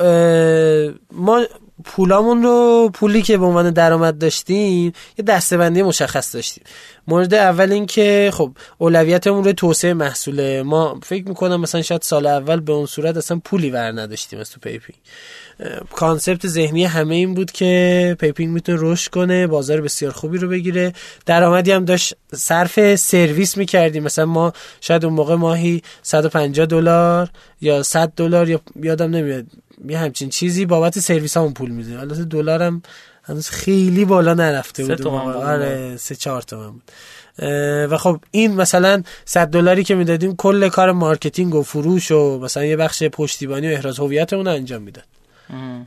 ما 1.12 1.46
پولامون 1.86 2.44
رو 2.44 2.90
پولی 2.94 3.22
که 3.22 3.38
به 3.38 3.46
عنوان 3.46 3.72
درآمد 3.72 4.18
داشتیم 4.18 4.94
یه 5.18 5.26
دستبندی 5.26 5.84
مشخص 5.84 6.36
داشتیم. 6.36 6.64
مورد 7.08 7.34
اول 7.34 7.72
این 7.72 7.86
که 7.86 8.32
خب 8.34 8.52
اولویتمون 8.78 9.44
رو 9.44 9.54
توسعه 9.54 9.94
محصوله. 9.94 10.64
ما 10.64 11.00
فکر 11.04 11.28
می‌کنم 11.28 11.62
مثلا 11.62 11.82
شاید 11.82 12.02
سال 12.02 12.26
اول 12.26 12.60
به 12.60 12.74
اون 12.74 12.86
صورت 12.86 13.18
اصلا 13.18 13.42
پولی 13.46 13.70
ور 13.70 14.02
نداشتیم 14.02 14.40
از 14.40 14.52
تو 14.52 14.60
پیپینگ 14.60 15.00
concept 15.96 16.48
ذهنی 16.48 16.86
همه 16.86 17.16
این 17.16 17.34
بود 17.34 17.52
که 17.52 18.16
پیپینگ 18.20 18.54
می‌تونه 18.54 18.78
رشد 18.82 19.12
کنه 19.12 19.48
بازار 19.48 19.82
بسیار 19.82 20.12
خوبی 20.12 20.38
رو 20.38 20.48
بگیره. 20.48 20.94
درآمدی 21.26 21.72
هم 21.72 21.86
داشت 21.86 22.14
صرف 22.34 22.96
سرویس 22.96 23.58
می‌کردیم. 23.58 24.04
مثلا 24.04 24.26
ما 24.26 24.54
شاید 24.82 25.06
اون 25.06 25.14
موقع 25.14 25.36
ماهی 25.36 25.82
150 26.02 26.66
دلار 26.66 27.30
یا 27.62 27.84
100 27.84 28.14
دلار 28.16 28.50
یا 28.50 28.62
یادم 28.84 29.10
نمیاد 29.10 29.46
یه 29.88 29.98
همچین 29.98 30.30
چیزی 30.30 30.66
بابت 30.66 31.00
سرویس 31.00 31.38
همون 31.38 31.54
پول 31.54 31.72
میده. 31.72 32.00
البته 32.00 32.24
دلار 32.24 32.64
هم 32.64 32.82
هنوز 33.24 33.50
خیلی 33.50 34.06
بالا 34.06 34.34
نرفته 34.34 34.86
بود 34.86 35.08
آره 35.08 35.98
سه 35.98 36.16
چهار 36.16 36.42
تومن 36.42 36.72
بود. 36.72 36.92
و 37.92 37.98
خب 37.98 38.20
این 38.32 38.56
مثلا 38.56 39.04
100 39.26 39.48
دلاری 39.48 39.84
که 39.84 39.96
می‌دادیم 39.96 40.36
کل 40.36 40.70
کار 40.70 40.92
مارکتینگ 40.92 41.56
و 41.56 41.64
فروش 41.64 42.12
و 42.12 42.40
مثلا 42.40 42.66
یه 42.66 42.76
بخش 42.76 43.04
پشتیبانی 43.04 43.68
و 43.68 43.72
احراز 43.72 44.00
هویت 44.00 44.34
اون 44.34 44.48
انجام 44.48 44.82
می‌داد. 44.82 45.06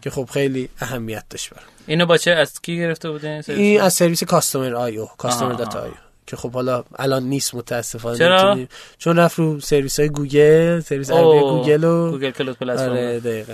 که 0.03 0.11
خب 0.11 0.29
خیلی 0.33 0.69
اهمیت 0.81 1.25
داشت 1.31 1.51
برام. 1.51 1.67
اینو 1.87 2.07
با 2.07 2.17
چه 2.17 2.31
از 2.31 2.61
کی 2.61 2.77
گرفته 2.77 3.11
بودین؟ 3.11 3.43
این 3.49 3.81
از 3.81 3.95
سرویس 3.95 4.25
Customer.io 4.25 4.75
customer 4.75 5.53
dot 5.53 5.81
io 5.81 5.93
که 6.27 6.37
خب 6.37 6.53
حالا 6.53 6.85
الان 6.99 7.23
نیست 7.23 7.55
متاسفانه. 7.55 8.19
چرا؟ 8.19 8.59
چون 8.99 9.17
رفت 9.17 9.39
رو 9.39 9.61
سرویس 9.61 10.01
های 10.01 10.09
گوگل 10.09 10.81
سرویس 10.81 11.11
گوگل 11.11 11.85
و 11.85 12.11
Google 12.11 12.31
Cloud 12.31 12.59
Platform 12.59 12.91
آره 12.91 13.45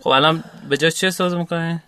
خب 0.00 0.08
الان 0.08 0.44
به 0.68 0.76
جاش 0.76 0.94
چه 0.94 1.06
استفاده 1.06 1.36
می‌کنه 1.36 1.82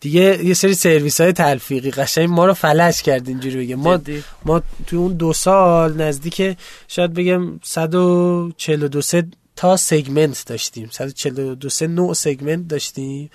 دیگه 0.00 0.44
یه 0.44 0.54
سری 0.54 0.74
سرویس 0.74 1.20
های 1.20 1.32
تلفیقی 1.32 1.90
قشنگ 1.90 2.28
ما 2.28 2.46
رو 2.46 2.54
فلج 2.54 3.02
کرد 3.02 3.28
اینجوری 3.28 3.56
بگه 3.56 3.76
ما 3.76 4.00
ما 4.44 4.62
تو 4.86 4.96
اون 4.96 5.12
دو 5.12 5.32
سال 5.32 6.02
نزدیک 6.02 6.56
شاید 6.88 7.14
بگم 7.14 7.60
142 7.62 9.00
تا 9.56 9.76
segment 9.76 10.44
داشتیم. 10.46 10.88
142 10.92 11.68
سه 11.68 11.86
نوع 11.86 12.14
segment 12.14 12.68
داشتیم. 12.68 13.30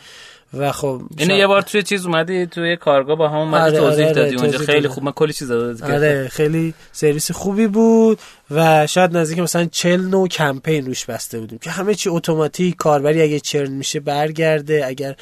و 0.57 0.71
خب 0.71 1.01
اینو 1.17 1.35
یه 1.37 1.47
بار 1.47 1.61
توی 1.61 1.83
چیز 1.83 2.05
اومدی؟ 2.05 2.45
توی 2.45 2.75
کارگاه 2.75 3.15
با 3.15 3.29
هم 3.29 3.35
اومدی 3.37 3.61
آره، 3.77 3.77
توضیح 3.79 4.05
آره، 4.05 4.13
دادی 4.15 4.35
اونجا. 4.35 4.57
خیلی. 4.59 4.87
خوب. 4.87 5.03
من 5.03 5.11
کلی 5.11 5.33
چیز 5.33 5.47
دادم 5.47 5.93
آره 5.93 6.27
خیلی 6.31 6.73
سرویس 6.91 7.31
خوبی 7.31 7.67
بود 7.67 8.19
و 8.51 8.87
شاید 8.87 9.17
نزدیک 9.17 9.39
مثلا 9.39 9.65
40 9.71 10.01
نوع 10.01 10.27
کمپین 10.27 10.85
روش 10.85 11.05
بسته 11.05 11.39
بودیم 11.39 11.59
که 11.59 11.69
همه 11.71 11.95
چی 11.95 12.09
اتوماتیک 12.09 12.75
کاربری 12.75 13.21
اگه 13.21 13.39
churn 13.39 13.71
میشه 13.71 13.99
برگرده 13.99 14.83
اگر 14.85 15.15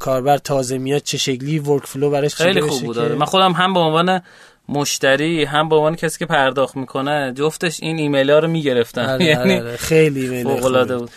کاربر 0.00 0.38
تازه 0.38 0.78
میاد 0.78 1.02
چه 1.02 1.18
شکلی 1.18 1.58
workflow 1.58 2.10
براش 2.10 2.34
خیلی 2.34 2.60
خوب 2.60 2.82
بود. 2.82 2.96
که- 2.96 3.02
آره. 3.02 3.14
من 3.14 3.26
خودم 3.26 3.52
هم 3.52 3.74
به 3.74 3.80
عنوان 3.80 4.22
مشتری 4.68 5.44
هم 5.44 5.68
به 5.68 5.76
عنوان 5.76 5.96
کسی 5.96 6.18
که 6.18 6.26
پرداخت 6.26 6.76
می‌کنه 6.76 7.32
جفتش 7.36 7.78
این 7.82 7.98
ایمیل 7.98 8.30
ها 8.30 8.38
رو 8.38 8.48
می‌گرفتم. 8.48 9.02
آره، 9.02 9.24
یعنی 9.24 9.56
آره،. 9.58 9.76
خیلی 9.76 10.20
ایمیل 10.20 10.42
فوق 10.42 10.52
خوبی. 10.52 10.66
العاده 10.66 10.96
بود. 10.98 11.10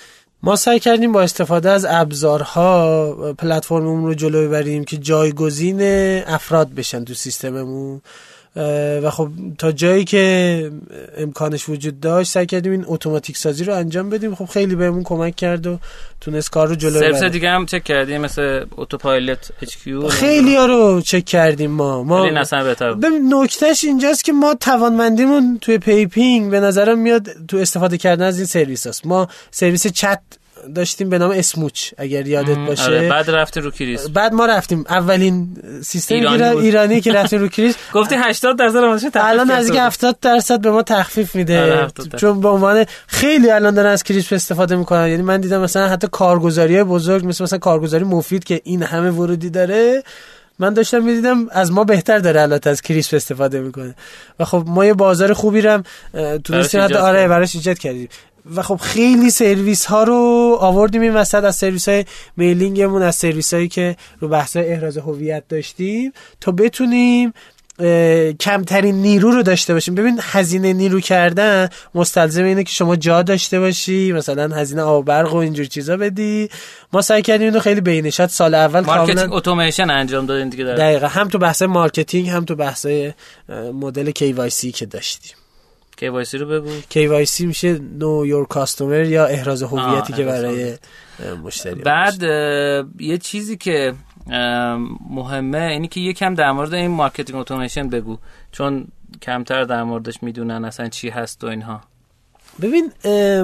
ما 0.43 0.55
سعی 0.55 0.79
کردیم 0.79 1.11
با 1.11 1.21
استفاده 1.21 1.69
از 1.69 1.85
ابزارها 1.89 3.33
پلتفرممون 3.37 4.05
رو 4.05 4.13
جلو 4.13 4.47
ببریم 4.47 4.83
که 4.83 4.97
جایگزین 4.97 5.81
افراد 6.27 6.69
بشن 6.69 7.05
تو 7.05 7.13
سیستممون. 7.13 8.01
و 9.03 9.09
خب 9.09 9.29
تا 9.57 9.71
جایی 9.71 10.03
که 10.03 10.71
امکانش 11.17 11.69
وجود 11.69 11.99
داشت 11.99 12.31
سعی 12.31 12.45
کردیم 12.45 12.71
این 12.71 12.83
اتوماتیک 12.87 13.37
سازی 13.37 13.63
رو 13.63 13.73
انجام 13.75 14.09
بدیم. 14.09 14.35
خب 14.35 14.45
خیلی 14.45 14.75
بهمون 14.75 15.03
کمک 15.03 15.35
کرد 15.35 15.67
و 15.67 15.79
تونست 16.21 16.51
کار 16.51 16.67
رو 16.67 16.75
جلو 16.75 16.99
سرویس 16.99 17.23
دیگه 17.23 17.49
هم 17.49 17.65
چک 17.65 17.83
کردی 17.83 18.17
مثل 18.17 18.65
Autopilot 18.77 19.51
HQ 19.61 20.07
خیلی 20.07 20.55
ها 20.55 20.65
رو 20.65 21.01
چک 21.01 21.25
کردیم 21.25 21.71
ما. 21.71 22.03
ما 22.03 22.25
اصلا 22.25 22.63
بهتر 22.63 22.95
نکتهش 23.29 23.83
اینجاست 23.83 24.23
که 24.23 24.33
ما 24.33 24.55
توانمندیمون 24.55 25.57
توی 25.61 25.77
پیپینگ 25.77 26.51
به 26.51 26.59
نظرم 26.59 26.99
میاد 26.99 27.27
تو 27.47 27.57
استفاده 27.57 27.97
کردن 27.97 28.25
از 28.25 28.37
این 28.37 28.45
سرویس 28.45 28.87
هست 28.87 29.05
ما 29.05 29.27
سرویس 29.51 29.87
چت 29.87 30.19
داشتیم 30.75 31.09
به 31.09 31.17
نام 31.17 31.31
Smooch 31.31 31.91
اگر 31.97 32.27
یادت 32.27 32.57
باشه 32.57 32.83
آره 32.83 33.09
بعد 33.09 33.29
رفتی 33.29 33.59
رو 33.59 33.71
Crisp. 33.71 34.09
بعد 34.09 34.33
ما 34.33 34.45
رفتیم. 34.45 34.85
اولین 34.89 35.57
سیستم 35.83 36.15
ایرانی 36.15 36.43
ایرانی, 36.43 37.01
که 37.01 37.13
رفتیم 37.13 37.39
رو 37.39 37.47
Crisp. 37.47 37.75
گفتی 37.93 38.15
80 38.15 38.57
درصد 38.57 39.09
تخفیف 39.09 39.15
الان 39.15 39.63
بود. 39.63 39.75
70 39.75 40.19
درصد 40.19 40.61
به 40.61 40.71
ما 40.71 40.83
تخفیف 40.83 41.35
آره، 41.35 41.37
میده 41.37 41.83
70 41.83 42.05
درصد. 42.05 42.17
چون 42.17 42.41
به 42.41 42.47
عنوان 42.49 42.85
خیلی 43.07 43.49
الان 43.49 43.73
دارن 43.73 43.89
از 43.89 44.03
Crisp 44.03 44.33
استفاده 44.33 44.75
می‌کنن. 44.75 45.07
یعنی 45.07 45.21
من 45.21 45.41
دیدم 45.41 45.61
مثلا 45.61 45.87
حتی 45.87 46.07
کارگزاری 46.11 46.83
بزرگ 46.83 47.25
مثل 47.25 47.43
مثلا 47.43 47.59
کارگزاری 47.59 48.03
مفید 48.03 48.43
که 48.43 48.61
این 48.63 48.83
همه 48.83 49.11
ورودی 49.11 49.49
داره 49.49 50.03
من 50.59 50.73
داشتم 50.73 51.03
می‌دیدم 51.03 51.47
از 51.51 51.71
ما 51.71 51.83
بهتر 51.83 52.19
داره 52.19 52.41
الان 52.41 52.59
از 52.63 52.81
Crisp 52.81 53.13
استفاده 53.13 53.59
می‌کنه. 53.59 53.95
و 54.39 54.45
خب 54.45 54.63
ما 54.67 54.85
یه 54.85 54.93
بازار 54.93 55.33
خوبی 55.33 55.61
رو 55.61 55.71
هم 55.71 55.83
تونستیم 56.37 56.81
حتی 56.81 56.93
آره. 56.93 57.27
براش 57.27 57.55
ایجاد 57.55 57.77
کردیم. 57.77 58.09
و 58.55 58.61
خب 58.61 58.75
خیلی 58.75 59.29
سرویس 59.29 59.85
ها 59.85 60.03
رو 60.03 60.57
آوردیم 60.59 61.01
این 61.01 61.13
وسط 61.13 61.43
از 61.43 61.55
سرویس 61.55 61.89
های 61.89 62.05
mailing 62.37 62.82
مون 62.82 63.01
از 63.01 63.15
سرویس 63.15 63.53
هایی 63.53 63.67
که 63.67 63.95
رو 64.19 64.27
بحث 64.27 64.57
های 64.57 64.69
احراز 64.69 64.97
هویت 64.97 65.43
داشتیم 65.49 66.11
تا 66.41 66.51
بتونیم 66.51 67.33
کمترین 68.39 68.95
نیرو 68.95 69.31
رو 69.31 69.43
داشته 69.43 69.73
باشیم. 69.73 69.95
ببین 69.95 70.19
هزینه 70.21 70.73
نیرو 70.73 70.99
کردن 70.99 71.69
مستلزم 71.95 72.43
اینه 72.43 72.63
که 72.63 72.71
شما 72.71 72.95
جا 72.95 73.21
داشته 73.21 73.59
باشی 73.59 74.11
مثلا 74.11 74.55
هزینه 74.55 74.81
آب 74.81 74.99
و 74.99 75.03
برق 75.03 75.33
و 75.33 75.37
اینجور 75.37 75.65
چیزا 75.65 75.97
بدی. 75.97 76.49
ما 76.93 77.01
سعی 77.01 77.21
کردیم 77.21 77.47
اینو 77.47 77.59
خیلی 77.59 77.81
بینشت 77.81 78.27
سال 78.27 78.53
اول 78.55 78.79
marketing 78.79 79.17
کاملا 79.17 79.37
اتوماسیون 79.37 79.89
انجام 79.89 80.25
دادین 80.25 80.49
دیگه 80.49 80.63
دقیقا. 80.63 81.07
هم 81.07 81.27
تو 81.27 81.37
بحث 81.37 81.61
marketing 81.61 82.29
هم 82.29 82.45
تو 82.45 82.55
بحث 82.55 82.85
مدل 83.73 84.11
KYC 84.11 84.71
که 84.71 84.85
داشتیم. 84.85 85.35
KYC 86.01 86.33
رو 86.33 86.45
بگو. 86.47 86.69
KYC 86.81 87.39
میشه 87.39 87.79
know 87.79 88.25
your 88.25 88.45
customer 88.47 89.05
یا 89.05 89.25
احراز 89.25 89.63
هویتی 89.63 90.13
که 90.13 90.23
برای 90.25 90.77
مشتری 91.43 91.81
بعد 91.81 92.23
یه 92.99 93.17
چیزی 93.17 93.57
که 93.57 93.93
مهمه 95.09 95.61
اینی 95.61 95.87
که 95.87 95.99
یکم 95.99 96.33
در 96.33 96.51
مورد 96.51 96.73
این 96.73 96.91
marketing 96.91 97.39
اتوماسیون 97.39 97.89
بگو. 97.89 98.17
چون 98.51 98.87
کمتر 99.21 99.63
در 99.63 99.83
موردش 99.83 100.23
می‌دونن 100.23 100.65
اصلا 100.65 100.89
چی 100.89 101.09
هست 101.09 101.43
و 101.43 101.47
اینها. 101.47 101.81
ببین 102.61 102.91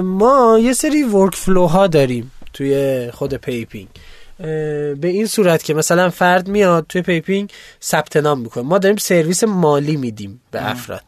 ما 0.00 0.58
یه 0.62 0.72
سری 0.72 1.02
workflow 1.02 1.66
ها 1.66 1.86
داریم 1.86 2.30
توی 2.52 3.10
خود 3.10 3.34
PayPing 3.34 3.88
به 4.38 4.98
این 5.02 5.26
صورت 5.26 5.62
که 5.62 5.74
مثلا 5.74 6.10
فرد 6.10 6.48
میاد 6.48 6.86
توی 6.88 7.02
PayPing 7.02 7.50
ثبت 7.82 8.16
نام 8.16 8.40
می‌کنه. 8.40 8.64
ما 8.64 8.78
داریم 8.78 8.96
سرویس 8.96 9.44
مالی 9.44 9.96
میدیم 9.96 10.40
به 10.50 10.70
افراد. 10.70 11.02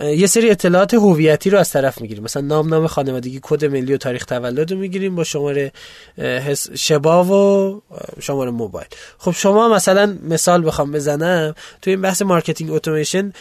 یه 0.00 0.26
سری 0.26 0.50
اطلاعات 0.50 0.94
هویتی 0.94 1.50
رو 1.50 1.58
از 1.58 1.70
طرف 1.70 2.00
می‌گیریم. 2.00 2.24
مثلا 2.24 2.42
نام 2.42 2.68
نام 2.68 2.86
خانوادگی 2.86 3.40
کد 3.42 3.64
ملی 3.64 3.94
و 3.94 3.96
تاریخ 3.96 4.24
تولد 4.24 4.72
رو 4.72 4.78
می‌گیریم 4.78 5.14
با 5.14 5.24
شماره 5.24 5.72
اه، 6.18 6.26
حس- 6.26 6.70
شبا 6.72 7.24
و 7.24 7.82
شماره 8.20 8.50
موبایل. 8.50 8.88
خب 9.18 9.30
شما 9.30 9.68
مثلا 9.68 10.18
مثال 10.22 10.66
بخوام 10.66 10.92
بزنم. 10.92 11.54
توی 11.82 11.92
این 11.92 12.02
بحث 12.02 12.22
marketing 12.22 12.72
اتوماسیون 12.72 13.32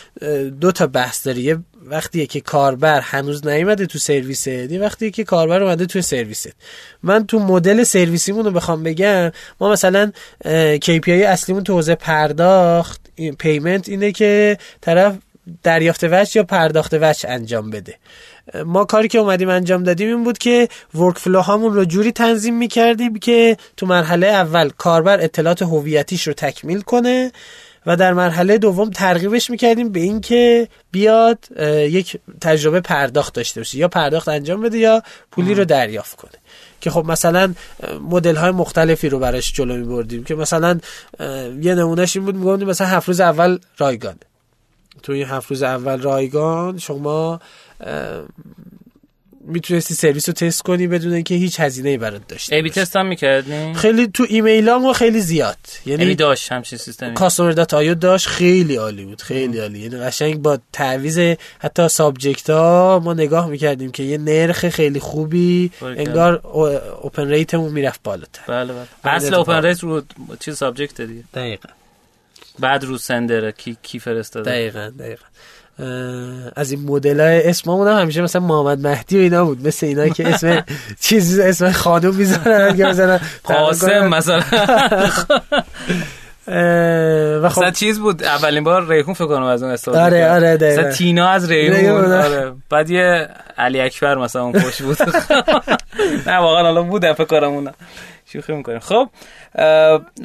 دو 0.62 0.72
تا 0.72 0.88
بحث 0.88 1.28
داره 1.28 1.40
یه 1.40 1.58
وقتیه 1.86 2.26
که 2.26 2.42
کاربر 2.42 3.00
هنوز 3.00 3.48
نیومده 3.48 3.86
تو 3.86 4.00
سرویست 4.00 4.48
یه 4.48 4.80
وقتی 4.80 5.12
که 5.12 5.24
کاربر 5.24 5.64
اومده 5.64 5.86
تو 5.86 6.02
سرویست 6.02 6.52
من 7.04 7.26
تو 7.26 7.40
مدل 7.40 7.84
سرویسیمون 7.84 8.46
رو 8.46 8.52
بخوام 8.52 8.84
بگم 8.84 9.32
ما 9.62 9.72
مثلا 9.72 10.12
KPI 10.84 11.10
اصلیمون 11.10 11.64
تو 11.64 11.74
حوزه 11.74 11.96
پرداخت 11.96 13.02
payment 13.40 13.90
اینه 13.90 14.12
که 14.12 14.58
طرف 14.82 15.16
دریافت 15.64 16.04
وجه 16.04 16.32
یا 16.36 16.44
پرداخت 16.44 16.94
وجه 17.02 17.30
انجام 17.30 17.70
بده. 17.70 17.96
ما 18.66 18.86
کاری 18.86 19.08
که 19.08 19.18
اومدیم 19.18 19.50
انجام 19.50 19.84
دادیم 19.84 20.08
این 20.08 20.24
بود 20.24 20.38
که 20.38 20.68
workflow 20.96 21.42
هامون 21.42 21.74
رو 21.74 21.86
جوری 21.86 22.12
تنظیم 22.12 22.58
می‌کردیم 22.58 23.20
که 23.20 23.58
تو 23.78 23.86
مرحله 23.86 24.28
اول 24.28 24.70
کاربر 24.70 25.20
اطلاعات 25.20 25.62
هویتیش 25.62 26.28
رو 26.28 26.34
تکمیل 26.34 26.82
کنه. 26.82 27.32
و 27.86 27.96
در 27.96 28.14
مرحله 28.14 28.58
دوم 28.58 28.90
ترغیبش 28.90 29.50
می‌کردیم 29.50 29.92
به 29.92 30.00
اینکه 30.00 30.68
بیاد 30.92 31.40
یک 31.90 32.20
تجربه 32.42 32.82
پرداخت 32.82 33.34
داشته 33.34 33.60
باشه. 33.60 33.78
یا 33.78 33.88
پرداخت 33.88 34.28
انجام 34.28 34.62
بده 34.62 34.78
یا 34.78 35.04
پولی 35.32 35.54
رو 35.54 35.66
دریافت 35.66 36.16
کنه. 36.16 36.32
که 36.82 36.90
خب 36.90 37.06
مثلا 37.06 37.54
مدل 38.10 38.36
های 38.36 38.52
مختلفی 38.52 39.10
رو 39.10 39.20
براش 39.20 39.54
جلو 39.54 39.76
می 39.78 39.84
بردیم 39.84 40.24
که 40.24 40.36
مثلا 40.36 40.80
یه 41.62 41.76
نمونهش 41.76 42.16
این 42.16 42.26
بود 42.26 42.36
می‌گفتیم 42.36 42.68
مثلا 42.68 42.88
هفت 42.88 43.08
روز 43.08 43.20
اول 43.20 43.60
رایگانه 43.78 44.18
تو 45.04 45.12
این 45.12 45.26
هفت 45.26 45.50
روز 45.50 45.64
اول 45.64 46.02
رایگان 46.02 46.78
شما 46.78 47.40
می‌تونستی 49.44 49.94
سرویس 49.94 50.30
رو 50.30 50.34
تست 50.34 50.62
کنی 50.62 50.88
بدون 50.88 51.14
اینکه 51.14 51.36
هیچ 51.36 51.60
هزینه 51.60 51.90
ای 51.90 51.98
برات 51.98 52.28
داشته 52.28 52.56
A/B 52.56 52.70
test 52.70 52.96
هم 52.96 53.06
می‌کردین 53.06 53.74
خیلی 53.74 54.08
تو 54.08 54.26
ایمیلامو 54.30 54.94
خیلی 54.94 55.22
زیاد. 55.22 55.58
یعنی 55.86 56.02
یعنی 56.04 56.16
داشت 56.16 56.52
همچین 56.52 56.78
سیستمی. 56.80 57.14
کاستومر 57.14 57.52
دات 57.52 57.74
آیو 57.74 57.94
داشت 57.96 58.28
خیلی 58.28 58.76
عالی 58.76 59.06
بود 59.06 59.22
خیلی 59.22 59.60
عالی. 59.60 59.80
یعنی 59.80 59.98
قشنگ 59.98 60.42
با 60.42 60.60
تعویض 60.74 61.36
حتی 61.60 61.88
subject 61.88 62.50
ها 62.50 63.02
ما 63.04 63.14
نگاه 63.14 63.48
می‌کردیم 63.50 63.92
که 63.92 64.04
یه 64.04 64.18
نرخ 64.18 64.70
خیلی 64.70 65.00
خوبی 65.00 65.72
بله. 65.82 66.00
انگار 66.02 66.42
او- 66.44 66.68
open 67.02 67.28
rate 67.28 67.53
مون 67.53 67.72
می‌رفت 67.72 68.00
بالاتر. 68.04 68.42
بله 68.48 68.74
بله. 68.74 68.86
بعد 69.04 69.24
اصل. 69.24 69.34
اوپن 69.34 69.62
ریت 69.66 69.80
رو 69.80 70.02
چیز 70.40 70.58
subject 70.58 71.02
دیگه. 71.02 71.24
دقیقا. 71.34 71.70
بعد 72.60 72.84
رو 72.84 72.98
sender 72.98 73.30
ه 73.30 73.36
که 73.36 73.52
کی 73.52 74.00
فرستاده؟ 74.00 74.52
دقیقا 74.52 74.92
دقیقا. 75.00 75.26
از 76.56 76.72
این 76.72 76.82
مدل 76.86 77.20
های 77.20 77.50
اسممون 77.50 77.88
هم 77.88 78.02
همیشه 78.02 78.22
مثلا 78.22 78.42
محمد 78.42 78.88
مهدی 78.88 79.18
و 79.18 79.22
اینا 79.22 79.46
بود. 79.46 79.68
مثل 79.68 79.86
اینا 79.86 80.10
که 80.10 80.28
اسم 80.28 80.64
چیز 81.06 81.40
اسم 81.40 81.72
خانم 81.72 82.16
می‌ذارن 82.16 82.78
که 82.78 82.86
مثلا 82.86 83.20
قاسم 83.44 84.08
مثلا. 84.08 84.42
و 87.44 87.50
خب 87.50 87.72
چیز 87.72 88.00
بود. 88.00 88.24
اولین 88.24 88.64
بار 88.64 88.90
ریحون 88.90 89.14
فکر 89.14 89.28
کنم 89.28 89.44
از 89.44 89.64
اون 89.64 89.72
استفاده 89.72 90.02
آره،. 90.02 90.32
آره،. 90.32 90.58
مثلا 90.62 90.92
تینا 90.92 91.30
از 91.30 91.52
ریحون 91.52 92.06
آره. 92.06 92.24
آره. 92.24 92.54
بعد 92.70 92.90
یه 92.90 93.28
علی 93.58 93.82
اکبر 93.82 94.16
مثلا 94.16 94.44
اون 94.44 94.60
خوش 94.60 94.82
بود. 94.82 94.98
نه 96.28 96.38
واقعا 96.38 96.64
حالا 96.64 96.84
بودم 96.84 97.14
فکر 97.14 97.26
کنم 97.26 97.74
شوخی 98.34 98.54
می‌کنیم 98.54 98.80
خب 98.80 99.10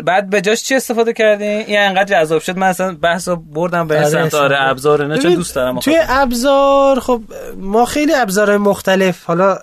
بعد 0.04 0.30
به 0.30 0.40
جاش 0.40 0.62
چی 0.62 0.74
استفاده 0.74 1.12
کردین 1.12 1.48
این 1.48 1.78
انقدر 1.78 2.04
جذاب 2.04 2.42
شد. 2.42 2.56
من 2.56 2.66
اصلا 2.66 2.94
بحث 2.94 3.28
رو 3.28 3.36
بردم 3.36 3.88
به 3.88 3.98
آره، 3.98 4.08
سمت 4.08 4.34
آره. 4.34 4.56
ابزار 4.62 5.06
نه 5.06 5.18
چون 5.18 5.34
دوست 5.34 5.54
دارم 5.54 5.78
توی 5.78 5.98
ابزار 6.08 7.00
خب 7.00 7.22
ما 7.56 7.84
خیلی 7.84 8.14
ابزارهای 8.14 8.58
مختلف 8.58 9.24
حالا 9.24 9.58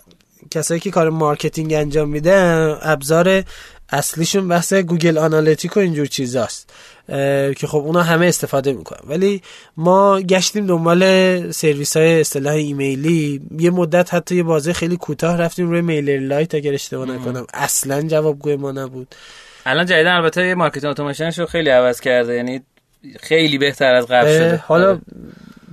کسایی 0.51 0.79
که 0.79 0.91
کار 0.91 1.09
marketing 1.09 1.73
انجام 1.73 2.09
میدن 2.09 2.77
ابزار 2.81 3.43
اصلیشون 3.89 4.47
بحث 4.47 4.73
Google 4.73 5.17
Analytics 5.17 5.77
و 5.77 5.79
اینجور 5.79 6.05
چیزاست. 6.05 6.73
که 7.55 7.67
خب 7.67 7.77
اونا 7.77 8.01
همه 8.01 8.25
استفاده 8.25 8.73
می‌کنن. 8.73 8.99
ولی 9.07 9.41
ما 9.77 10.21
گشتیم 10.21 10.65
دنبال 10.67 11.51
سرویس 11.51 11.97
های 11.97 12.21
اصطلاح 12.21 12.53
ایمیلی. 12.53 13.41
یه 13.59 13.69
مدت 13.69 14.13
حتی 14.13 14.35
یه 14.35 14.43
بازه 14.43 14.73
خیلی 14.73 14.97
کوتاه 14.97 15.37
رفتیم 15.37 15.69
روی 15.69 15.81
MailerLite 15.81 16.55
اگر 16.55 16.73
اشتباه 16.73 17.07
نکنم. 17.07 17.47
اصلا 17.53 18.01
جوابگوی 18.01 18.55
ما 18.55 18.71
نبود. 18.71 19.15
الان 19.65 19.85
جدیدا 19.85 20.11
البته 20.11 20.47
یه 20.47 20.55
marketing 20.55 20.91
اتوماسیونش 20.91 21.39
رو 21.39 21.45
خیلی 21.45 21.69
عوض 21.69 21.99
کرده 21.99 22.35
یعنی 22.35 22.61
خیلی 23.19 23.57
بهتر 23.57 23.95
از 23.95 24.05
قبل 24.07 24.37
شده. 24.37 24.63
حالا 24.67 24.89
آره. 24.89 24.99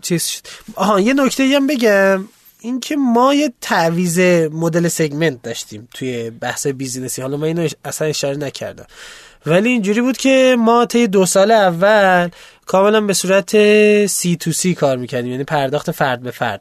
چیز 0.03 0.25
شد. 0.25 0.43
آها 0.75 1.01
یه 1.01 1.15
نکته 1.15 1.45
هم 1.45 1.67
بگم. 1.67 2.29
اینکه 2.61 2.97
ما 2.97 3.35
یه 3.35 3.53
تعویض 3.61 4.21
مدل 4.53 4.89
segment 4.89 5.43
داشتیم 5.43 5.89
توی 5.95 6.31
بحث 6.31 6.67
business 6.67 7.12
ی. 7.12 7.23
حالا 7.23 7.37
من 7.37 7.45
اینو 7.45 7.69
اصلا 7.85 8.09
اشاره 8.09 8.37
نکردم. 8.37 8.87
ولی 9.47 9.69
اینجوری 9.69 10.01
بود 10.01 10.17
که 10.17 10.57
ما 10.59 10.87
طی 10.87 11.07
دو 11.07 11.27
سال 11.27 11.51
اول 11.51 12.29
کاملا 12.67 13.01
به 13.01 13.13
صورت 13.13 13.57
سی 14.07 14.37
تو 14.37 14.53
سی 14.53 14.75
کار 14.75 14.97
می‌کردیم 14.97 15.31
یعنی 15.33 15.45
پرداخت 15.45 15.91
فرد 15.91 16.23
به 16.23 16.31
فرد. 16.31 16.61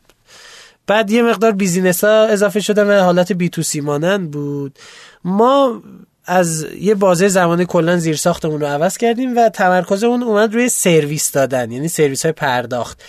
بعد 0.87 1.11
یه 1.11 1.23
مقدار 1.23 1.51
business 1.51 2.03
ها 2.03 2.25
اضافه 2.25 2.59
شده 2.59 2.85
و 2.85 3.03
حالت 3.03 3.31
B 3.31 3.49
to 3.49 3.61
C 3.61 3.81
مانند 3.81 4.31
بود. 4.31 4.79
ما 5.23 5.81
از 6.25 6.67
یه 6.79 6.95
بازه 6.95 7.27
زمانی 7.27 7.65
کلا 7.65 7.97
زیر 7.97 8.15
ساختمون 8.15 8.61
رو 8.61 8.67
عوض 8.67 8.97
کردیم 8.97 9.37
و 9.37 9.49
تمرکزمون 9.49 10.23
اومد 10.23 10.53
روی 10.53 10.69
سرویس 10.69 11.31
دادن 11.31 11.71
یعنی 11.71 11.87
سرویس 11.87 12.23
های 12.23 12.31
پرداخت. 12.31 13.03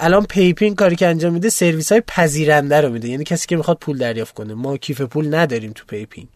الان 0.00 0.24
PayPing 0.24 0.74
کاری 0.74 0.96
که 0.96 1.06
انجام 1.06 1.32
میده 1.32 1.48
سرویس 1.48 1.92
های 1.92 2.02
پذیرنده 2.06 2.80
رو 2.80 2.88
میده. 2.88 3.08
یعنی 3.08 3.24
کسی 3.24 3.46
که 3.46 3.56
می‌خواد 3.56 3.78
پول 3.80 3.98
دریافت 3.98 4.34
کنه. 4.34 4.54
ما 4.54 4.76
کیف 4.76 5.00
پول 5.00 5.34
نداریم 5.34 5.72
تو 5.72 5.84
PayPing 5.86 6.28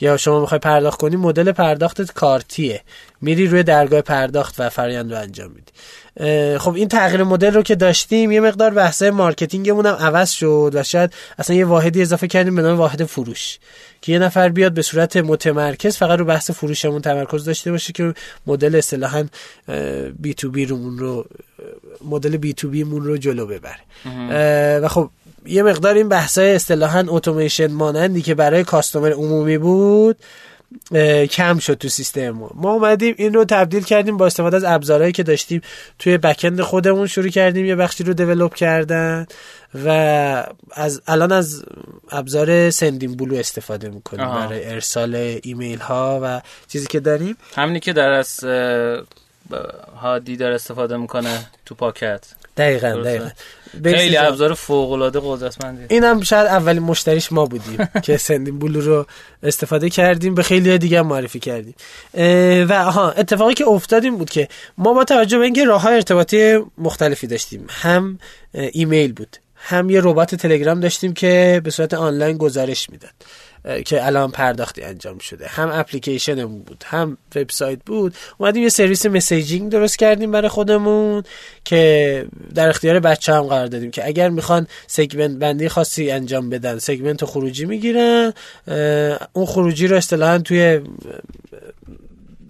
یا 0.00 0.16
شما 0.16 0.40
می‌خوای 0.40 0.58
پرداخت 0.58 1.00
کنی 1.00 1.16
مدل 1.16 1.52
پرداختت 1.52 2.12
کارتیه. 2.12 2.80
میری 3.20 3.46
روی 3.46 3.62
درگاه 3.62 4.00
پرداخت 4.00 4.54
و 4.58 4.68
فرآیند 4.68 5.12
رو 5.12 5.18
انجام 5.18 5.50
میدی. 5.50 5.72
خب 6.58 6.74
این 6.74 6.88
تغییر 6.88 7.22
مدل 7.22 7.54
رو 7.54 7.62
که 7.62 7.74
داشتیم 7.74 8.32
یه 8.32 8.40
مقدار 8.40 8.70
بحثه 8.70 9.10
marketing 9.10 9.67
مون 9.67 9.86
هم 9.86 9.94
عوض 9.94 10.30
شد 10.30 10.70
و 10.74 10.82
شاید 10.82 11.12
اصلا 11.38 11.56
یه 11.56 11.64
واحدی 11.64 12.02
اضافه 12.02 12.28
کردیم 12.28 12.56
به 12.56 12.62
نام 12.62 12.78
واحد 12.78 13.04
فروش 13.04 13.58
که 14.02 14.12
یه 14.12 14.18
نفر 14.18 14.48
بیاد 14.48 14.72
به 14.72 14.82
صورت 14.82 15.16
متمرکز 15.16 15.96
فقط 15.96 16.18
رو 16.18 16.24
بحث 16.24 16.50
فروشمون 16.50 17.02
تمرکز 17.02 17.44
داشته 17.44 17.70
باشه 17.70 17.92
که 17.92 18.14
مدل 18.46 18.76
اصطلاحا 18.76 19.24
B 20.18 20.34
to 20.34 20.50
B 20.50 20.66
رو 20.66 21.24
مدل 22.04 22.36
B 22.36 22.52
to 22.52 22.68
B 22.68 22.84
مون 22.84 23.04
رو 23.04 23.16
جلو 23.16 23.46
ببره. 23.46 23.80
و 24.78 24.88
خب 24.88 25.10
یه 25.46 25.62
مقدار 25.62 25.94
این 25.94 26.08
بحثای 26.08 26.54
اصطلاحا 26.54 27.04
اتوماسیون 27.08 27.72
مانندی 27.72 28.22
که 28.22 28.34
برای 28.34 28.64
کاستومر 28.64 29.12
عمومی 29.12 29.58
بود 29.58 30.16
کم 31.30 31.58
شد 31.58 31.74
تو 31.74 31.88
سیستم 31.88 32.30
ما 32.30 32.50
ما 32.54 32.72
اومدیم 32.72 33.14
این 33.18 33.34
رو 33.34 33.44
تبدیل 33.44 33.84
کردیم 33.84 34.16
با 34.16 34.26
استفاده 34.26 34.56
از 34.56 34.64
ابزارهایی 34.64 35.12
که 35.12 35.22
داشتیم. 35.22 35.60
توی 35.98 36.18
بکند 36.18 36.60
خودمون 36.60 37.06
شروع 37.06 37.28
کردیم 37.28 37.66
یه 37.66 37.76
بخشی 37.76 38.04
رو 38.04 38.12
دیولپ 38.12 38.54
کردن 38.54 39.26
و 39.84 39.88
از 40.72 41.02
الان 41.06 41.32
از 41.32 41.64
ابزار 42.10 42.70
سندین 42.70 43.16
بلو 43.16 43.36
استفاده 43.36 43.88
می‌کنیم 43.88 44.26
برای 44.26 44.64
ارسال 44.64 45.38
ایمیل 45.42 45.78
ها 45.78 46.20
و 46.22 46.40
چیزی 46.68 46.86
که 46.86 47.00
داریم. 47.00 47.36
همینی 47.56 47.80
که 47.80 47.92
در 47.92 48.08
از 48.08 48.44
هادی 49.96 50.36
داره 50.36 50.54
استفاده 50.54 50.96
می‌کنه 50.96 51.46
تو 51.66 51.74
پاکت. 51.74 52.26
دقیقا 52.60 53.02
دقیقا. 53.02 53.28
خیلی 53.84 54.16
ابزار 54.16 54.54
فوق 54.54 54.92
العاده 54.92 55.20
قدرتمندی. 55.24 55.84
اینم 55.88 56.20
شاید 56.22 56.46
اولین 56.46 56.82
مشتریش 56.82 57.32
ما 57.32 57.46
بودیم 57.46 57.88
که 58.04 58.16
Sendinblue 58.16 58.80
رو 58.80 59.06
استفاده 59.42 59.90
کردیم 59.90 60.34
به 60.34 60.42
خیلی 60.42 60.78
دیگه 60.78 61.02
معرفی 61.02 61.38
کردیم. 61.38 61.74
و 62.68 62.84
ها 62.84 63.10
اتفاقی 63.10 63.54
که 63.54 63.68
افتاد 63.68 63.97
این 63.97 64.16
بود 64.16 64.30
که 64.30 64.48
ما 64.78 64.92
با 64.92 65.04
توجه 65.04 65.38
به 65.38 65.44
اینکه 65.44 65.64
راه 65.64 65.82
های 65.82 65.94
ارتباطی 65.94 66.58
مختلفی 66.78 67.26
داشتیم 67.26 67.66
هم 67.68 68.18
ایمیل 68.54 69.12
بود 69.12 69.36
هم 69.56 69.90
یه 69.90 70.00
ربات 70.04 70.34
تلگرام 70.34 70.80
داشتیم 70.80 71.12
که 71.12 71.60
به 71.64 71.70
صورت 71.70 71.94
آنلاین 71.94 72.36
گزارش 72.36 72.90
می‌داد. 72.90 73.10
که 73.84 74.06
الان 74.06 74.30
پرداختی 74.30 74.82
انجام 74.82 75.18
شده. 75.18 75.46
هم 75.46 75.70
اپلیکیشن 75.72 76.46
بود 76.46 76.84
هم 76.86 77.18
وبسایت 77.36 77.78
بود. 77.86 78.14
اومدیم 78.38 78.62
یه 78.62 78.68
سرویس 78.68 79.06
messaging 79.06 79.72
درست 79.72 79.98
کردیم 79.98 80.30
برای 80.30 80.48
خودمون 80.48 81.22
که 81.64 82.24
در 82.54 82.68
اختیار 82.68 83.00
بچه 83.00 83.34
هم 83.34 83.42
قرار 83.42 83.66
دادیم 83.66 83.90
که 83.90 84.06
اگر 84.06 84.28
می‌خوان 84.28 84.66
segment 84.86 85.38
بندی 85.38 85.68
خاصی 85.68 86.10
انجام 86.10 86.50
بدن 86.50 86.78
segment 86.78 87.24
خروجی 87.24 87.64
می‌گیرن 87.64 88.32
اون 89.32 89.46
خروجی 89.46 89.86
رو 89.86 89.96
اصطلاحا 89.96 90.38
توی 90.38 90.80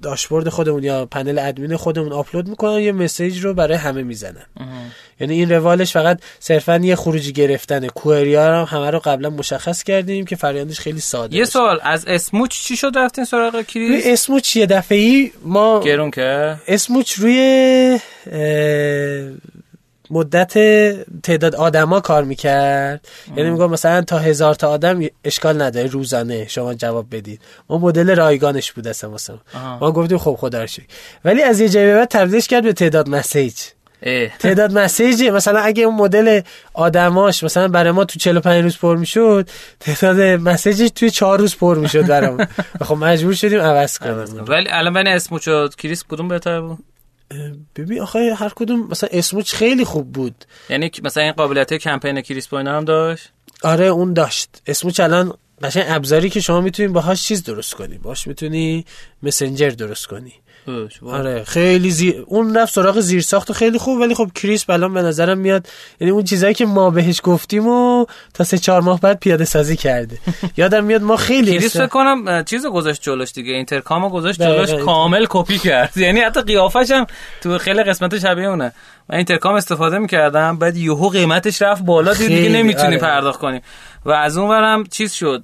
داشبورد 0.03 0.49
خودمون 0.49 0.83
یا 0.83 1.07
پنل 1.07 1.39
ادمین 1.39 1.77
خودمون 1.77 2.13
آپلود 2.13 2.49
می‌کنن 2.49 2.81
یه 2.81 2.93
message 2.93 3.45
رو 3.45 3.55
برای 3.55 3.77
همه 3.77 4.03
می‌زنن. 4.03 4.47
یعنی 5.21 5.35
این 5.35 5.51
روالش 5.51 5.93
فقط 5.93 6.21
صرفا 6.39 6.77
یه 6.77 6.97
خروجی 6.97 7.33
گرفتن 7.33 7.87
query 7.87 8.35
هم 8.35 8.67
همه 8.69 8.91
رو 8.91 8.99
قبلا 8.99 9.31
مشخص 9.31 9.83
کردیم 9.83 10.25
که 10.25 10.37
فرآیندش 10.37 10.81
خیلی 10.81 11.01
ساده 11.01 11.37
یه 11.37 11.45
سوال 11.45 11.79
از 11.83 12.05
Smooch 12.07 12.51
چی 12.51 12.77
شد؟ 12.77 12.93
رفتین 12.95 13.25
سراغ 13.25 13.63
Crisp؟ 13.62 14.07
Smooch 14.07 14.57
یه 14.57 14.67
دفعه 14.67 15.31
ما 15.45 15.81
گرون 15.81 16.11
که؟ 16.11 16.57
Smooch 16.68 17.12
روی 17.13 17.99
مدت 20.11 20.53
تعداد 21.23 21.55
آدما 21.55 22.01
کار 22.01 22.25
می‌کرد. 22.25 23.09
یعنی 23.37 23.51
میگم 23.51 23.71
مثلا 23.71 24.03
تا 24.03 24.19
هزار 24.19 24.55
تا 24.55 24.69
آدم 24.69 25.01
اشکال 25.25 25.63
نداره 25.63 25.87
روزانه 25.87 26.49
شما 26.49 26.75
جواب 26.75 27.07
بدید. 27.11 27.41
ما 27.71 27.79
مدل 27.79 28.17
رایگانش 28.17 28.73
بود 28.73 28.89
اصلا 28.89 29.11
مثلا 29.11 29.39
ما. 29.81 29.93
گفتیم 29.93 30.19
خب 30.19 30.37
خدا 30.41 30.67
ولی 31.25 31.43
از 31.43 31.61
یه 31.61 31.69
جایی 31.69 31.95
بعد 31.95 32.09
تبدیلش 32.09 32.49
کرد 32.49 32.65
به 32.65 32.73
تعداد 32.73 33.09
مسیج. 33.09 33.55
تعداد 34.39 34.73
مسیجی. 34.79 35.31
مثلا 35.31 35.61
اگه 35.61 35.83
اون 35.83 35.95
مدل 35.95 36.41
آدماش 36.75 37.45
مثلا 37.45 37.69
برای 37.69 37.93
ما 37.93 38.05
تو 38.05 38.19
45 38.19 38.63
روز 38.63 38.79
پر 38.79 38.97
می‌شد 38.97 39.49
تعداد 39.81 40.21
مسیجش 40.21 40.91
توی 40.95 41.11
4 41.11 41.39
روز 41.39 41.57
پر 41.57 41.79
می‌شد 41.79 42.07
برام 42.07 42.47
خب 42.87 42.95
مجبور 42.95 43.35
شدیم 43.35 43.61
عوض 43.61 43.99
کنیم. 43.99 44.45
ولی 44.49 44.69
الان 44.71 44.95
بین 44.95 45.07
اسموچ 45.07 45.49
و 45.49 45.69
کریس 45.69 46.05
کدوم 46.09 46.29
بهتر 46.29 46.61
بود؟ 46.61 46.79
ببین 47.76 48.01
آخه 48.01 48.35
هر 48.35 48.53
کدوم 48.57 48.89
مثلا 48.91 49.09
Smooch 49.12 49.55
خیلی 49.55 49.85
خوب 49.85 50.12
بود. 50.12 50.45
یعنی 50.70 50.91
مثلا 51.03 51.22
این 51.22 51.33
قابلیت 51.33 51.74
کمپین 51.74 52.20
Crisp 52.21 52.55
هم 52.55 52.85
داشت؟ 52.85 53.28
آره 53.62 53.85
اون 53.85 54.12
داشت. 54.12 54.62
Smooch 54.66 55.01
الان 55.01 55.35
قشنگ 55.62 55.85
ابزاری 55.89 56.31
که 56.31 56.41
شما 56.41 56.61
می‌تونید 56.61 56.93
باهاش 56.93 57.22
چیز 57.22 57.43
درست 57.45 57.74
کنی. 57.74 57.99
باش 57.99 58.26
می‌تونی 58.26 58.85
مسنجر 59.22 59.70
درست 59.70 60.07
کنی. 60.07 60.35
آره 61.07 61.45
خیلی 61.45 61.91
زیر 61.91 62.25
اون 62.27 62.57
رفت 62.57 62.75
سراغ 62.75 63.01
زیر 63.01 63.21
ساخت 63.21 63.53
خیلی 63.53 63.79
خوب 63.79 64.01
ولی 64.01 64.15
خب 64.15 64.31
Crisp 64.35 64.71
الان 64.71 64.95
به 64.95 65.03
نظرم 65.03 65.39
میاد 65.39 65.67
یعنی 66.01 66.11
اون 66.11 66.25
چیزایی 66.25 66.55
که 66.55 66.67
ما 66.67 66.91
بهش 66.91 67.21
گفتیم 67.25 67.69
و 67.69 68.07
تا 68.35 68.45
سه 68.45 68.59
چهار 68.59 68.81
ماه 68.81 69.01
بعد 69.01 69.21
پیاده 69.21 69.45
سازی 69.45 69.77
کرده. 69.77 70.19
یادم 70.57 70.85
میاد 70.85 71.03
ما 71.03 71.17
خیلی 71.17 71.59
Crisp 71.59 71.77
فکر 71.77 71.87
کنم 71.87 72.45
چیزو 72.45 72.71
گذاشت 72.71 73.03
جلوش 73.03 73.33
دیگه 73.33 73.53
Intercom 73.53 74.02
و 74.02 74.09
گذاشت 74.09 74.43
جلوش 74.43 74.75
کامل 74.85 75.27
کپی 75.29 75.59
کرد. 75.59 75.97
یعنی 76.07 76.21
حتی 76.21 76.41
قیافش 76.41 76.91
هم 76.91 77.07
تو 77.41 77.59
خیلی 77.59 77.83
قسمت 77.83 78.19
شبیه 78.19 78.49
اونه. 78.49 78.73
من 79.09 79.17
Intercom 79.16 79.55
استفاده 79.55 79.99
می‌کردم 79.99 80.59
بعد 80.59 80.77
یهو 80.77 81.09
قیمتش 81.09 81.63
رفت 81.63 81.83
بالا 81.83 82.15
دیگه 82.15 82.49
نمی‌تونی 82.49 82.87
آره. 82.87 82.99
پرداخت 82.99 83.41
کنی. 83.41 83.61
و 84.05 84.11
از 84.11 84.39
اون 84.39 84.51
ورم 84.51 84.85
چیز 84.87 85.13
شد 85.13 85.43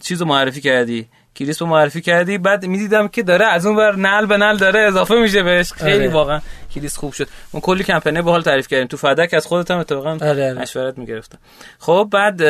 چیزو 0.00 0.24
معرفی 0.24 0.60
کردی. 0.60 1.06
Crisp 1.34 1.62
رو 1.62 1.68
معرفی 1.68 2.00
کردی 2.00 2.38
بعد 2.38 2.66
می‌دیدم 2.66 3.08
که 3.08 3.22
داره 3.22 3.46
از 3.46 3.66
اون 3.66 3.76
ور 3.76 3.96
نعل 3.96 4.26
به 4.26 4.36
نعل 4.36 4.56
داره 4.56 4.80
اضافه 4.80 5.14
میشه 5.14 5.42
بهش 5.42 5.72
خیلی 5.72 6.06
آره. 6.06 6.08
واقعا 6.08 6.40
Crisp 6.74 6.96
خوب 6.96 7.12
شد. 7.12 7.28
اون 7.52 7.60
کلی 7.60 7.84
کمپین 7.84 8.22
باحال 8.22 8.42
تعریف 8.42 8.68
کردیم. 8.68 8.86
تو 8.86 8.96
feedback 8.96 9.34
از 9.34 9.46
خودت 9.46 9.70
هم 9.70 9.78
اتفاقا 9.78 10.10
آره. 10.10 10.28
آره. 10.28 10.52
مشورت 10.52 10.98
می‌گرفتم. 10.98 11.38
خب 11.78 12.08
بعد 12.12 12.42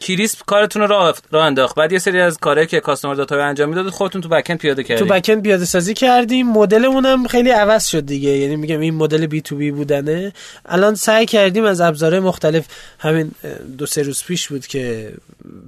Crisp 0.00 0.36
کارتون 0.46 0.82
رو 0.82 0.88
راه 0.88 1.14
را 1.30 1.44
انداخت. 1.44 1.76
بعد 1.76 1.92
یه 1.92 1.98
سری 1.98 2.20
از 2.20 2.38
کارهایی 2.38 2.66
که 2.66 2.80
Customer.io 2.80 3.44
انجام 3.44 3.68
می‌داد 3.68 3.88
خودتون 3.88 4.20
تو 4.20 4.28
backend 4.28 4.58
پیاده 4.58 4.84
کردیم 4.84 5.06
تو 5.06 5.14
backend 5.14 5.42
پیاده 5.42 5.64
سازی 5.64 5.94
کردیم. 5.94 6.52
مدلمون 6.52 7.06
هم 7.06 7.26
خیلی 7.26 7.50
عوض 7.50 7.86
شد 7.86 8.06
دیگه. 8.06 8.30
یعنی 8.30 8.56
میگم 8.56 8.80
این 8.80 8.94
مدل 8.94 9.26
B2B 9.26 9.70
بودنه. 9.70 10.32
الان 10.66 10.94
سعی 10.94 11.26
کردیم 11.26 11.64
از 11.64 11.80
ابزارهای 11.80 12.20
مختلف. 12.20 12.64
همین 12.98 13.30
دو 13.78 13.86
سه 13.86 14.02
روز 14.02 14.24
پیش 14.24 14.48
بود 14.48 14.66
که 14.66 15.12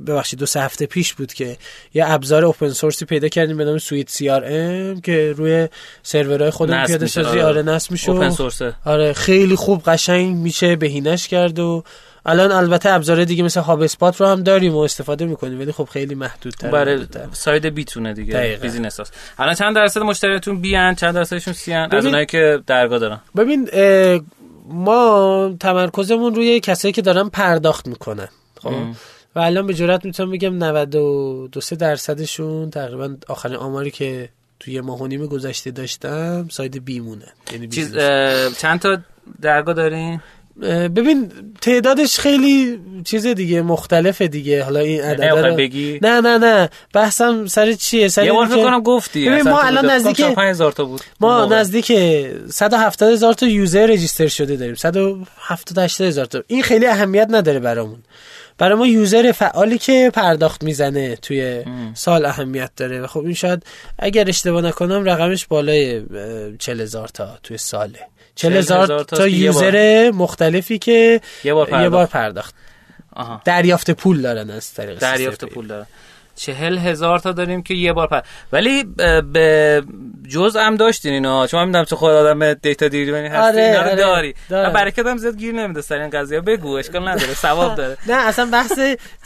ببخشید 0.06 0.38
دو 0.38 0.46
سه 0.46 0.60
هفته 0.60 0.86
پیش 0.86 1.14
بود 1.14 1.32
که 1.32 1.56
یه 1.94 2.10
ابزار 2.10 2.44
open 2.44 2.68
source 2.68 2.99
ی 2.99 3.04
پیدا 3.04 3.28
کردیم 3.28 3.56
به 3.56 3.64
نام 3.64 3.78
SuiteCRM 3.78 5.00
که 5.00 5.34
روی 5.36 5.68
سرورهای 6.02 6.50
خودمون 6.50 6.86
پیاده 6.86 7.06
سازی 7.06 7.40
آره 7.54 7.62
نصب 7.62 7.92
میشه 7.92 8.10
open 8.10 8.30
source 8.30 8.68
ه 8.68 8.74
آره 8.84 9.12
خیلی 9.12 9.56
خوب 9.56 9.82
قشنگ 9.82 10.36
میشه 10.36 10.76
بهینش 10.76 11.28
کرد 11.28 11.58
و 11.58 11.84
الان 12.26 12.52
البته 12.52 12.90
ابزار 12.90 13.24
دیگه 13.24 13.42
مثل 13.42 13.60
HubSpot 13.60 14.20
رو 14.20 14.26
هم 14.26 14.42
داریم 14.42 14.74
و 14.74 14.78
استفاده 14.78 15.26
می‌کنیم 15.26 15.60
ولی 15.60 15.72
خب 15.72 15.84
خیلی 15.84 16.14
محدودتر 16.14 16.70
برای 16.70 17.06
side 17.32 17.66
B 17.66 17.75
تونه 17.75 18.12
دیگه 18.12 18.58
business 18.62 19.00
هست 19.00 19.14
الان 19.38 19.54
چند 19.54 19.74
درصد 19.74 20.00
مشتریاتون 20.00 20.60
B 20.60 20.77
ان 20.77 20.94
چند 20.94 21.14
درصدشون 21.14 21.54
C 21.54 21.68
ان؟ 21.68 21.94
از 21.94 22.06
اونایی 22.06 22.26
که 22.26 22.60
درگاه 22.66 22.98
دارن. 22.98 23.20
ببین 23.36 23.68
ما 24.68 25.50
تمرکزمون 25.60 26.34
روی 26.34 26.60
کسایی 26.60 26.92
که 26.92 27.02
دارن 27.02 27.28
پرداخت 27.28 27.86
می‌کنن 27.86 28.28
خب؟ 28.62 28.72
و 29.36 29.40
الان 29.40 29.66
به 29.66 29.74
جرات 29.74 30.04
می‌تونم 30.04 30.30
بگم 30.30 30.54
92 30.54 31.76
درصدشون 31.78 32.70
تقریبا 32.70 33.16
آخرین 33.28 33.56
آماری 33.56 33.90
که 33.90 34.28
توی 34.60 34.80
ماه 34.80 34.98
و 35.02 35.06
نیم 35.06 35.26
گذشته 35.26 35.70
داشتم 35.70 36.46
side 36.50 36.84
B 36.84 36.93
مونه 36.93 37.26
یعنی 37.52 37.68
چیز 37.68 37.96
چند 38.58 38.80
تا 38.80 38.98
درگاه 39.40 39.74
دارین 39.74 40.20
ببین 40.96 41.32
تعدادش 41.60 42.18
خیلی 42.18 42.80
چیز 43.04 43.26
دیگه 43.26 43.62
مختلفه 43.62 44.28
دیگه. 44.28 44.64
حالا 44.64 44.80
این 44.80 45.00
عدد 45.02 45.24
رو 45.24 45.54
بگی؟ 45.54 45.98
نه 46.02 46.20
نه 46.20 46.38
نه. 46.38 46.68
بحثم 46.92 47.46
سر 47.46 47.72
چیه؟ 47.72 48.08
سر 48.08 48.24
یه 48.24 48.32
بار 48.32 48.46
فکر 48.46 48.62
کنم 48.64 48.80
گفتی. 48.80 49.28
ببین 49.28 49.42
ما 49.42 49.60
الان. 49.60 49.90
نزدیک- 49.90 50.16
فکر 50.16 50.26
کنم 50.26 50.34
5000 50.34 50.72
تا 50.72 50.84
بود. 50.84 51.00
ما. 51.20 51.46
نزدیک 51.46 51.92
170 52.50 53.12
هزار 53.12 53.32
تا 53.32 53.46
یوزر 53.46 53.86
رجیستر 53.86 54.26
شده 54.26 54.56
داریم. 54.56 54.74
170 54.74 55.78
80 55.78 56.08
هزار 56.08 56.24
تا. 56.26 56.42
این 56.46 56.62
خیلی 56.62 56.86
اهمیت 56.86 57.26
نداره 57.30 57.58
برامون. 57.60 57.98
برای 58.58 58.78
ما 58.78 58.86
یوزر 58.86 59.32
فعالی 59.32 59.78
که 59.78 60.10
پرداخت 60.14 60.64
می‌زنه 60.64 61.16
توی 61.16 61.64
سال 61.94 62.26
اهمیت 62.26 62.70
داره. 62.76 63.00
و 63.00 63.06
خب 63.06 63.20
این 63.20 63.34
شاید 63.34 63.62
اگر 63.98 64.28
اشتباه 64.28 64.62
نکنم 64.62 65.04
رقمش 65.04 65.46
بالای 65.46 66.02
40 66.58 66.80
هزار 66.80 67.08
تا 67.08 67.38
توی 67.42 67.58
ساله. 67.58 67.98
40 68.34 68.56
هزار 68.56 68.86
40,000 68.86 69.04
تا 69.04 69.28
یه 69.28 69.38
یوزر 69.38 70.10
مختلفی 70.14 70.78
که 70.78 71.20
یه 71.44 71.54
بار 71.54 71.66
یه 71.68 71.72
پرداخت. 71.72 71.92
بار 71.92 72.06
پرداخت. 72.06 72.54
آها. 73.12 73.42
دریافت 73.44 73.90
پول 73.90 74.22
دارن 74.22 74.50
از 74.50 74.74
طریق 74.74 74.98
دریافت. 74.98 75.44
پول 75.44 75.66
داره 75.66 75.86
چهل 76.36 76.78
هزار 76.78 77.18
تا 77.18 77.32
داریم 77.32 77.62
که 77.62 77.74
یه 77.74 77.92
بار 77.92 78.06
پر 78.06 78.20
ولی 78.52 78.84
به 79.32 79.82
جز 80.28 80.56
هم 80.56 80.76
داشتین 80.76 81.12
اینا. 81.12 81.46
چون 81.46 81.60
من 81.60 81.66
می‌دونم 81.66 81.84
چه 81.84 81.96
خود 81.96 82.10
آدم 82.10 82.54
دیتا 82.54 82.88
دیرونی 82.88 83.28
هستی 83.28 83.36
آره، 83.60 83.62
اینا 83.62 83.82
رو 83.82 83.86
آره، 83.88 83.96
داری. 83.96 84.34
و 84.50 84.70
برکت 84.70 85.06
هم 85.06 85.16
زیاد 85.16 85.36
گیر 85.36 85.54
نمیده 85.54 85.80
سر 85.80 85.94
این 85.98 86.10
قضیه. 86.10 86.40
بگو 86.40 86.72
اشکال 86.76 87.08
نداره 87.08 87.34
ثواب 87.34 87.74
داره. 87.80 87.96
نه 88.06 88.14
اصلا 88.14 88.46
بحث 88.52 88.78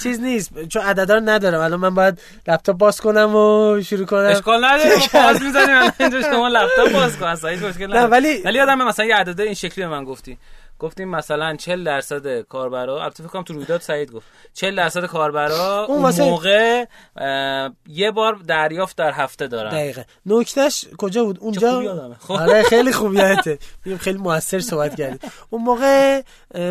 چیز 0.03 0.21
نیست 0.21 0.65
چون 0.69 0.83
عددا 0.83 1.15
رو 1.15 1.21
ندارم. 1.25 1.61
الان 1.61 1.81
من 1.81 1.95
باید 1.95 2.21
لپتاپ 2.49 2.77
باز 2.79 3.01
کنم 3.01 3.35
و 3.37 3.81
شروع 3.83 4.07
کنم. 4.07 4.27
اشکال 4.27 4.65
نداره 4.65 4.91
ما 4.99 5.07
پاس 5.13 5.43
می‌زنیم. 5.43 5.93
اینجا 6.01 6.23
شما 6.23 6.49
لپتاپ 6.59 6.93
باز 6.93 7.17
کن 7.19 7.27
اصلا 7.27 7.51
هیچ 7.51 7.63
مشکل 7.63 7.87
نداره. 7.87 8.07
ولی- 8.07 8.43
ولی 8.45 8.59
یادم 8.59 8.89
مثلا 8.89 9.07
یه 9.07 9.15
عدده 9.17 9.43
این 9.43 9.55
شکلی 9.55 9.85
به 9.85 9.91
من 9.91 10.05
گفتی. 10.05 10.39
گفتیم 10.79 11.09
مثلا 11.09 11.57
40 11.57 11.85
درصد 11.85 12.41
کاربرا 12.41 13.03
البته 13.03 13.23
فکر 13.23 13.33
کنم 13.33 13.43
تو 13.43 13.55
رویداد 13.55 13.81
سعید 13.81 14.13
گفت. 14.13 14.27
40 14.55 14.77
درصد 14.77 15.05
کاربرا 15.07 15.85
اون 15.85 15.95
اون 15.95 16.03
واسه- 16.03 16.25
موقع 16.25 16.85
اه، 17.17 17.71
یه 17.89 18.11
بار 18.11 18.35
دریافت 18.35 18.97
در 18.97 19.13
هفته 19.13 19.47
دارن. 19.47 19.71
دقیقه 19.71 20.07
نکتهش 20.27 20.85
کجا 20.99 21.25
بود؟ 21.25 21.39
اونجا؟ 21.41 21.81
خوب. 22.19 22.37
خب. 22.37 22.43
آره 22.43 22.63
خیلی 22.63 22.93
خوب 22.93 23.15
یادته 23.15 23.59
میگم 23.85 23.99
خیلی 23.99 24.19
موثر 24.19 24.61
صحبت 24.61 24.97
کردی. 24.97 25.19
اون 25.51 25.63
موقع 25.63 26.23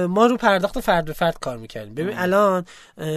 ما 0.07 0.25
رو 0.25 0.37
پرداخت 0.37 0.79
فرد 0.79 1.05
به 1.05 1.13
فرد 1.13 1.39
کار 1.39 1.57
می‌کردیم. 1.57 1.93
ببین 1.95 2.17
الان 2.17 2.65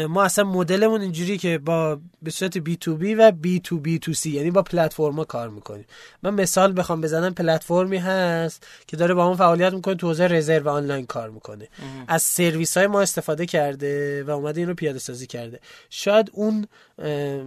ما 0.09 0.23
اصلا 0.25 0.45
مدلمون 0.45 1.01
اینجوری 1.01 1.39
که 1.39 1.59
با 1.59 1.99
به 2.23 2.31
صورت 2.31 2.59
بی 2.59 2.77
تو 2.77 2.97
بی 2.97 3.15
و 3.15 3.31
بی 3.31 3.61
تو 3.61 3.79
بی 3.79 3.99
تو 3.99 4.13
سی 4.13 4.31
یعنی 4.31 4.51
با 4.51 4.63
پلتفرما 4.63 5.25
کار 5.25 5.49
می‌کنیم. 5.49 5.87
من 6.23 6.35
مثال 6.35 6.79
بخوام 6.79 7.01
بزنم 7.01 7.35
پلتفرمی 7.35 7.97
هست 7.99 8.67
که 8.87 8.97
داره 8.97 9.15
با 9.15 9.25
اون 9.27 9.37
فعالیت 9.37 9.73
می‌کنه 9.73 9.95
تو 9.95 10.07
حوزه 10.07 10.27
رزرو. 10.27 10.80
آنلاین 10.81 11.07
کار 11.07 11.31
می‌کنه. 11.31 11.69
از 12.09 12.23
سرویس 12.23 12.77
های 12.77 12.87
ما 12.87 13.01
استفاده 13.01 13.47
کرده 13.47 14.25
و 14.25 14.31
اومده 14.31 14.61
این 14.61 14.69
رو 14.69 14.75
پیاده 14.75 14.99
سازی 14.99 15.27
کرده. 15.27 15.61
شاید 15.91 16.31
اون 16.33 16.67
اه، 16.99 17.43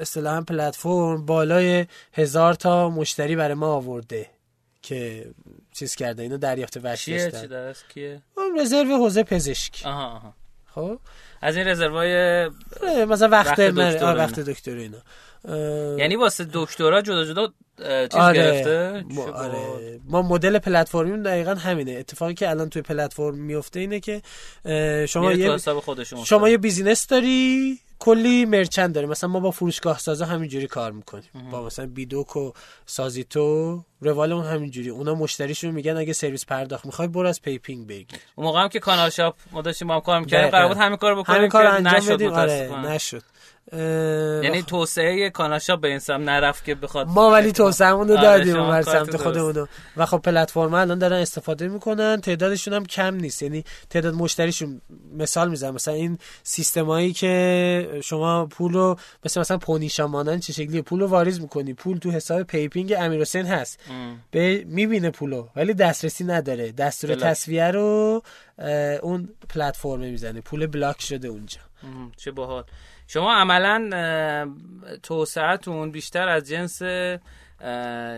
اصطلاحا 0.00 0.40
پلتفرم 0.40 1.26
بالای 1.26 1.86
هزار 2.12 2.54
تا 2.54 2.90
مشتری 2.90 3.36
برای 3.36 3.54
ما 3.54 3.66
آورده 3.66 4.30
که 4.82 5.26
چیز 5.72 5.94
کرده 5.94 6.22
اینو 6.22 6.38
دریافت 6.38 6.76
وحشی 6.76 7.18
چی 7.18 7.26
هستن 7.26 7.74
کیه؟ 7.94 8.22
اون 8.36 8.60
رزرو 8.60 8.96
حوزه 8.98 9.22
پزشک. 9.22 9.82
آها 9.86 10.06
آها. 10.06 10.34
خب؟ 10.74 10.98
از 11.40 11.56
این 11.56 11.66
رزروای 11.66 12.14
اه، 12.16 13.04
مثلا 13.04 13.28
وقت 13.28 13.46
وقت 13.46 13.60
دکتر 13.60 14.06
اینا. 14.06 14.14
وقت 14.14 14.40
دکتر 14.40 14.76
اینا. 14.76 14.96
اه، 14.96 15.02
یعنی 15.98 16.16
واسه 16.16 16.46
دکترا 16.52 17.02
جدا 17.02 17.24
جدا 17.24 17.48
چیز 17.78 18.20
آره. 18.20 18.38
گرفته؟ 18.38 19.04
ما, 19.10 19.24
آره. 19.24 20.00
ما 20.04 20.22
مدل 20.22 20.58
پلتفرمی 20.58 21.22
دقیقا 21.22 21.54
همینه. 21.54 21.92
اتفاقی 21.92 22.34
که 22.34 22.50
الان 22.50 22.68
توی 22.70 22.82
پلتفرم 22.82 23.34
میفته 23.34 23.80
اینه 23.80 24.00
که 24.00 24.22
شما 25.08 25.32
یه 25.32 25.56
شما 26.24 26.48
یه 26.48 26.58
business 26.58 27.06
داری 27.06 27.78
کلی 27.98 28.44
merchant 28.44 28.94
داری. 28.94 29.06
مثلا 29.06 29.30
ما 29.30 29.40
با 29.40 29.50
فروشگاه 29.50 29.98
سازا 29.98 30.24
همینجوری 30.24 30.66
کار 30.66 30.92
می‌کنیم. 30.92 31.30
با 31.52 31.62
مثلا 31.62 31.86
بیدوک 31.86 32.36
و 32.36 32.52
سازیتو 32.86 33.84
روالمون 34.00 34.44
همینجوری. 34.44 34.90
اونا 34.90 35.14
مشتریشون 35.14 35.70
میگن 35.70 35.96
اگه 35.96 36.12
سرویس 36.12 36.46
پرداخت 36.46 36.86
می‌خوای 36.86 37.08
برو 37.08 37.28
از 37.28 37.42
پیپینگ 37.42 37.86
بگیر. 37.86 38.18
اون 38.34 38.46
موقع 38.46 38.60
هم 38.60 38.68
که 38.68 38.78
کانال 38.78 39.10
شاپ 39.10 39.34
ما 39.52 39.62
داشتیم 39.62 39.88
با 39.88 39.94
هم 39.94 40.00
کار 40.00 40.20
می‌کردیم. 40.20 40.50
قرار 40.50 40.68
بود 40.68 40.76
همین 40.76 40.96
کار 40.96 41.14
بکنیم 41.14 41.38
همین 41.38 41.50
کار 41.50 41.66
انجام 41.66 42.16
بدیم. 42.16 42.32
آره. 42.32 42.86
نشد. 42.86 43.22
یعنی 43.72 44.58
و 44.58 44.62
توسعه 44.62 45.30
کانال 45.30 45.58
شاپ 45.58 45.80
به 45.80 45.88
این 45.88 45.98
سمت 45.98 46.28
نرفت 46.28 46.64
که 46.64 46.74
بخواد 46.74 47.08
ما 47.08 47.30
ولی 47.30 47.52
توسعهمون 47.52 48.08
رو 48.08 48.16
آره، 48.16 48.22
دادیم 48.22 48.56
اون 48.56 48.82
سمت. 48.82 49.16
خودمون 49.16 49.68
و 49.96 50.06
خب 50.06 50.18
پلتفرم 50.18 50.74
الان 50.74 50.98
دارن 50.98 51.16
استفاده 51.16 51.68
می‌کنن 51.68 52.20
تعدادشون 52.20 52.74
هم 52.74 52.86
کم 52.86 53.14
نیست. 53.14 53.42
یعنی 53.42 53.64
تعداد 53.90 54.14
مشتریشون 54.14 54.80
مثال 55.18 55.50
می‌زنم 55.50 55.74
مثلا 55.74 55.94
این 55.94 56.18
سیستمایی 56.42 57.12
که 57.12 58.00
شما 58.04 58.46
پول 58.46 58.72
رو 58.72 58.98
مثل 59.24 59.40
مثلا 59.40 59.58
پونیشا 59.58 60.06
مانند 60.06 60.40
چه 60.40 60.52
شکلی 60.52 60.82
پول 60.82 61.00
رو 61.00 61.06
واریز 61.06 61.40
می‌کنی. 61.40 61.74
پول 61.74 61.98
تو 61.98 62.10
حساب 62.10 62.42
پیپینگ 62.42 62.94
امیر 62.98 63.20
حسین 63.20 63.46
هست. 63.46 63.80
ام. 63.90 64.20
به 64.30 64.64
می‌بینه 64.66 65.10
پولو 65.10 65.48
ولی 65.56 65.74
دسترسی 65.74 66.24
نداره. 66.24 66.72
دستور 66.72 67.10
بلاک. 67.10 67.22
تسویه 67.22 67.70
رو 67.70 68.22
اون 69.02 69.28
پلتفرم 69.48 70.00
می‌زنه. 70.00 70.40
پول 70.40 70.66
بلاک 70.66 71.02
شده 71.02 71.28
اونجا. 71.28 71.60
ام، 71.82 72.12
چه 72.16 72.30
باحال. 72.30 72.64
شما 73.06 73.34
عملا 73.34 73.90
اه، 73.92 74.96
توسعهتون 74.96 75.90
بیشتر 75.90 76.28
از 76.28 76.48
جنس 76.48 76.82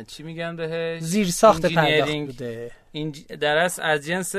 چی 0.06 0.22
میگن 0.22 0.56
بهش؟ 0.56 1.02
زیر 1.02 1.26
ساخت 1.26 1.66
پرداخت. 1.66 2.12
بوده. 2.12 2.70
این 2.92 3.14
در 3.40 3.56
از 3.82 4.06
جنس 4.06 4.34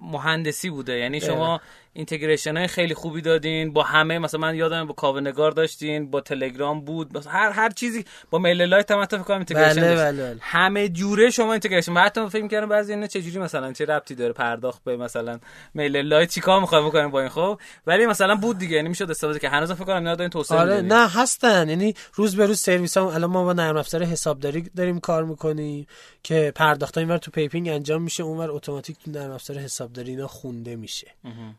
مهندسی 0.00 0.70
بوده. 0.70 0.98
یعنی 0.98 1.20
شما 1.20 1.60
integration 1.96 2.56
های 2.56 2.66
خیلی 2.66 2.94
خوبی 2.94 3.20
دادین 3.20 3.72
با 3.72 3.82
همه 3.82 4.18
مثلا 4.18 4.40
من 4.40 4.54
یادم 4.54 4.86
با 4.86 4.92
کاوه 4.92 5.25
نگار 5.25 5.50
داشتین 5.50 6.10
با 6.10 6.20
تلگرام 6.20 6.80
بود 6.80 7.16
مثلا 7.16 7.32
هر 7.32 7.50
هر 7.50 7.70
چیزی 7.70 8.04
با 8.30 8.38
MailerLite 8.38 8.90
هم 8.90 9.02
حتی 9.02 9.16
فکر 9.16 9.26
کنم 9.26 9.36
integration 9.36 9.80
بله،. 9.80 9.96
بله، 9.96 10.22
بله. 10.22 10.36
همه 10.40 10.88
جوره 10.88 11.30
شما 11.30 11.52
integration 11.52 11.92
من 11.92 12.00
حتی 12.00 12.28
فکر 12.28 12.42
می‌کردم 12.42 12.68
بعضی 12.68 12.92
اینا 12.92 13.06
چه 13.06 13.22
جوری 13.22 13.38
مثلا 13.38 13.72
چه 13.72 13.84
ربطی 13.84 14.14
داره 14.14 14.32
پرداخت 14.32 14.84
به 14.84 14.96
مثلا 14.96 15.38
MailerLite 15.74 16.30
چیکار 16.30 16.60
می‌خوایم 16.60 16.86
بکنیم 16.86 17.10
با 17.10 17.20
این 17.20 17.28
خب 17.28 17.60
ولی 17.86 18.06
مثلا 18.06 18.34
بود 18.34 18.58
دیگه 18.58 18.76
یعنی 18.76 18.88
می‌شد 18.88 19.10
استفاده 19.10 19.38
که 19.38 19.48
هنوز 19.48 19.72
فکر 19.72 19.84
کنم 19.84 19.96
اینا 19.96 20.14
دارین 20.14 20.30
توسعه 20.30 20.58
آره. 20.58 20.80
نه 20.80 21.08
هستن 21.08 21.68
یعنی 21.68 21.94
روز 22.14 22.36
به 22.36 22.46
روز 22.46 22.60
سرویس 22.60 22.96
هم 22.96 23.06
الان 23.06 23.30
ما 23.30 23.44
با 23.44 23.52
نرم 23.52 23.76
افزار 23.76 24.02
حسابداری 24.02 24.70
داریم 24.76 25.00
کار 25.00 25.24
می‌کنیم 25.24 25.86
که 26.22 26.52
پرداخت 26.54 26.98
اینور 26.98 27.18
تو 27.18 27.30
پیپینگ 27.30 27.68
انجام 27.68 28.02
میشه 28.02 28.22
اونور 28.22 28.50
اتوماتیک 28.50 28.96
تو 29.04 29.10
نرم 29.10 29.30
افزار 29.30 29.58
حسابداری 29.58 30.10
اینا 30.10 30.26
خونده 30.26 30.76
میشه 30.76 31.06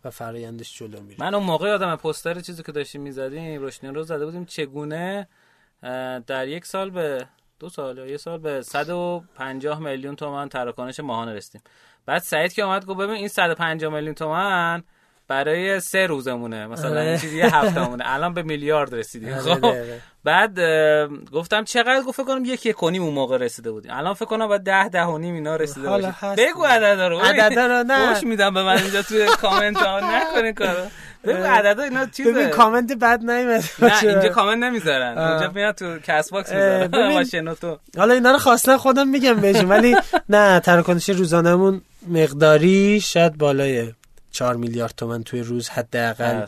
و 0.06 0.12
فرایندش 0.28 0.78
جلو 0.78 1.02
میره. 1.02 1.18
من 1.20 1.34
اون 1.34 1.44
موقع 1.44 1.68
یادم 1.68 1.96
پوستر 1.96 2.40
چیزی 2.40 2.64
که 2.64 2.72
داشتیم 2.72 3.02
می‌زدیم 3.02 3.62
روشنی 3.62 3.90
رو 3.90 4.04
زده 4.04 4.26
بودیم 4.26 4.46
چگونه 4.46 5.28
در 6.28 6.48
یک 6.48 6.66
سال 6.66 6.90
به 6.90 7.28
دو 7.60 7.70
سال 7.70 7.98
یا 7.98 8.06
یه 8.06 8.18
سال 8.18 8.40
به 8.40 8.62
150 8.62 9.80
میلیون 9.80 10.16
تومن 10.16 10.50
تراکنش 10.50 11.00
ماهانه 11.00 11.34
رسیدیم. 11.34 11.62
بعد 12.06 12.22
سعید 12.22 12.54
که 12.54 12.62
اومد 12.62 12.86
گفت 12.86 13.00
ببین 13.00 13.16
این 13.16 13.28
150 13.28 13.94
میلیون 13.94 14.14
تومن 14.14 14.84
برای 15.28 15.80
سه 15.80 16.08
روزمونه. 16.08 16.68
مثلا 16.68 16.90
آره. 16.90 17.02
این 17.02 17.18
چیزی 17.18 17.38
یه 17.38 17.56
هفتهمونه. 17.56 18.04
الان 18.08 18.34
به 18.34 18.44
میلیارد 18.44 18.96
رسیدیم. 18.96 19.34
آره، 19.34 19.56
خب. 19.56 19.74
بعد 20.24 20.60
گفتم 21.32 21.64
چقدر؟ 21.64 22.02
گفت 22.02 22.18
فکر 22.18 22.28
کنم 22.28 22.46
یک 22.46 22.66
یک 22.66 22.84
و 22.84 22.90
نیم 22.90 23.04
اون 23.04 23.14
موقع 23.14 23.38
رسیده 23.38 23.72
بودیم. 23.72 23.92
الان 23.94 24.14
فکر 24.14 24.26
کنم 24.26 24.48
با 24.48 24.58
ده 24.58 24.90
ده 24.90 25.04
و 25.04 25.18
نیم 25.18 25.36
اینا 25.36 25.56
رسیده 25.56 26.08
هست. 26.08 26.40
بگو 26.40 26.64
عددا 26.64 27.08
رو. 27.08 27.20
عددا 27.20 27.68
رو 27.68 27.84
نه. 27.84 28.14
فحش 28.14 28.24
میدم 28.24 28.54
به 28.54 28.64
من 28.64 28.78
اینجا 28.78 29.02
توی 29.02 29.26
کامنت 29.26 29.78
ها. 29.78 30.00
نکنین 30.00 30.54
کارو. 30.54 30.88
بگو 31.24 31.44
عددا 31.44 31.84
اینا 31.84 32.06
چیزه. 32.06 32.32
ببین 32.32 32.50
کامنت 32.50 32.92
بد 32.92 33.20
نیومد 33.24 33.64
نه 33.80 34.04
اینجا 34.04 34.30
کامنت 34.30 34.64
نمی‌ذارن. 34.64 35.18
اونجا 35.18 35.52
میاد 35.56 35.76
تو 35.76 36.00
Castbox 36.00 36.52
می‌ذارن 36.52 37.24
شنوتو 37.24 37.78
حالا 37.98 38.14
اینا 38.14 38.32
رو 38.32 38.38
خواستن 38.38 38.78
خودم 38.78 39.08
میگم 39.08 39.36
بهشون 39.36 39.66
ولی 39.66 39.96
نه 40.30 40.60
تراکنش 40.60 41.10
روزانمون 41.10 41.82
مقداری 42.08 43.02
شاید 43.02 43.38
بالای 43.38 43.94
4 44.38 44.56
میلیارد 44.56 44.94
تومن 44.98 45.24
توی 45.24 45.42
روز 45.42 45.70
حداقل 45.70 46.46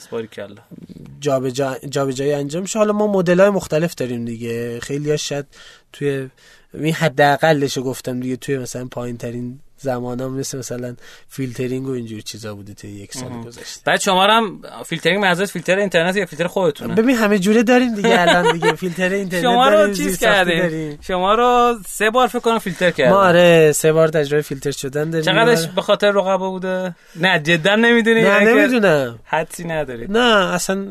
جابجایی 1.90 2.34
انجام 2.34 2.62
میشه 2.62 2.80
حالا 2.80 2.94
ما 2.94 3.08
مدل 3.08 3.40
های 3.40 3.50
مختلف 3.50 3.96
داریم 3.96 4.26
دیگه. 4.26 4.80
خیلی 4.80 5.18
شاید 5.18 5.46
توی 5.94 6.30
این 6.74 6.94
حداقلش 6.94 7.80
گفتم 7.80 8.20
دیگه 8.20 8.36
توی 8.36 8.58
مثلا 8.58 8.86
پایین 8.86 9.18
ترین 9.18 9.60
زمان 9.80 10.21
هم 10.21 10.34
مثل 10.34 10.57
مثلا 10.57 10.95
فیلترینگ 11.30 11.88
و 11.88 11.91
اینجور 11.91 12.21
چیزا 12.21 12.55
بوده 12.55 12.73
توی 12.73 12.89
یک 12.89 13.13
سال 13.13 13.30
گذشته. 13.45 13.82
بعد 13.86 13.99
شما 13.99 14.23
هم 14.23 14.61
فیلترینگ 14.86 15.21
منظورت 15.23 15.49
فیلتر 15.49 15.77
اینترنت 15.77 16.15
یا 16.15 16.25
فیلتر 16.25 16.47
خودتونه؟ 16.47 16.95
ببین 16.95 17.15
همه 17.15 17.39
جوره 17.39 17.63
داریم 17.63 17.95
دیگه 17.95 18.21
الان 18.21 18.53
دیگه 18.53 18.73
فیلتر 18.84 19.09
اینترنت 19.09 19.43
شما 19.43 19.69
رو 19.69 19.93
چیز 19.93 20.19
کردیم. 20.19 20.99
شما 21.01 21.36
رو 21.36 21.80
سه 21.88 22.09
بار 22.09 22.27
فکر 22.27 22.39
کنم 22.39 22.59
فیلتر 22.59 22.91
کردیم 22.91 23.13
ما 23.13 23.19
آره 23.23 23.71
سه 23.71 23.93
بار 23.93 24.07
تجربه 24.07 24.41
فیلتر 24.41 24.71
شدن 24.71 25.09
داریم. 25.09 25.25
چقدرش 25.25 25.67
به 25.67 25.82
خاطر 25.82 26.11
رقبا 26.11 26.49
بوده؟ 26.49 26.95
نه 27.15 27.39
جدا 27.39 27.75
نمی‌دونی. 27.75 28.21
نه 28.21 28.39
نمی‌دونم. 28.39 29.19
حدسی 29.25 29.63
نداری. 29.63 30.07
نه 30.09 30.53
اصلا 30.53 30.88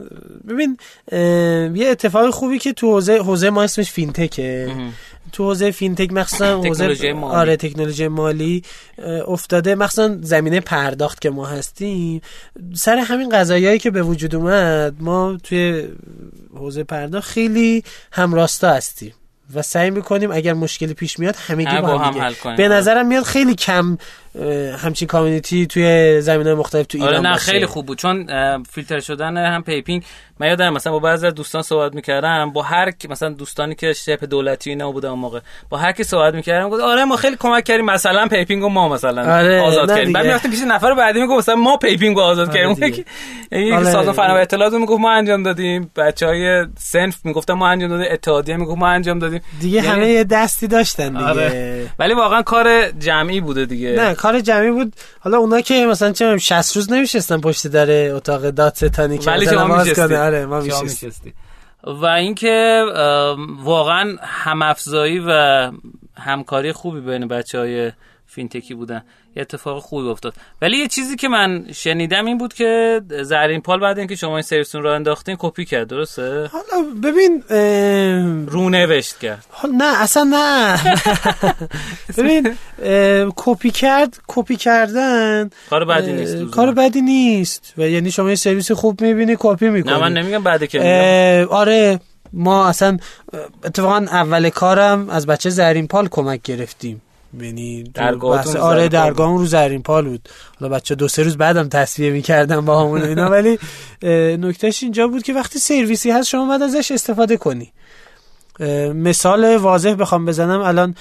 ببین 0.48 0.76
یه 1.76 1.88
اتفاق 1.88 2.30
خوبی 2.30 2.58
که 2.58 2.72
تو 2.72 2.92
حوزه 2.92 3.18
حوزه 3.18 3.50
ما 3.50 3.62
اسمش 3.62 3.90
فینتکه. 3.90 4.72
تو 5.32 5.44
حوزه 5.44 5.70
فینتک 5.70 6.12
مخصوصا 6.12 6.62
حوزه 6.62 7.12
مالی. 7.12 7.36
آره 7.36 7.56
تکنولوژی 7.56 8.08
مالی 8.08 8.62
افتاده 9.26 9.74
مخصوصا 9.74 10.16
زمینه 10.20 10.60
پرداخت 10.60 11.20
که 11.20 11.30
ما 11.30 11.46
هستیم 11.46 12.20
سر 12.74 12.96
همین 12.96 13.28
قضایایی 13.28 13.78
که 13.78 13.90
به 13.90 14.02
وجود 14.02 14.34
اومد 14.34 14.94
ما 15.00 15.36
توی 15.42 15.88
حوزه 16.54 16.84
پرداخت 16.84 17.30
خیلی 17.30 17.84
همراستا 18.12 18.70
هستیم 18.70 19.14
و 19.54 19.62
سعی 19.62 19.90
می‌کنیم 19.90 20.30
اگر 20.32 20.52
مشکلی 20.52 20.94
پیش 20.94 21.18
میاد 21.18 21.36
همگی 21.36 21.80
با 21.80 21.98
هم 21.98 22.14
هم. 22.14 22.22
حل 22.22 22.34
کنیم. 22.34 22.56
به 22.56 22.68
نظرم 22.68 23.06
میاد 23.06 23.24
خیلی 23.24 23.54
کم 23.54 23.98
همچین 24.78 25.08
community 25.08 25.60
ی 25.60 25.66
توی 25.66 26.20
زمینه 26.20 26.54
مختلف 26.54 26.86
تو 26.86 26.98
ایران 26.98 27.14
آره 27.14 27.20
نه. 27.20 27.36
خیلی 27.36 27.66
خوب 27.66 27.86
بود 27.86 27.98
چون 27.98 28.26
فیلتر 28.62 29.00
شدن 29.00 29.36
هم 29.36 29.62
پیپینگ 29.62 30.04
من 30.40 30.46
یادم 30.48 30.72
مثلا 30.72 30.92
با 30.92 30.98
بعضی 30.98 31.26
از 31.26 31.34
دوستان 31.34 31.62
صحبت 31.62 31.94
می‌کردم 31.94 32.50
با 32.52 32.62
هر 32.62 32.92
مثلا 33.10 33.28
دوستانی 33.28 33.74
که 33.74 33.92
شبه 33.92 34.26
دولتی 34.26 34.70
اینا 34.70 34.92
بودن 34.92 35.08
اون 35.08 35.18
موقع 35.18 35.40
با 35.70 35.78
هر 35.78 35.92
کی 35.92 36.04
صحبت 36.04 36.34
می‌کردم 36.34 36.68
گفت 36.68 36.82
آره 36.82 37.04
ما 37.04 37.16
خیلی 37.16 37.36
کمک 37.40 37.64
کردیم 37.64 37.84
مثلا 37.84 38.26
پیپینگ 38.28 38.62
رو 38.62 38.68
ما 38.68 38.88
مثلا 38.88 39.38
آره، 39.38 39.60
آزاد 39.60 39.88
کردیم 39.88 40.12
بعد 40.12 40.22
دیگه. 40.22 40.22
می‌رفتیم 40.22 40.50
پیش 40.50 40.60
نفر 40.68 40.94
بعدی 40.94 41.20
می‌گفت 41.20 41.38
مثلا 41.38 41.54
ما 41.54 41.76
پیپینگ 41.76 42.16
رو 42.16 42.22
آزاد 42.22 42.48
آره 42.48 42.58
کردیم 42.58 42.74
دیگه. 42.74 42.86
یکی 42.86 43.04
یکی 43.52 43.72
آره. 43.72 43.84
سازمان 43.84 44.12
فناوری 44.14 44.42
اطلاعات 44.42 44.72
می‌گفت 44.72 45.00
ما 45.00 45.10
انجام 45.10 45.42
دادیم 45.42 45.90
بچهای 45.96 46.66
سنف 46.78 47.16
می‌گفتن 47.24 47.54
ما 47.54 47.68
انجام 47.68 47.90
دادیم 47.90 48.06
اتحادیه 48.10 48.56
می‌گفت 48.56 48.78
ما 48.78 48.88
انجام 48.88 49.18
دادیم 49.18 49.40
دیگه 49.60 49.76
یعنی- 49.76 49.88
همه 49.88 50.08
یه 50.08 50.24
دستی 50.24 50.66
داشتن 50.66 51.08
دیگه 51.08 51.24
آره. 51.24 51.86
ولی 51.98 52.14
واقعا 52.14 52.42
کار 52.42 52.90
جمعی 52.90 53.40
بوده 53.40 53.66
دیگه 53.66 54.14
کار 54.18 54.40
جمعی 54.40 54.70
بود 54.70 54.92
حالا 55.20 55.38
اونا 55.38 55.60
که 55.60 55.86
مثلا 55.86 56.12
چه 56.12 56.24
می‌دونم 56.24 56.38
60 56.38 56.76
روز 56.76 56.92
نمیشستن 56.92 57.40
پشت 57.40 57.66
در 57.66 58.10
اتاق 58.10 58.50
دادستانی 58.50 59.18
که 59.18 59.30
ولی 59.30 59.46
شما 59.46 59.84
کنه. 59.84 60.18
آره 60.18 60.46
ما 60.46 60.60
میشستی. 60.60 61.34
و 61.84 62.06
اینکه 62.06 62.84
واقعا 63.62 64.16
هم 64.22 64.62
افزایی 64.62 65.22
و 65.26 65.70
همکاری 66.16 66.72
خوبی 66.72 67.00
بین 67.00 67.28
بچه 67.28 67.58
های 67.58 67.92
فینتکی 68.30 68.74
بودن. 68.74 69.02
یه 69.36 69.42
اتفاق 69.42 69.82
خوبی 69.82 70.08
افتاد. 70.08 70.34
ولی 70.62 70.76
یه 70.76 70.88
چیزی 70.88 71.16
که 71.16 71.28
من 71.28 71.66
شنیدم 71.72 72.26
این 72.26 72.38
بود 72.38 72.54
که 72.54 73.00
زرین 73.22 73.60
پال 73.60 73.80
بعد 73.80 73.98
اینکه 73.98 74.16
شما 74.16 74.36
این 74.36 74.42
سرویسون 74.42 74.82
رو 74.82 74.90
انداختین 74.90 75.36
کپی 75.38 75.64
کرد 75.64 75.88
درسته؟ 75.88 76.50
حالا 76.52 76.86
ببین 77.02 77.44
اه، 77.50 78.46
رو 78.46 78.70
نوشت 78.70 79.18
کرد. 79.18 79.46
حالا 79.50 79.74
نه 79.76 80.02
اصلا 80.02 80.24
نه. 80.24 80.78
ببین 82.18 82.54
کپی 83.36 83.70
کرد 83.70 84.20
کپی 84.28 84.56
کردن 84.56 85.50
کار 85.70 85.84
بدی 85.84 86.12
نیست. 86.12 86.36
کار 86.50 86.72
بدی 86.72 87.00
نیست. 87.00 87.74
و 87.78 87.88
یعنی 87.88 88.10
شما 88.10 88.28
یه 88.28 88.34
سرویس 88.34 88.72
خوب 88.72 89.00
می‌بینی 89.00 89.36
کپی 89.38 89.68
می‌کنی. 89.68 89.92
نه 89.92 90.00
من 90.00 90.12
نمیگم 90.12 90.42
بعد 90.42 90.68
که 90.68 91.46
آره 91.50 92.00
ما 92.32 92.68
اصلا 92.68 92.98
اتفاقا 93.64 93.96
اول 93.96 94.50
کارم 94.50 95.10
از 95.10 95.26
بچه 95.26 95.50
زرین 95.50 95.86
پال 95.86 96.08
کمک 96.08 96.42
گرفتیم. 96.42 97.02
یعنی 97.40 97.84
رو 97.96 98.28
آره 98.28 98.44
زرین 98.44 98.62
پال 98.62 98.82
بود. 98.82 98.90
درگاه 98.92 99.38
رو 99.38 99.46
زرین 99.46 99.82
پال 99.82 100.08
بود. 100.08 100.28
حالا 100.60 100.74
بچه 100.74 100.94
دو 100.94 101.08
سه 101.08 101.22
روز 101.22 101.36
بعدم 101.36 101.68
تصویه 101.68 102.10
می‌کردم 102.10 102.64
با 102.64 102.80
همون 102.80 103.00
و 103.00 103.04
اینا. 103.04 103.30
ولی 103.30 103.58
نکتهش 104.36 104.82
اینجا 104.82 105.08
بود 105.08 105.22
که 105.22 105.32
وقتی 105.32 105.58
سرویسی 105.58 106.10
هست 106.10 106.28
شما 106.28 106.46
باید 106.46 106.62
ازش 106.62 106.90
استفاده 106.90 107.36
کنی. 107.36 107.72
مثال 108.94 109.56
واضح 109.56 109.94
بخوام 109.94 110.26
بزنم. 110.26 110.60
الان 110.60 110.94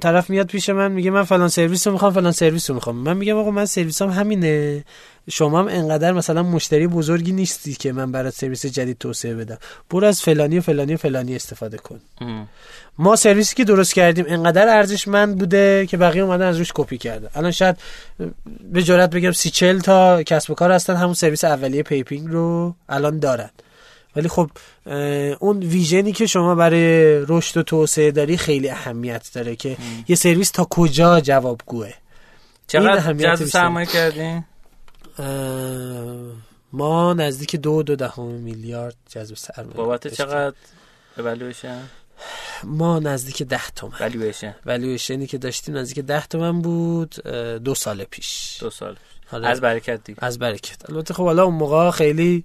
طرف 0.00 0.30
میاد 0.30 0.46
پیش 0.46 0.70
من 0.70 0.92
میگه 0.92 1.10
من 1.10 1.22
فلان 1.22 1.48
سرویس 1.48 1.86
رو 1.86 1.92
می‌خوام 1.92 2.12
فلان 2.12 2.32
سرویس 2.32 2.70
رو 2.70 2.74
می‌خوام. 2.74 2.96
من 2.96 3.16
میگم 3.16 3.36
آقا 3.36 3.50
من 3.50 3.66
سرویسم 3.66 4.10
همینه. 4.10 4.84
شما 5.30 5.58
هم 5.58 5.68
انقدر 5.68 6.12
مثلا 6.12 6.42
مشتری 6.42 6.86
بزرگی 6.86 7.32
نیستی 7.32 7.74
که 7.74 7.92
من 7.92 8.12
برات 8.12 8.34
سرویس 8.34 8.66
جدید 8.66 8.98
توسعه 8.98 9.34
بدم. 9.34 9.58
برو 9.90 10.06
از 10.06 10.22
فلانی 10.22 10.58
و 10.58 10.60
فلانی 10.60 10.94
و 10.94 10.96
فلانی 10.96 11.36
استفاده 11.36 11.76
کن. 11.76 12.00
ام. 12.20 12.48
ما 12.98 13.16
سرویسی 13.16 13.54
که 13.56 13.64
درست 13.64 13.94
کردیم 13.94 14.24
انقدر 14.28 14.68
ارزشمند 14.68 15.38
بوده 15.38 15.86
که 15.86 15.96
بقیه 15.96 16.22
اومدن 16.22 16.46
از 16.46 16.58
روش 16.58 16.72
کپی 16.74 16.98
کرده 16.98 17.30
الان 17.34 17.50
شاید 17.50 17.76
به 18.72 18.82
جرات 18.82 19.10
بگم 19.10 19.32
سی 19.32 19.50
چل 19.50 19.78
تا 19.80 20.22
کسب 20.22 20.50
و 20.50 20.54
کار 20.54 20.72
هستن 20.72 20.96
همون 20.96 21.14
سرویس 21.14 21.44
اولیه 21.44 21.82
پیپینگ 21.82 22.28
رو 22.28 22.74
الان 22.88 23.18
دارن. 23.18 23.50
ولی 24.16 24.28
خب 24.28 24.50
اون 25.38 25.58
vision 25.58 26.04
ی 26.04 26.12
که 26.12 26.26
شما 26.26 26.54
برای 26.54 27.16
رشد 27.28 27.56
و 27.56 27.62
توسعه 27.62 28.10
داری 28.10 28.36
خیلی 28.36 28.68
اهمیت 28.68 29.30
داره 29.34 29.56
که 29.56 29.76
یه 30.08 30.16
سرویس 30.16 30.50
تا 30.50 30.66
کجا 30.70 31.20
جوابگوه؟ 31.20 31.90
چقدر 32.66 33.12
جذب. 33.12 33.44
سرمایه 33.44 33.86
کردین؟ 33.86 34.44
ما 36.72 37.14
نزدیک 37.14 37.56
دو 37.56 37.82
دو 37.82 37.96
دهم 37.96 38.26
میلیارد 38.26 38.96
جذب 39.08 39.36
سرمایه 39.36 39.76
بابت. 39.76 40.08
چقدر 40.08 40.54
اولویشن 41.18 41.82
ما 42.64 42.98
نزدیک 42.98 43.42
ده 43.42 43.70
تومن. 43.76 43.94
اولویشن 44.00 44.54
والویشنی 44.66 45.26
که 45.26 45.38
داشتیم 45.38 45.76
نزدیک 45.76 46.04
ده 46.04 46.26
تومن 46.26 46.62
بود 46.62 47.14
دو 47.64 47.74
سال 47.74 48.04
پیش. 48.04 48.58
دو 48.60 48.70
سال 48.70 48.96
آره. 49.32 49.46
از 49.46 49.60
برکت 49.60 50.04
دیگه. 50.04 50.24
از 50.24 50.38
برکت. 50.38 50.90
البته 50.90 51.14
خب 51.14 51.24
حالا 51.24 51.44
اون 51.44 51.54
موقع 51.54 51.90
خیلی 51.90 52.44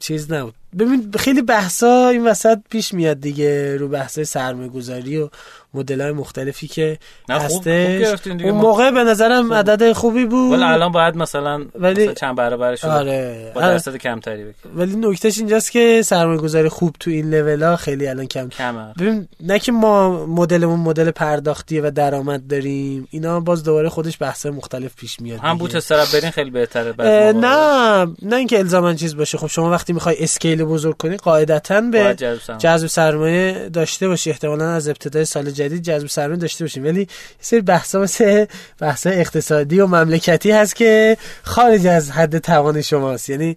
چیز 0.00 0.32
نبود. 0.32 0.54
ببین 0.78 1.12
خیلی 1.18 1.42
بحثا 1.42 2.08
این 2.08 2.26
وسط 2.26 2.58
پیش 2.70 2.94
میاد 2.94 3.20
دیگه 3.20 3.76
رو 3.76 3.88
بحثای 3.88 4.24
سرمایه 4.24 4.68
گذاری 4.68 5.16
و 5.16 5.28
مدل 5.74 6.00
های 6.00 6.12
مختلفی 6.12 6.68
که 6.68 6.98
هستش. 7.30 8.26
اون 8.26 8.50
موقع 8.50 8.90
به 8.90 9.04
نظرم 9.04 9.52
عدد 9.52 9.92
خوبی 9.92 10.24
بود. 10.24 10.52
ولی 10.52 10.62
الان 10.62 10.92
باید 10.92 11.16
مثلا, 11.16 11.64
ولی- 11.74 12.02
مثلا 12.02 12.14
چند 12.14 12.36
برابر 12.36 12.76
شده 12.76 12.90
آره. 12.90 13.52
با 13.54 13.60
آره. 13.60 13.70
درصد 13.70 13.96
کمتری 13.96 14.44
بکنی 14.44 14.72
ولی 14.74 14.96
نکتهش 14.96 15.38
اینجاست 15.38 15.72
که 15.72 16.02
سرمایه 16.04 16.40
گذاری 16.40 16.68
خوب 16.68 16.96
تو 17.00 17.10
این 17.10 17.34
لول 17.34 17.62
ها 17.62 17.76
خیلی 17.76 18.06
الان 18.06 18.26
کم. 18.26 18.48
کمه. 18.48 18.92
ببین 19.00 19.28
نه 19.40 19.58
که 19.58 19.72
ما 19.72 20.26
مدلمون 20.26 20.80
مدل 20.80 21.10
پرداختیه 21.10 21.82
و 21.82 21.90
درآمد 21.90 22.46
داریم. 22.46 23.08
اینا 23.10 23.40
باز 23.40 23.64
دوباره 23.64 23.88
خودش 23.88 24.16
بحث 24.20 24.46
مختلف 24.46 24.94
پیش 24.96 25.20
میاد 25.20 25.40
هم. 25.40 25.58
بوت 25.58 25.74
استرپ 25.74 26.12
برین 26.12 26.30
خیلی 26.30 26.50
بهتره. 26.50 26.94
نه. 27.32 28.06
نه 28.22 28.36
اینکه 28.36 28.58
الزاما 28.58 28.94
چیز 28.94 29.16
باشه. 29.16 29.38
خب 29.38 29.46
شما 29.46 29.70
وقتی 29.70 29.92
می‌خوای 29.92 30.16
اسکیل 30.20 30.64
بزرگ 30.64 30.96
کنی 30.96 31.16
قاعدتا 31.16 31.80
به. 31.80 32.16
جذب 32.58 32.86
سرمایه 32.86 33.68
داشته 33.72 34.08
باشی. 34.08 34.30
احتمالا 34.30 34.70
از 34.70 34.88
ابتدای 34.88 35.24
سال 35.24 35.50
جدید 35.58 35.82
جذب 35.82 36.06
سرمایه 36.06 36.40
داشته 36.40 36.64
باشیم. 36.64 36.84
ولی 36.84 37.00
یه 37.00 37.06
سری 37.40 37.60
بحثا 37.60 38.00
مثل 38.00 38.44
بحث 38.80 39.06
اقتصادی 39.06 39.80
و 39.80 39.86
مملکتی 39.86 40.50
هست 40.50 40.76
که 40.76 41.16
خارج 41.42 41.86
از 41.86 42.10
حد 42.10 42.38
توان 42.38 42.82
شماست. 42.82 43.30
یعنی 43.30 43.56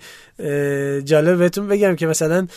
جالب 1.03 1.37
بهتون 1.37 1.67
بگم 1.67 1.95
که 1.95 2.07
مثلا 2.07 2.47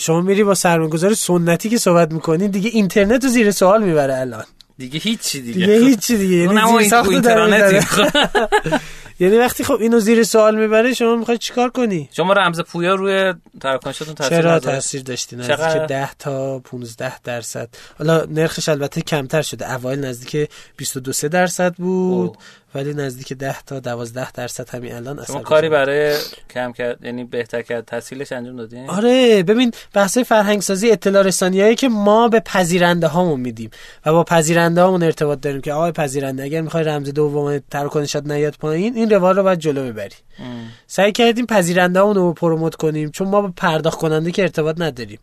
شما 0.00 0.20
میری 0.20 0.44
با 0.44 0.54
سرمایه‌گذار 0.54 1.14
سنتی 1.14 1.68
که 1.68 1.78
صحبت 1.78 2.12
می‌کنی 2.12 2.48
دیگه 2.48 2.70
اینترنت 2.72 3.24
رو 3.24 3.30
زیر 3.30 3.50
سوال 3.50 3.82
می‌بره 3.82 4.16
الان. 4.16 4.44
دیگه 4.78 5.00
هیچی 5.00 5.40
دیگه. 5.40 5.66
دیگه 5.66 5.78
هیچی 5.78 6.16
دیگه. 6.16 6.36
یعنی 6.36 6.78
زیر 6.78 6.88
ساخت 6.88 7.08
این 7.08 7.20
داره 7.20 7.42
اینترنتی. 7.42 7.74
می‌زنه. 7.74 8.80
یعنی 9.20 9.38
وقتی 9.38 9.64
خب 9.64 9.76
اینو 9.80 10.00
زیر 10.00 10.22
سوال 10.22 10.58
می‌بره 10.58 10.94
شما 10.94 11.16
می‌خوای 11.16 11.38
چیکار 11.38 11.70
کنی 11.70 12.08
شما 12.12 12.32
رمز 12.32 12.60
پویا 12.60 12.94
روی 12.94 13.34
تراکنشاتون 13.60 14.14
تاثیر 14.14 14.40
چرا؟ 14.40 14.58
تاثیر 14.58 15.02
داشتی 15.02 15.36
چقدر؟ 15.36 15.68
نزدیک 15.68 15.82
10 15.82 16.14
تا 16.18 16.58
15 16.58 17.20
درصد 17.20 17.68
حالا 17.98 18.24
نرخش 18.24 18.68
البته 18.68 19.00
کمتر 19.00 19.42
شده 19.42 19.72
اوایل 19.74 20.04
نزدیک 20.04 20.50
22 20.76 21.12
3 21.12 21.28
درصد 21.28 21.74
بود 21.74 22.28
اوه. 22.28 22.36
ولی 22.74 22.94
نزدیک 22.94 23.32
10 23.32 23.62
تا 23.62 23.80
12 23.80 24.32
درصد 24.32 24.68
همین 24.68 24.94
الان 24.94 25.18
اثر 25.18 25.40
کاری. 25.40 25.68
برای 25.68 26.16
کم 26.50 26.72
کرد 26.72 27.04
یعنی 27.04 27.24
بهتر 27.24 27.62
کرد 27.62 27.84
تحصیلش 27.84 28.32
انجام 28.32 28.56
دادین 28.56 28.90
آره 28.90 29.42
ببین 29.42 29.72
بحث 29.94 30.18
فرهنگ 30.18 30.60
سازی 30.60 30.90
اطلاع 30.90 31.22
رسانیایی 31.22 31.74
که 31.74 31.88
ما 31.88 32.28
به 32.28 32.40
پذیرنده 32.40 33.06
هامون 33.06 33.40
میدیم 33.40 33.70
و 34.06 34.12
با 34.12 34.24
پذیرنده 34.24 34.82
هامون 34.82 35.02
ارتباط 35.02 35.40
داریم 35.40 35.60
که 35.60 35.72
آقای 35.72 35.92
پذیرنده 35.92 36.42
اگر 36.42 36.60
می‌خوای 36.60 36.84
رمز 36.84 37.08
دوم 37.08 37.58
تراکنشات 37.58 38.26
نیاد 38.26 38.54
پایین 38.60 38.96
این 38.96 39.10
روال 39.10 39.36
رو 39.36 39.42
باید 39.42 39.58
جلو 39.58 39.92
ببری 39.92 40.16
ام. 40.38 40.68
سعی 40.86 41.12
کردیم 41.12 41.46
پذیرنده 41.46 42.00
رو 42.00 42.32
promote 42.32 42.74
کنیم 42.74 43.10
چون 43.10 43.28
ما 43.28 43.40
با 43.40 43.52
پرداخت 43.56 43.98
کننده 43.98 44.30
که 44.30 44.42
ارتباط 44.42 44.80
نداریم 44.80 45.18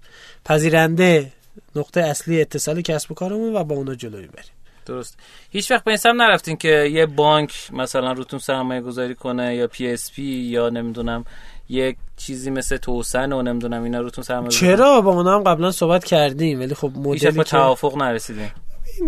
پذیرنده 0.45 1.31
نقطه 1.75 2.01
اصلی 2.01 2.41
اتصال 2.41 2.81
کسب 2.81 3.11
و 3.11 3.15
کارمون 3.15 3.55
و 3.55 3.63
با 3.63 3.75
اونا 3.75 3.95
جلو 3.95 4.17
ببریم 4.17 4.56
درست. 4.87 5.19
هیچ 5.49 5.71
وقت 5.71 5.83
به 5.83 5.91
این 5.91 5.97
سمت 5.97 6.15
نرفتین 6.15 6.57
که 6.57 6.89
یه 6.91 7.05
بانک 7.05 7.53
مثلا 7.73 8.11
روتون 8.11 8.39
سرمایه 8.39 8.81
گذاری 8.81 9.15
کنه 9.15 9.55
یا 9.55 9.67
PSP 9.67 10.23
یا 10.23 10.69
نمی‌دونم 10.69 11.25
یک 11.69 11.97
چیزی 12.17 12.49
مثل 12.49 12.77
توسن 12.77 13.33
و 13.33 13.41
نمی‌دونم 13.41 13.83
اینا 13.83 14.01
روتون 14.01 14.23
سرمایه 14.23 14.49
چرا؟ 14.49 15.01
با 15.01 15.11
اونا 15.11 15.35
هم 15.35 15.43
قبلا 15.43 15.71
صحبت 15.71 16.03
کردیم 16.03 16.59
ولی 16.59 16.75
خب 16.75 16.91
مدلی 16.95 17.31
که 17.31 17.43
توافق 17.43 17.97
نرسیدین. 17.97 18.49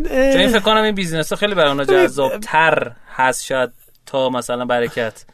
اه، 0.10 0.32
چون 0.32 0.42
این 0.42 0.50
فکر 0.50 0.60
کنم 0.60 0.84
این 0.84 0.96
بیزینس 0.96 1.30
ها 1.30 1.36
خیلی 1.36 1.56
برای 1.56 1.70
اونا 1.70 1.84
جذاب 1.84 2.40
تر 2.40 2.92
هست 3.16 3.46
شاید 3.46 3.70
تا 4.06 4.30
مثلا 4.30 4.66
برکت؟ 4.66 5.26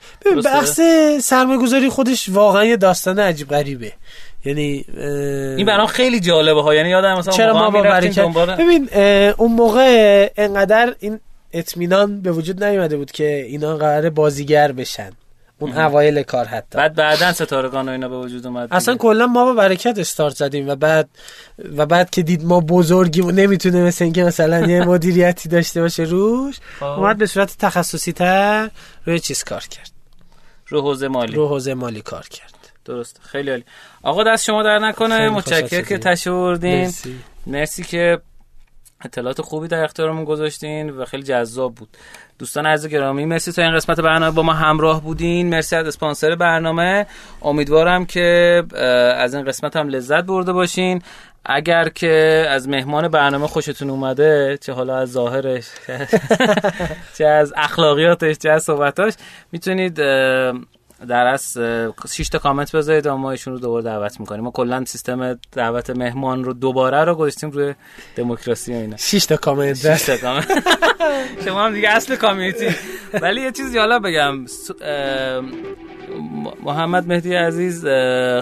بحث 0.45 0.81
سرمایه 1.21 1.59
گذاری 1.59 1.89
خودش 1.89 2.29
واقعا 2.29 2.65
یه 2.65 2.77
داستان 2.77 3.19
عجیب 3.19 3.49
غریبه. 3.49 3.93
یعنی 4.45 4.85
این 5.57 5.65
برام 5.65 5.87
خیلی 5.87 6.19
جالبه 6.19 6.61
ها. 6.61 6.75
یعنی 6.75 6.89
یادم 6.89 7.17
مثلا 7.17 7.33
چرا 7.33 7.53
ما 7.53 7.69
با 7.69 7.81
برکت 7.81 8.27
ببین 8.59 8.89
اون 9.37 9.51
موقع 9.51 10.29
انقدر 10.37 10.95
این 10.99 11.19
اطمینان 11.53 12.21
به 12.21 12.31
وجود 12.31 12.63
نیومده 12.63 12.97
بود 12.97 13.11
که 13.11 13.45
اینا 13.47 13.77
قرار 13.77 14.09
بازیگر 14.09 14.71
بشن. 14.71 15.11
اون 15.59 15.77
اوایل 15.77 16.23
کار 16.23 16.45
حتی. 16.45 16.77
بعد 16.77 16.95
بعدا 16.95 17.33
ستارگان 17.33 17.89
و 17.89 17.91
اینا 17.91 18.09
به 18.09 18.17
وجود 18.17 18.47
اومد 18.47 18.67
اصلا 18.71 18.95
کلا 18.95 19.27
ما 19.27 19.45
با 19.45 19.53
برکت 19.53 19.99
استارت 19.99 20.35
زدیم 20.35 20.69
و 20.69 20.75
بعد 20.75 21.09
و 21.77 21.85
بعد 21.85 22.09
که 22.09 22.21
دید 22.21 22.45
ما 22.45 22.59
بزرگیم 22.59 23.25
و 23.25 23.31
نمی‌تونه 23.31 23.83
مثل 23.83 24.03
اینکه 24.03 24.23
مثلا 24.23 24.67
یه 24.67 24.85
مدیریتی 24.91 25.49
داشته 25.49 25.81
باشه 25.81 26.03
روش 26.03 26.55
خب. 26.79 26.85
اومد 26.85 27.17
به 27.17 27.25
صورت 27.25 27.57
تخصصی 27.59 28.11
تر 28.11 28.69
روی 29.05 29.19
چیز 29.19 29.43
کار 29.43 29.61
کرد. 29.61 29.91
رو 30.67 30.81
حوزه 30.81 31.07
مالی. 31.07 31.33
رو 31.35 31.47
حوزه 31.47 31.73
مالی 31.73 32.01
کار 32.01 32.27
کرد. 32.27 32.54
درست 32.85 33.19
خیلی 33.23 33.51
عالی. 33.51 33.63
آقا 34.03 34.23
دست 34.23 34.45
شما 34.45 34.63
در 34.63 34.79
نکنه. 34.79 35.41
خوشحال 35.41 35.61
که 35.81 36.29
آوردین 36.29 36.81
مرسی. 36.81 37.15
مرسی 37.47 37.83
که 37.83 38.19
اطلاعات 39.05 39.41
خوبی 39.41 39.67
در 39.67 39.83
اختیارمون 39.83 40.25
گذاشتین 40.25 40.89
و 40.89 41.05
خیلی 41.05 41.23
جذاب 41.23 41.75
بود. 41.75 41.89
دوستان 42.39 42.65
عزیز 42.65 42.91
گرامی 42.91 43.25
مرسی 43.25 43.51
تا 43.51 43.61
این 43.61 43.75
قسمت 43.75 43.99
برنامه 43.99 44.35
با 44.35 44.43
ما 44.43 44.53
همراه 44.53 45.01
بودین. 45.01 45.49
مرسی 45.49 45.75
از 45.75 45.87
اسپانسر 45.87 46.35
برنامه. 46.35 47.05
امیدوارم 47.41 48.05
که 48.05 48.63
از 49.17 49.35
این 49.35 49.45
قسمت 49.45 49.75
هم 49.75 49.87
لذت 49.87 50.23
برده 50.23 50.53
باشین. 50.53 51.01
اگر 51.45 51.89
که 51.89 52.45
از 52.49 52.69
مهمان 52.69 53.07
برنامه 53.07 53.47
خوشتون 53.47 53.89
اومده 53.89 54.57
چه 54.61 54.73
حالا 54.73 54.97
از 54.97 55.11
ظاهرش 55.11 55.65
چه 57.17 57.25
از 57.25 57.53
اخلاقیاتش 57.57 58.37
چه 58.37 58.49
از 58.49 58.63
صحبتاش 58.63 59.13
می‌تونید 59.51 59.99
در 61.05 61.27
از 61.27 61.57
6 62.13 62.29
تا 62.29 62.39
کامنت 62.39 62.75
بذارید 62.75 63.07
و 63.07 63.15
ما 63.15 63.31
ایشون 63.31 63.53
رو 63.53 63.59
دوباره 63.59 63.83
دعوت 63.83 64.19
می‌کنیم. 64.19 64.43
ما 64.43 64.51
کلا 64.51 64.85
سیستم 64.85 65.39
دعوت 65.51 65.89
مهمان 65.89 66.43
رو 66.43 66.53
دوباره 66.53 67.03
رو 67.03 67.15
گذاشتیم 67.15 67.51
روی 67.51 67.73
دموکراسی 68.15 68.73
و 68.73 68.75
اینا. 68.75 68.97
شش 68.97 69.25
تا 69.25 69.37
کامنت 69.37 69.97
6 69.97 70.05
تا 70.05 70.17
کامنت. 70.17 70.47
شما 71.45 71.65
هم 71.65 71.73
دیگه 71.73 71.89
اصل 71.89 72.15
کامیونیتی. 72.15 72.75
ولی 73.13 73.41
یه 73.41 73.51
چیزی 73.51 73.77
حالا 73.77 73.99
بگم 73.99 74.45
محمد 76.63 77.07
مهدی 77.07 77.35
عزیز 77.35 77.85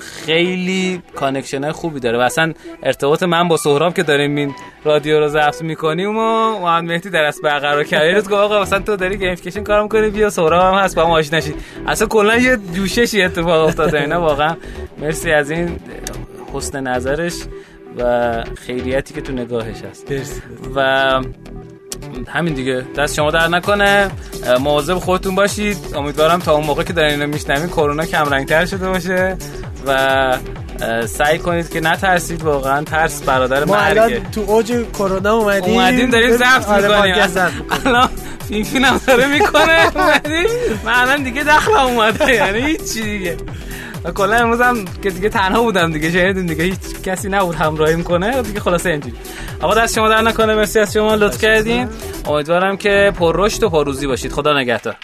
خیلی 0.02 1.02
connection 1.16 1.72
خوبی 1.72 2.00
داره 2.00 2.18
و 2.18 2.22
اصلا 2.22 2.54
ارتباط 2.84 3.24
من 3.24 3.48
با 3.48 3.58
سهراب 3.58 3.94
که 3.94 4.04
داریم 4.04 4.36
این 4.36 4.54
رادیو 4.84 5.20
رو 5.20 5.28
ضبط 5.28 5.62
می‌کنیم 5.62 6.18
و 6.18 6.60
محمد 6.60 6.84
مهدی 6.84 7.10
در 7.10 7.24
از 7.24 7.40
برقرار 7.44 7.84
کردن 7.84 8.20
گفت 8.20 8.32
آقا 8.32 8.62
مثلا 8.62 8.80
تو 8.80 8.96
داری 8.96 9.18
gamification 9.18 9.64
کار 9.64 9.84
می‌کنی؟ 9.84 10.10
بیا 10.10 10.30
سهراب 10.30 10.74
هم 10.74 10.80
هست 10.80 10.96
با 10.96 11.06
هم 11.06 11.12
آشنا 11.12 11.40
شید 11.40 11.56
اصلا 11.88 12.08
کلا 12.08 12.38
یه 12.38 12.58
جوششی 12.74 13.22
اتفاق 13.22 13.68
افتاده 13.68 14.02
اینا 14.02 14.22
واقعا. 14.22 14.56
مرسی 14.98 15.32
از 15.32 15.52
این 15.52 15.80
حسن 16.54 16.88
نظرش 16.88 17.34
و 17.98 18.44
خیریتی 18.56 19.14
که 19.14 19.22
تو 19.22 19.34
نگاهش 19.34 19.82
هست. 19.82 20.14
و 20.76 21.22
همین 22.28 22.54
دیگه. 22.54 22.86
دست 22.98 23.16
شما 23.16 23.32
در 23.32 23.48
نکنه. 23.48 24.12
مواظب 24.60 24.96
خودتون 24.96 25.36
باشید. 25.36 25.78
امیدوارم 25.96 26.40
تا 26.40 26.54
اون 26.56 26.66
موقع 26.66 26.84
که 26.84 26.94
دارین 26.94 27.12
اینو 27.12 27.28
میشنوین 27.28 27.68
کرونا 27.68 28.06
کم 28.06 28.30
رنگتر 28.30 28.66
شده 28.66 28.90
باشه 28.90 29.38
و 29.88 30.38
سعی 31.06 31.40
کنید 31.40 31.70
که 31.70 31.80
نترسید. 31.82 32.44
واقعا 32.44 32.84
ترس 32.84 33.22
برادر 33.22 33.64
ما 33.66 33.74
مرگه. 33.76 34.02
الان 34.02 34.32
تو 34.32 34.42
اوج 34.42 34.86
کرونا 34.94 35.34
اومدیم. 35.34 35.74
اومدیم 35.74 36.10
داریم 36.10 36.38
ضبط 36.38 36.68
آره، 36.68 36.88
می‌کنیم. 36.88 37.16
الان 37.86 38.10
فیلم 38.48 38.64
فیلم 38.64 39.02
داره 39.08 39.28
می‌کنه. 39.28 39.92
اومدیم. 39.96 40.46
من 40.86 40.94
الان 40.94 41.24
دیگه 41.24 41.44
دخلم 41.44 41.76
اومده. 41.76 42.34
یعنی 42.34 42.60
هیچی 42.60 43.02
دیگه. 43.04 43.38
کلا 44.12 44.36
امروز 44.36 44.62
هم 44.62 44.86
که 45.04 45.10
دیگه 45.10 45.30
تنها 45.30 45.62
بودم 45.64 45.92
دیگه 45.92 46.12
شنیدین 46.12 46.46
دیگه 46.46 46.64
هیچ 46.64 46.80
کسی 47.04 47.30
نبود 47.30 47.56
همراهیم 47.56 48.04
کنه 48.04 48.42
دیگه 48.42 48.60
خلاصه 48.60 48.90
اینجوری. 48.90 49.16
آقا 49.62 49.76
دست 49.76 49.96
شما 49.96 50.10
در 50.10 50.22
نکنه 50.22 50.56
مرسی 50.56 50.80
از 50.80 50.94
شما 50.94 51.16
لطف 51.16 51.42
کردین. 51.42 51.90
امیدوارم 52.26 52.78
که 52.78 53.14
پر 53.20 53.36
رشد 53.38 53.64
و 53.64 53.70
پرروزی 53.70 54.08
باشید. 54.08 54.32
خدا 54.32 54.60
نگهدار. 54.60 54.96